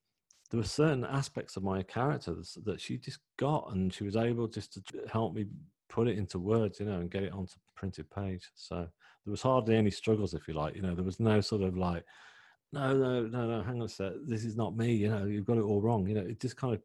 there 0.51 0.59
were 0.59 0.67
certain 0.67 1.05
aspects 1.05 1.57
of 1.57 1.63
my 1.63 1.83
character 1.83 2.35
that 2.65 2.81
she 2.81 2.97
just 2.97 3.19
got, 3.39 3.73
and 3.73 3.93
she 3.93 4.05
was 4.05 4.17
able 4.17 4.47
just 4.47 4.73
to 4.75 4.83
help 5.13 5.35
me 5.35 5.47
put 5.89 6.09
it 6.09 6.17
into 6.17 6.39
words, 6.39 6.81
you 6.81 6.87
know, 6.87 7.01
and 7.01 7.11
get 7.11 7.25
it 7.25 7.33
onto 7.33 7.55
printed 7.75 8.09
page. 8.11 8.49
So 8.55 8.77
there 8.77 9.31
was 9.31 9.43
hardly 9.43 9.77
any 9.77 9.91
struggles, 9.91 10.33
if 10.33 10.47
you 10.49 10.55
like. 10.55 10.75
You 10.77 10.83
know, 10.83 10.95
there 10.95 11.05
was 11.05 11.21
no 11.21 11.41
sort 11.41 11.63
of 11.63 11.77
like, 11.77 12.05
no, 12.73 12.97
no, 12.97 13.23
no, 13.27 13.47
no, 13.47 13.63
hang 13.63 13.81
on 13.81 13.87
a 13.87 13.89
sec, 13.89 14.13
this 14.27 14.45
is 14.45 14.57
not 14.57 14.77
me. 14.77 14.95
You 14.95 15.11
know, 15.11 15.25
you've 15.25 15.47
got 15.47 15.59
it 15.59 15.63
all 15.63 15.81
wrong. 15.81 16.07
You 16.07 16.15
know, 16.15 16.27
it 16.27 16.41
just 16.41 16.57
kind 16.57 16.75
of, 16.75 16.81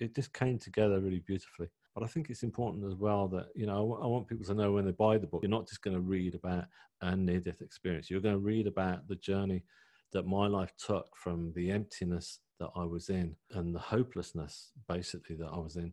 it 0.00 0.14
just 0.14 0.32
came 0.32 0.58
together 0.58 1.00
really 1.00 1.20
beautifully. 1.20 1.68
But 1.98 2.04
I 2.04 2.08
think 2.08 2.30
it's 2.30 2.44
important 2.44 2.84
as 2.84 2.94
well 2.94 3.26
that 3.28 3.48
you 3.56 3.66
know 3.66 3.98
I 4.00 4.06
want 4.06 4.28
people 4.28 4.46
to 4.46 4.54
know 4.54 4.70
when 4.70 4.84
they 4.84 4.92
buy 4.92 5.18
the 5.18 5.26
book, 5.26 5.42
you're 5.42 5.50
not 5.50 5.66
just 5.66 5.82
going 5.82 5.96
to 5.96 6.00
read 6.00 6.36
about 6.36 6.66
a 7.00 7.16
near-death 7.16 7.60
experience. 7.60 8.08
You're 8.08 8.20
going 8.20 8.36
to 8.36 8.40
read 8.40 8.68
about 8.68 9.08
the 9.08 9.16
journey 9.16 9.64
that 10.12 10.24
my 10.24 10.46
life 10.46 10.72
took 10.78 11.08
from 11.16 11.52
the 11.56 11.72
emptiness 11.72 12.38
that 12.60 12.70
I 12.76 12.84
was 12.84 13.08
in 13.08 13.34
and 13.50 13.74
the 13.74 13.80
hopelessness, 13.80 14.70
basically, 14.88 15.34
that 15.36 15.48
I 15.52 15.58
was 15.58 15.74
in. 15.74 15.92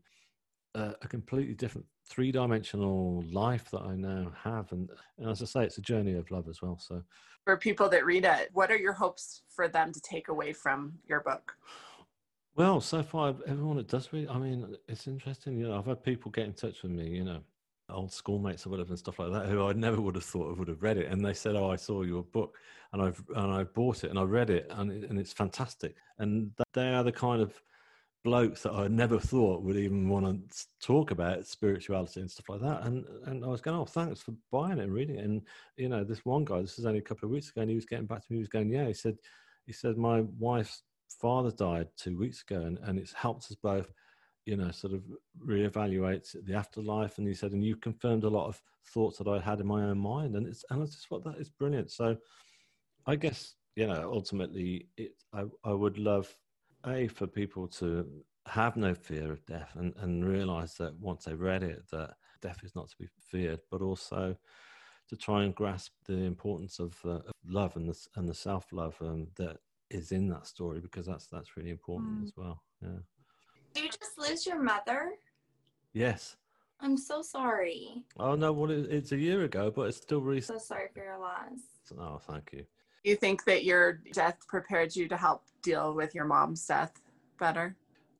Uh, 0.76 0.92
a 1.02 1.08
completely 1.08 1.56
different 1.56 1.88
three-dimensional 2.08 3.24
life 3.32 3.72
that 3.72 3.82
I 3.82 3.96
now 3.96 4.32
have, 4.44 4.72
and, 4.74 4.90
and 5.18 5.32
as 5.32 5.42
I 5.42 5.46
say, 5.46 5.64
it's 5.64 5.80
a 5.80 5.82
journey 5.82 6.14
of 6.14 6.30
love 6.30 6.48
as 6.50 6.62
well. 6.62 6.78
So, 6.78 7.02
for 7.46 7.58
people 7.58 7.90
that 7.90 8.06
read 8.06 8.26
it, 8.26 8.50
what 8.54 8.70
are 8.70 8.78
your 8.78 8.94
hopes 8.94 9.42
for 9.48 9.68
them 9.68 9.92
to 9.92 10.02
take 10.02 10.28
away 10.28 10.54
from 10.54 11.00
your 11.08 11.22
book? 11.22 11.54
Well, 12.56 12.80
so 12.80 13.04
far, 13.04 13.36
everyone 13.46 13.78
that 13.78 13.88
does 13.90 14.14
read, 14.14 14.30
I 14.30 14.38
mean, 14.38 14.78
it's 14.88 15.08
interesting. 15.08 15.58
You 15.60 15.68
know, 15.68 15.78
I've 15.78 15.86
had 15.86 16.04
people 16.04 16.32
get 16.32 16.46
in 16.46 16.54
touch 16.54 16.84
with 16.84 16.92
me, 16.92 17.10
you 17.10 17.24
know, 17.26 17.42
old 17.90 18.12
schoolmates 18.14 18.66
or 18.66 18.70
whatever 18.70 18.90
and 18.90 19.00
stuff 19.00 19.20
like 19.20 19.32
that, 19.34 19.48
who 19.50 19.66
I 19.68 19.74
never 19.74 20.00
would 20.02 20.16
have 20.16 20.24
thought 20.24 20.58
would 20.58 20.70
have 20.70 20.82
read 20.82 20.98
it, 20.98 21.12
and 21.12 21.24
they 21.24 21.34
said, 21.34 21.56
"Oh, 21.56 21.70
I 21.70 21.76
saw 21.76 22.02
your 22.04 22.24
book, 22.24 22.58
and 22.94 23.02
I've 23.02 23.22
and 23.36 23.52
I 23.52 23.64
bought 23.66 24.04
it, 24.06 24.10
and 24.10 24.18
I 24.18 24.24
read 24.24 24.50
it, 24.50 24.68
and 24.70 24.92
it, 24.92 25.10
and 25.10 25.20
it's 25.20 25.34
fantastic." 25.34 25.96
And 26.18 26.52
they 26.74 26.94
are 26.94 27.04
the 27.04 27.12
kind 27.12 27.42
of 27.42 27.62
blokes 28.24 28.64
that 28.64 28.74
I 28.74 28.88
never 28.88 29.20
thought 29.20 29.64
would 29.64 29.78
even 29.78 30.10
want 30.10 30.52
to 30.52 30.66
talk 30.82 31.12
about 31.12 31.46
spirituality 31.46 32.22
and 32.22 32.32
stuff 32.32 32.50
like 32.50 32.62
that. 32.62 32.84
And 32.86 33.06
and 33.26 33.44
I 33.46 33.48
was 33.50 33.62
going, 33.62 33.78
"Oh, 33.78 33.86
thanks 33.86 34.22
for 34.22 34.34
buying 34.52 34.80
it 34.80 34.84
and 34.86 34.94
reading 34.94 35.18
it." 35.18 35.26
And 35.26 35.46
you 35.78 35.90
know, 35.90 36.04
this 36.06 36.26
one 36.26 36.46
guy, 36.46 36.62
this 36.62 36.80
is 36.80 36.86
only 36.86 37.00
a 37.00 37.04
couple 37.04 37.28
of 37.28 37.32
weeks 37.32 37.50
ago, 37.50 37.62
and 37.62 37.70
he 37.70 37.76
was 37.76 37.86
getting 37.86 38.08
back 38.08 38.22
to 38.26 38.32
me. 38.32 38.38
He 38.38 38.42
was 38.42 38.50
going, 38.50 38.70
"Yeah," 38.72 38.88
he 38.88 38.94
said, 38.94 39.18
"He 39.66 39.74
said 39.74 39.98
my 39.98 40.22
wife's 40.40 40.84
father 41.10 41.52
died 41.52 41.88
two 41.98 42.18
weeks 42.18 42.42
ago, 42.42 42.62
and, 42.62 42.78
and 42.84 43.00
it's 43.00 43.14
helped 43.14 43.46
us 43.46 43.58
both, 43.62 43.92
you 44.46 44.58
know, 44.58 44.72
sort 44.72 44.94
of 44.94 45.04
reevaluate 45.46 46.36
the 46.46 46.54
afterlife. 46.54 47.18
And 47.18 47.28
he 47.28 47.34
said, 47.34 47.52
and 47.52 47.64
you 47.64 47.76
confirmed 47.76 48.24
a 48.24 48.30
lot 48.30 48.48
of 48.48 48.62
thoughts 48.88 49.18
that 49.18 49.28
I 49.28 49.40
had 49.40 49.60
in 49.60 49.68
my 49.68 49.84
own 49.84 50.00
mind, 50.00 50.36
and 50.36 50.48
it's 50.48 50.64
and 50.70 50.82
I 50.82 50.86
just 50.86 51.08
thought 51.08 51.24
that 51.24 51.38
is 51.40 51.50
brilliant. 51.50 51.92
So, 51.92 52.18
I 53.06 53.16
guess 53.16 53.56
you 53.76 53.88
know, 53.88 54.10
ultimately, 54.14 54.88
it 54.98 55.12
I 55.34 55.44
I 55.64 55.72
would 55.72 55.98
love 55.98 56.34
a 56.86 57.08
for 57.08 57.28
people 57.28 57.68
to 57.68 58.08
have 58.48 58.78
no 58.78 58.94
fear 58.94 59.32
of 59.32 59.46
death 59.46 59.72
and 59.76 59.94
and 59.98 60.24
realize 60.24 60.76
that 60.76 60.98
once 61.00 61.26
they've 61.26 61.40
read 61.40 61.64
it 61.64 61.82
that 61.92 62.14
death 62.42 62.60
is 62.64 62.76
not 62.76 62.90
to 62.90 62.96
be 63.00 63.08
feared, 63.20 63.60
but 63.72 63.82
also 63.82 64.36
to 65.10 65.16
try 65.16 65.44
and 65.44 65.56
grasp 65.56 65.92
the 66.08 66.14
importance 66.14 66.80
of, 66.80 66.98
uh, 67.06 67.10
of 67.10 67.34
love 67.48 67.76
and 67.76 67.88
the 67.90 68.08
and 68.16 68.28
the 68.28 68.34
self 68.34 68.72
love 68.72 68.96
um, 69.02 69.28
that 69.38 69.58
is 69.90 70.12
in 70.12 70.28
that 70.30 70.48
story 70.48 70.80
because 70.80 71.06
that's 71.06 71.28
that's 71.28 71.58
really 71.58 71.70
important 71.70 72.22
mm. 72.22 72.24
as 72.24 72.34
well. 72.36 72.64
Yeah. 72.82 73.00
Did 73.74 73.84
you 73.84 73.90
just 73.90 74.18
lose 74.18 74.46
your 74.46 74.62
mother? 74.62 75.14
Yes. 75.94 76.38
I'm 76.80 76.98
so 76.98 77.22
sorry. 77.22 78.04
Oh 78.18 78.36
no, 78.36 78.52
well 78.52 78.72
it, 78.72 78.88
it's 78.92 79.12
a 79.12 79.18
year 79.18 79.44
ago, 79.44 79.72
but 79.72 79.84
it's 79.84 79.98
still 79.98 80.22
really. 80.22 80.42
So 80.42 80.58
sorry 80.58 80.88
for 80.94 81.04
your 81.04 81.18
loss. 81.18 81.60
Oh, 81.98 82.20
thank 82.28 82.52
you. 82.54 82.66
You 83.04 83.16
think 83.16 83.44
that 83.46 83.64
your 83.64 84.02
death 84.14 84.38
prepared 84.48 84.96
you 84.96 85.08
to 85.08 85.18
help 85.18 85.44
deal 85.62 85.94
with 85.94 86.16
your 86.16 86.26
mom's 86.26 86.66
death 86.66 87.00
better? 87.40 87.76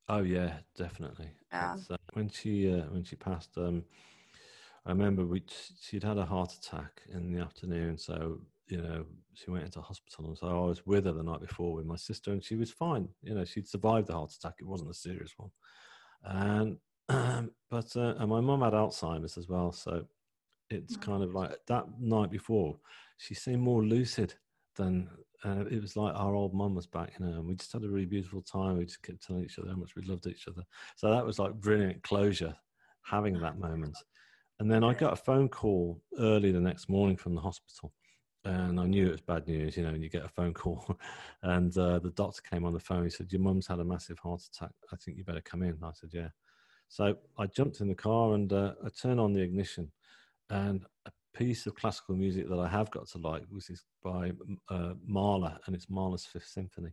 Oh 0.08 0.22
yeah, 0.22 0.58
definitely. 0.78 1.30
Yeah. 1.52 1.78
Uh, 1.90 1.98
when 2.14 2.30
she 2.30 2.72
uh, 2.72 2.84
when 2.92 3.04
she 3.04 3.16
passed, 3.16 3.58
um, 3.58 3.84
I 4.86 4.92
remember 4.92 5.26
we 5.26 5.44
she'd 5.82 6.04
had 6.04 6.18
a 6.18 6.26
heart 6.26 6.54
attack 6.54 7.02
in 7.12 7.34
the 7.34 7.42
afternoon, 7.42 7.98
so 7.98 8.40
you 8.68 8.82
know, 8.82 9.06
she 9.34 9.52
went 9.52 9.66
into 9.66 9.82
hospital, 9.82 10.28
and 10.28 10.38
so 10.38 10.48
I 10.48 10.68
was 10.68 10.86
with 10.86 11.06
her 11.06 11.14
the 11.14 11.24
night 11.24 11.42
before 11.42 11.74
with 11.74 11.86
my 11.86 11.96
sister, 11.96 12.32
and 12.32 12.44
she 12.44 12.56
was 12.56 12.72
fine. 12.72 13.08
You 13.22 13.36
know, 13.36 13.46
she'd 13.46 13.68
survived 13.68 14.08
the 14.08 14.14
heart 14.14 14.32
attack; 14.34 14.56
it 14.60 14.68
wasn't 14.68 14.92
a 14.92 14.96
serious 14.96 15.34
one. 15.38 15.52
And 16.24 16.78
um, 17.10 17.52
but 17.70 17.96
uh, 17.96 18.16
and 18.18 18.30
my 18.30 18.42
mum 18.42 18.62
had 18.62 18.74
Alzheimer's 18.74 19.38
as 19.38 19.48
well, 19.48 19.72
so 19.72 20.06
it's 20.70 20.98
kind 20.98 21.24
of 21.24 21.36
like 21.36 21.52
that 21.68 21.86
night 22.00 22.32
before 22.32 22.76
she 23.18 23.36
seemed 23.36 23.62
more 23.62 23.84
lucid 23.84 24.34
than 24.76 25.08
uh, 25.44 25.64
it 25.70 25.80
was 25.80 25.96
like 25.96 26.16
our 26.16 26.34
old 26.34 26.54
mum 26.54 26.74
was 26.74 26.88
back, 26.88 27.14
you 27.20 27.26
know, 27.26 27.34
and 27.34 27.46
we 27.46 27.56
just 27.56 27.72
had 27.72 27.84
a 27.84 27.90
really 27.90 28.08
beautiful 28.08 28.42
time. 28.42 28.78
We 28.78 28.86
just 28.86 29.04
kept 29.04 29.26
telling 29.26 29.44
each 29.44 29.60
other 29.60 29.70
how 29.70 29.76
much 29.76 29.96
we 29.96 30.02
loved 30.04 30.26
each 30.26 30.48
other. 30.48 30.64
So 30.96 31.12
that 31.12 31.26
was 31.26 31.38
like 31.38 31.54
brilliant 31.54 32.02
closure, 32.02 32.56
having 33.04 33.40
that 33.40 33.60
moment. 33.60 33.96
And 34.60 34.72
then 34.72 34.84
I 34.84 34.94
got 34.94 35.14
a 35.14 35.18
phone 35.18 35.50
call 35.50 36.02
early 36.18 36.52
the 36.52 36.60
next 36.60 36.90
morning 36.90 37.16
from 37.16 37.36
the 37.36 37.42
hospital 37.42 37.94
and 38.46 38.80
I 38.80 38.86
knew 38.86 39.08
it 39.08 39.12
was 39.12 39.22
bad 39.22 39.48
news, 39.48 39.76
you 39.76 39.84
know, 39.84 39.90
and 39.90 40.04
you 40.04 40.10
get 40.10 40.24
a 40.24 40.30
phone 40.30 40.54
call. 40.54 40.98
and 41.44 41.76
uh, 41.78 42.00
the 42.00 42.12
doctor 42.12 42.42
came 42.50 42.64
on 42.64 42.74
the 42.74 42.80
phone. 42.80 43.04
He 43.04 43.10
said, 43.10 43.32
Your 43.32 43.42
mum's 43.42 43.68
had 43.68 43.80
a 43.80 43.84
massive 43.84 44.20
heart 44.20 44.42
attack. 44.44 44.72
I 44.94 44.96
think 44.96 45.18
you 45.18 45.24
better 45.24 45.42
come 45.42 45.64
in. 45.64 45.78
I 45.84 45.92
said, 45.94 46.12
Yeah. 46.14 46.30
So 46.88 47.18
I 47.40 47.48
jumped 47.48 47.82
in 47.82 47.88
the 47.88 47.96
car 47.96 48.36
and 48.36 48.54
uh, 48.54 48.74
I 48.86 48.90
turned 48.90 49.20
on 49.20 49.34
the 49.34 49.42
ignition. 49.42 49.92
And 50.52 50.86
a 51.08 51.12
piece 51.34 51.66
of 51.66 51.74
classical 51.74 52.16
music 52.16 52.48
that 52.48 52.60
I 52.60 52.68
have 52.68 52.92
got 52.92 53.08
to 53.10 53.18
like, 53.18 53.44
which 53.50 53.72
is 53.72 53.84
by 54.04 54.32
uh, 54.70 54.94
Mahler, 55.06 55.58
and 55.66 55.76
it's 55.76 55.90
Mahler's 55.90 56.26
Fifth 56.26 56.48
Symphony, 56.48 56.92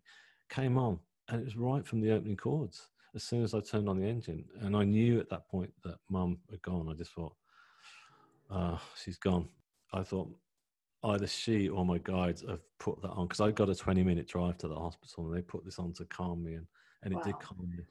came 0.49 0.79
on. 0.79 0.99
And 1.29 1.41
it 1.41 1.45
was 1.45 1.57
right 1.57 1.87
from 1.87 2.01
the 2.01 2.13
opening 2.13 2.37
chords 2.37 2.89
as 3.15 3.23
soon 3.23 3.43
as 3.43 3.53
I 3.53 3.61
turned 3.61 3.91
on 3.91 4.01
the 4.01 4.07
engine. 4.07 4.47
And 4.61 4.75
I 4.75 4.85
knew 4.85 5.21
at 5.21 5.29
that 5.29 5.49
point 5.49 5.73
that 5.85 5.97
mum 6.09 6.39
had 6.51 6.63
gone. 6.63 6.89
I 6.91 6.95
just 6.95 7.13
thought, 7.13 7.35
oh, 8.51 8.81
she's 9.03 9.19
gone. 9.19 9.49
I 9.93 10.03
thought 10.03 10.31
either 11.05 11.27
she 11.27 11.69
or 11.69 11.85
my 11.85 11.99
guides 11.99 12.45
have 12.49 12.61
put 12.79 13.01
that 13.03 13.11
on 13.11 13.27
because 13.27 13.41
I 13.41 13.51
got 13.51 13.69
a 13.69 13.75
20 13.75 14.03
minute 14.03 14.29
drive 14.29 14.59
to 14.59 14.69
the 14.69 14.77
hospital 14.77 15.27
and 15.27 15.37
they 15.37 15.43
put 15.43 15.65
this 15.65 15.79
on 15.79 15.93
to 15.95 16.05
calm 16.05 16.45
me 16.45 16.55
and, 16.55 16.67
and 17.03 17.13
it 17.13 17.17
wow. 17.17 17.23
did 17.23 17.39
calm 17.41 17.69
me. 17.69 17.85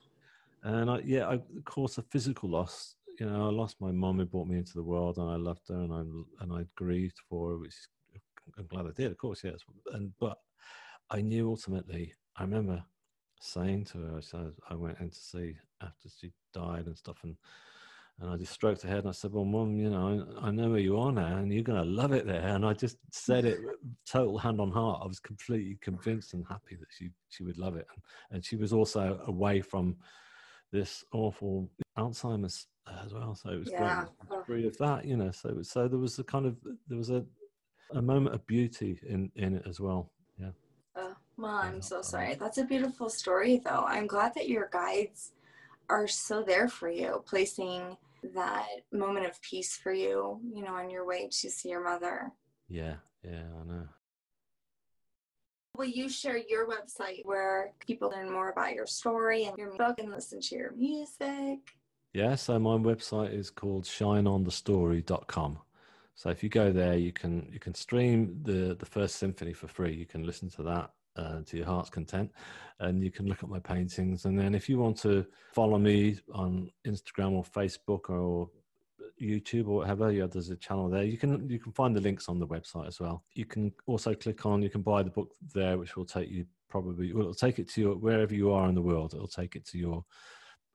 And 0.64 0.90
I, 0.90 1.00
yeah, 1.04 1.26
I, 1.26 1.34
of 1.34 1.64
course, 1.64 1.98
a 1.98 2.02
physical 2.02 2.48
loss. 2.48 2.94
You 3.18 3.26
know, 3.26 3.46
I 3.46 3.50
lost 3.50 3.80
my 3.80 3.92
mum 3.92 4.18
who 4.18 4.24
brought 4.24 4.46
me 4.46 4.56
into 4.56 4.74
the 4.74 4.82
world, 4.82 5.18
and 5.18 5.28
I 5.28 5.36
loved 5.36 5.68
her, 5.68 5.74
and 5.74 5.92
I 5.92 6.00
and 6.42 6.52
I 6.52 6.64
grieved 6.76 7.16
for 7.28 7.50
her, 7.50 7.58
which 7.58 7.74
I'm 8.58 8.66
glad 8.66 8.86
I 8.86 8.92
did, 8.94 9.10
of 9.10 9.18
course, 9.18 9.42
yes. 9.44 9.60
And 9.92 10.12
but 10.18 10.38
I 11.10 11.20
knew 11.20 11.48
ultimately. 11.48 12.14
I 12.36 12.42
remember 12.42 12.82
saying 13.40 13.84
to 13.86 13.98
her, 13.98 14.16
I 14.16 14.20
said 14.20 14.52
I 14.70 14.74
went 14.74 14.98
in 15.00 15.10
to 15.10 15.16
see 15.16 15.56
after 15.82 16.08
she 16.08 16.32
died 16.54 16.86
and 16.86 16.96
stuff, 16.96 17.18
and 17.22 17.36
and 18.20 18.30
I 18.30 18.36
just 18.36 18.52
stroked 18.52 18.82
her 18.82 18.88
head 18.88 19.00
and 19.00 19.08
I 19.08 19.12
said, 19.12 19.32
Well, 19.32 19.44
mum, 19.44 19.78
you 19.78 19.90
know, 19.90 20.26
I, 20.40 20.48
I 20.48 20.50
know 20.50 20.70
where 20.70 20.80
you 20.80 20.98
are 20.98 21.10
now 21.10 21.38
and 21.38 21.52
you're 21.52 21.62
going 21.62 21.82
to 21.82 21.88
love 21.88 22.12
it 22.12 22.26
there. 22.26 22.46
And 22.48 22.64
I 22.64 22.72
just 22.72 22.98
said 23.10 23.44
it 23.44 23.58
total 24.08 24.38
hand 24.38 24.60
on 24.60 24.70
heart. 24.70 25.00
I 25.02 25.06
was 25.06 25.18
completely 25.18 25.78
convinced 25.80 26.34
and 26.34 26.44
happy 26.48 26.76
that 26.76 26.88
she, 26.96 27.10
she 27.30 27.42
would 27.42 27.58
love 27.58 27.76
it. 27.76 27.86
And, 27.92 28.02
and 28.36 28.44
she 28.44 28.56
was 28.56 28.72
also 28.72 29.20
away 29.26 29.60
from 29.60 29.96
this 30.72 31.04
awful 31.12 31.68
Alzheimer's 31.98 32.68
uh, 32.86 33.02
as 33.04 33.12
well. 33.12 33.34
So 33.34 33.50
it 33.50 33.58
was 33.58 33.70
yeah. 33.70 34.04
great 34.28 34.46
free 34.46 34.66
of 34.66 34.76
that, 34.78 35.04
you 35.04 35.16
know. 35.16 35.30
So, 35.30 35.60
so 35.62 35.88
there 35.88 35.98
was 35.98 36.18
a 36.18 36.24
kind 36.24 36.46
of, 36.46 36.56
there 36.88 36.98
was 36.98 37.10
a, 37.10 37.24
a 37.92 38.02
moment 38.02 38.34
of 38.34 38.46
beauty 38.46 39.00
in, 39.08 39.30
in 39.34 39.56
it 39.56 39.66
as 39.68 39.80
well. 39.80 40.12
Yeah. 40.38 40.50
Uh, 40.96 41.00
oh, 41.00 41.16
well, 41.36 41.56
I'm 41.56 41.82
so 41.82 42.02
sorry. 42.02 42.34
That's 42.34 42.58
a 42.58 42.64
beautiful 42.64 43.08
story, 43.08 43.60
though. 43.64 43.84
I'm 43.86 44.06
glad 44.06 44.34
that 44.34 44.48
your 44.48 44.68
guides 44.72 45.32
are 45.92 46.08
so 46.08 46.42
there 46.42 46.68
for 46.68 46.90
you, 46.90 47.22
placing 47.26 47.96
that 48.34 48.66
moment 48.92 49.26
of 49.26 49.40
peace 49.42 49.76
for 49.76 49.92
you, 49.92 50.40
you 50.54 50.62
know, 50.64 50.74
on 50.74 50.88
your 50.88 51.06
way 51.06 51.28
to 51.30 51.50
see 51.50 51.68
your 51.68 51.84
mother. 51.84 52.32
Yeah, 52.68 52.94
yeah, 53.22 53.42
I 53.60 53.64
know. 53.66 53.88
Will 55.76 55.84
you 55.86 56.08
share 56.08 56.38
your 56.38 56.66
website 56.66 57.24
where 57.24 57.72
people 57.78 58.10
learn 58.10 58.30
more 58.30 58.50
about 58.50 58.74
your 58.74 58.86
story 58.86 59.44
and 59.44 59.56
your 59.58 59.76
book 59.76 59.98
and 59.98 60.10
listen 60.10 60.40
to 60.40 60.54
your 60.54 60.72
music? 60.72 61.60
Yeah, 62.14 62.36
so 62.36 62.58
my 62.58 62.76
website 62.76 63.34
is 63.34 63.50
called 63.50 63.84
shineonthestory.com. 63.84 65.58
So 66.14 66.30
if 66.30 66.42
you 66.42 66.48
go 66.48 66.72
there, 66.72 66.96
you 66.96 67.12
can 67.12 67.48
you 67.52 67.58
can 67.58 67.74
stream 67.74 68.40
the 68.42 68.76
the 68.78 68.86
first 68.86 69.16
symphony 69.16 69.52
for 69.52 69.68
free. 69.68 69.94
You 69.94 70.06
can 70.06 70.24
listen 70.24 70.50
to 70.50 70.62
that 70.64 70.90
uh, 71.16 71.40
to 71.46 71.56
your 71.56 71.66
heart's 71.66 71.90
content. 71.90 72.30
And 72.80 73.02
you 73.02 73.10
can 73.10 73.26
look 73.26 73.42
at 73.42 73.48
my 73.48 73.60
paintings. 73.60 74.24
And 74.24 74.38
then 74.38 74.54
if 74.54 74.68
you 74.68 74.78
want 74.78 74.96
to 74.98 75.24
follow 75.52 75.78
me 75.78 76.18
on 76.34 76.70
Instagram 76.86 77.32
or 77.32 77.44
Facebook 77.44 78.10
or 78.10 78.50
YouTube 79.20 79.68
or 79.68 79.76
whatever, 79.76 80.10
yeah, 80.10 80.26
there's 80.26 80.50
a 80.50 80.56
channel 80.56 80.88
there. 80.88 81.04
You 81.04 81.16
can 81.16 81.48
you 81.48 81.58
can 81.58 81.72
find 81.72 81.94
the 81.94 82.00
links 82.00 82.28
on 82.28 82.38
the 82.38 82.46
website 82.46 82.88
as 82.88 82.98
well. 82.98 83.24
You 83.34 83.44
can 83.44 83.72
also 83.86 84.14
click 84.14 84.44
on. 84.46 84.62
You 84.62 84.70
can 84.70 84.82
buy 84.82 85.02
the 85.02 85.10
book 85.10 85.32
there, 85.54 85.78
which 85.78 85.96
will 85.96 86.04
take 86.04 86.30
you 86.30 86.44
probably. 86.68 87.12
Well, 87.12 87.22
it'll 87.22 87.34
take 87.34 87.58
it 87.58 87.68
to 87.70 87.80
your 87.80 87.96
wherever 87.96 88.34
you 88.34 88.52
are 88.52 88.68
in 88.68 88.74
the 88.74 88.82
world. 88.82 89.14
It'll 89.14 89.28
take 89.28 89.54
it 89.54 89.64
to 89.68 89.78
your 89.78 90.04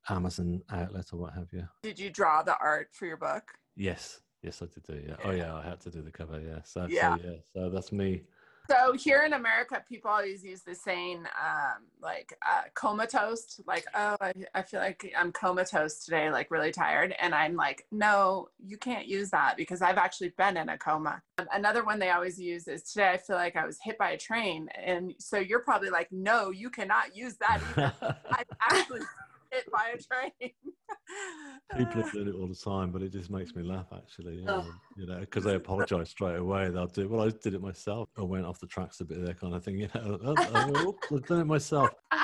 Amazon 0.10 0.62
outlet 0.72 1.08
or 1.12 1.20
what 1.20 1.34
have 1.34 1.52
you. 1.52 1.68
Did 1.84 2.00
you 2.00 2.10
draw 2.10 2.42
the 2.42 2.58
art 2.60 2.90
for 2.94 3.06
your 3.06 3.18
book? 3.18 3.44
Yes, 3.76 4.22
yes, 4.42 4.62
I 4.62 4.68
did 4.68 4.84
do. 4.84 5.06
Yeah. 5.06 5.16
Oh 5.26 5.32
yeah, 5.32 5.54
I 5.56 5.64
had 5.64 5.82
to 5.82 5.92
do 5.92 6.02
the 6.02 6.12
cover. 6.12 6.40
Yeah. 6.40 6.62
So 6.64 6.88
yeah. 6.90 7.18
So, 7.18 7.24
yeah. 7.26 7.38
so 7.54 7.70
that's 7.70 7.92
me 7.92 8.24
So 8.70 8.94
here 8.94 9.24
in 9.24 9.34
America, 9.34 9.82
people 9.88 10.12
always 10.12 10.44
use 10.44 10.62
the 10.62 10.76
saying, 10.76 11.20
um, 11.42 11.84
like 12.02 12.38
uh, 12.46 12.64
comatose, 12.74 13.62
like, 13.66 13.86
oh, 13.96 14.18
I, 14.20 14.34
I 14.54 14.62
feel 14.62 14.82
like 14.82 15.14
I'm 15.18 15.32
comatose 15.32 16.04
today, 16.04 16.30
like 16.30 16.52
really 16.52 16.72
tired. 16.72 17.16
And 17.20 17.34
I'm 17.34 17.56
like, 17.56 17.86
no, 17.92 18.50
you 18.60 18.78
can't 18.78 19.08
use 19.08 19.30
that 19.30 19.56
because 19.56 19.82
I've 19.82 19.98
actually 19.98 20.34
been 20.38 20.58
in 20.58 20.70
a 20.70 20.78
coma. 20.78 21.22
Um, 21.38 21.48
another 21.54 21.86
one 21.86 22.00
they 22.00 22.10
always 22.10 22.40
use 22.40 22.68
is 22.68 22.84
today 22.84 23.10
I 23.12 23.18
feel 23.18 23.38
like 23.38 23.56
I 23.56 23.66
was 23.66 23.78
hit 23.82 23.98
by 23.98 24.12
a 24.12 24.18
train. 24.18 24.68
And 24.76 25.14
so 25.18 25.38
you're 25.38 25.60
probably 25.60 25.90
like, 25.90 26.12
no, 26.12 26.52
you 26.52 26.70
cannot 26.70 27.16
use 27.16 27.38
that 27.38 27.62
either. 27.70 27.94
I've 28.32 28.46
actually 28.62 29.02
hit 29.52 29.72
by 29.72 29.94
a 29.94 29.98
train. 29.98 30.52
People 31.78 32.02
are 32.06 32.12
doing 32.12 32.28
it 32.28 32.36
all 32.36 32.48
the 32.48 32.56
time, 32.56 32.92
but 32.92 33.02
it 33.02 33.12
just 33.12 33.30
makes 33.30 33.56
me 33.56 33.64
laugh 33.64 33.88
actually. 33.94 34.44
Yeah, 34.44 34.52
oh. 34.52 34.74
You 34.96 35.08
know, 35.08 35.20
because 35.20 35.44
they 35.44 35.56
apologise 35.56 36.10
straight 36.10 36.38
away. 36.38 36.70
They'll 36.70 36.88
do. 36.88 37.10
Well, 37.10 37.28
I 37.28 37.30
did 37.30 37.54
it 37.54 37.62
myself. 37.62 38.10
I 38.18 38.24
went 38.24 38.46
off 38.46 38.60
the 38.60 38.68
tracks 38.68 39.00
a 39.02 39.06
bit 39.06 39.26
there, 39.26 39.34
kind 39.34 39.54
of 39.54 39.64
thing. 39.64 39.78
You 39.80 39.90
know, 39.96 40.20
oh, 40.24 40.36
oh, 40.38 40.96
I've 41.16 41.26
done 41.26 41.42
it 41.42 41.46
myself. 41.46 41.90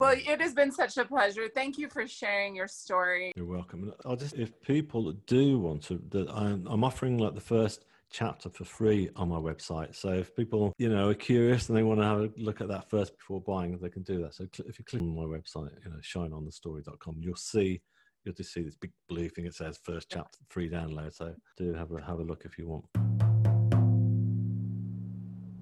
Well, 0.00 0.16
it 0.16 0.40
has 0.40 0.54
been 0.54 0.72
such 0.72 0.96
a 0.96 1.04
pleasure. 1.04 1.46
Thank 1.54 1.76
you 1.76 1.86
for 1.90 2.06
sharing 2.06 2.56
your 2.56 2.68
story. 2.68 3.32
You're 3.36 3.44
welcome. 3.44 3.92
I'll 4.06 4.16
just, 4.16 4.34
if 4.34 4.58
people 4.62 5.12
do 5.26 5.58
want 5.58 5.82
to, 5.84 6.00
that 6.08 6.30
I'm, 6.30 6.66
I'm 6.68 6.84
offering 6.84 7.18
like 7.18 7.34
the 7.34 7.40
first 7.42 7.84
chapter 8.10 8.48
for 8.48 8.64
free 8.64 9.10
on 9.14 9.28
my 9.28 9.36
website. 9.36 9.94
So 9.94 10.08
if 10.08 10.34
people, 10.34 10.72
you 10.78 10.88
know, 10.88 11.10
are 11.10 11.14
curious 11.14 11.68
and 11.68 11.76
they 11.76 11.82
want 11.82 12.00
to 12.00 12.06
have 12.06 12.18
a 12.20 12.30
look 12.38 12.62
at 12.62 12.68
that 12.68 12.88
first 12.88 13.16
before 13.18 13.42
buying, 13.42 13.76
they 13.76 13.90
can 13.90 14.02
do 14.02 14.22
that. 14.22 14.34
So 14.34 14.46
if 14.66 14.78
you 14.78 14.84
click 14.86 15.02
on 15.02 15.14
my 15.14 15.22
website, 15.22 15.70
you 15.84 15.90
know, 15.90 15.98
shineonthestory.com, 16.02 17.16
you'll 17.20 17.36
see, 17.36 17.82
you'll 18.24 18.34
just 18.34 18.52
see 18.52 18.62
this 18.62 18.76
big 18.76 18.92
blue 19.08 19.28
thing. 19.28 19.46
It 19.46 19.54
says 19.54 19.78
first 19.82 20.08
chapter 20.10 20.38
free 20.48 20.68
download. 20.68 21.14
So 21.14 21.34
do 21.56 21.72
have 21.74 21.90
a, 21.92 22.00
have 22.02 22.18
a 22.18 22.22
look 22.22 22.44
if 22.44 22.58
you 22.58 22.68
want. 22.68 22.84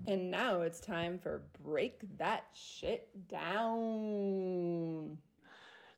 And 0.06 0.30
now 0.30 0.62
it's 0.62 0.80
time 0.80 1.18
for 1.18 1.42
break 1.62 2.00
that 2.16 2.44
shit 2.54 3.08
down. 3.28 5.18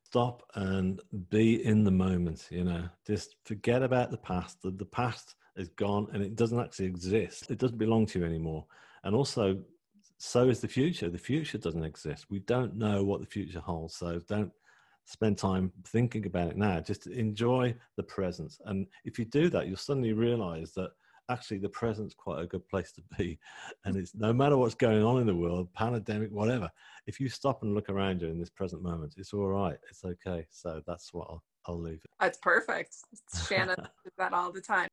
Stop 0.02 0.42
and 0.56 1.00
be 1.30 1.64
in 1.64 1.84
the 1.84 1.92
moment, 1.92 2.48
you 2.50 2.64
know. 2.64 2.88
Just 3.06 3.36
forget 3.44 3.84
about 3.84 4.10
the 4.10 4.16
past. 4.16 4.60
The, 4.62 4.72
the 4.72 4.84
past 4.84 5.36
is 5.56 5.68
gone 5.68 6.08
and 6.12 6.22
it 6.22 6.34
doesn't 6.34 6.58
actually 6.58 6.86
exist. 6.86 7.52
It 7.52 7.58
doesn't 7.58 7.78
belong 7.78 8.06
to 8.06 8.18
you 8.18 8.24
anymore. 8.24 8.66
And 9.04 9.14
also, 9.14 9.60
so 10.18 10.48
is 10.48 10.60
the 10.60 10.68
future. 10.68 11.08
The 11.08 11.16
future 11.16 11.58
doesn't 11.58 11.84
exist. 11.84 12.26
We 12.28 12.40
don't 12.40 12.76
know 12.76 13.04
what 13.04 13.20
the 13.20 13.26
future 13.26 13.60
holds. 13.60 13.94
So 13.94 14.18
don't 14.28 14.50
spend 15.10 15.36
time 15.36 15.72
thinking 15.88 16.26
about 16.26 16.48
it 16.48 16.56
now. 16.56 16.80
Just 16.80 17.08
enjoy 17.08 17.74
the 17.96 18.02
presence. 18.04 18.60
And 18.66 18.86
if 19.04 19.18
you 19.18 19.24
do 19.24 19.50
that, 19.50 19.66
you'll 19.66 19.76
suddenly 19.76 20.12
realize 20.12 20.72
that 20.74 20.90
actually 21.28 21.58
the 21.58 21.68
present's 21.68 22.14
quite 22.14 22.42
a 22.42 22.46
good 22.46 22.66
place 22.68 22.92
to 22.92 23.02
be. 23.18 23.38
And 23.84 23.96
it's 23.96 24.14
no 24.14 24.32
matter 24.32 24.56
what's 24.56 24.74
going 24.74 25.02
on 25.02 25.20
in 25.20 25.26
the 25.26 25.34
world, 25.34 25.72
pandemic, 25.74 26.30
whatever, 26.30 26.70
if 27.06 27.18
you 27.18 27.28
stop 27.28 27.62
and 27.62 27.74
look 27.74 27.88
around 27.88 28.22
you 28.22 28.28
in 28.28 28.38
this 28.38 28.50
present 28.50 28.82
moment, 28.82 29.14
it's 29.16 29.32
all 29.32 29.48
right. 29.48 29.78
It's 29.90 30.04
okay. 30.04 30.46
So 30.50 30.80
that's 30.86 31.12
what 31.12 31.26
I'll, 31.28 31.42
I'll 31.66 31.80
leave 31.80 32.00
it. 32.04 32.10
That's 32.20 32.38
perfect. 32.38 32.94
Shannon 33.48 33.76
does 34.04 34.12
that 34.18 34.32
all 34.32 34.52
the 34.52 34.60
time. 34.60 34.89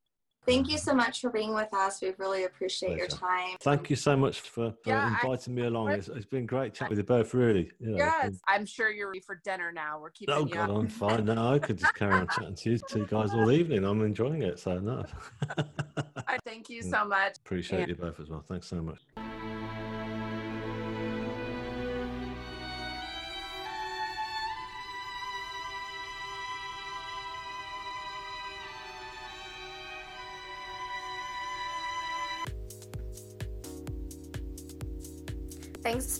Thank 0.48 0.70
you 0.70 0.78
so 0.78 0.94
much 0.94 1.20
for 1.20 1.30
being 1.30 1.54
with 1.54 1.72
us. 1.74 2.00
We 2.00 2.12
really 2.16 2.44
appreciate 2.44 2.96
Pleasure. 2.96 2.98
your 3.00 3.08
time. 3.08 3.56
Thank 3.60 3.90
you 3.90 3.96
so 3.96 4.16
much 4.16 4.40
for, 4.40 4.70
for 4.70 4.76
yeah, 4.86 5.08
inviting 5.08 5.52
I, 5.52 5.60
me 5.60 5.66
along. 5.66 5.90
It's, 5.90 6.08
it's 6.08 6.24
been 6.24 6.46
great 6.46 6.72
chatting 6.72 6.90
with 6.90 6.98
you 6.98 7.04
both, 7.04 7.34
really. 7.34 7.70
You 7.78 7.90
know, 7.90 7.96
yes, 7.98 8.24
been... 8.24 8.40
I'm 8.48 8.64
sure 8.66 8.90
you're 8.90 9.08
ready 9.08 9.20
for 9.20 9.40
dinner 9.44 9.70
now. 9.72 10.00
We're 10.00 10.10
keeping 10.10 10.34
oh, 10.34 10.46
you 10.46 10.54
God, 10.54 10.70
up. 10.70 10.76
I'm 10.76 10.88
fine. 10.88 11.26
No, 11.26 11.54
I 11.54 11.58
could 11.58 11.78
just 11.78 11.94
carry 11.94 12.14
on 12.14 12.28
chatting 12.28 12.54
to 12.54 12.70
you 12.70 12.78
two 12.88 13.06
guys 13.06 13.34
all 13.34 13.52
evening. 13.52 13.84
I'm 13.84 14.02
enjoying 14.02 14.42
it. 14.42 14.58
So, 14.58 14.78
no. 14.78 15.04
Thank 16.44 16.70
you 16.70 16.82
so 16.90 17.04
much. 17.04 17.36
Appreciate 17.44 17.80
and- 17.80 17.88
you 17.90 17.94
both 17.96 18.18
as 18.18 18.30
well. 18.30 18.42
Thanks 18.48 18.68
so 18.68 18.80
much. 18.80 19.00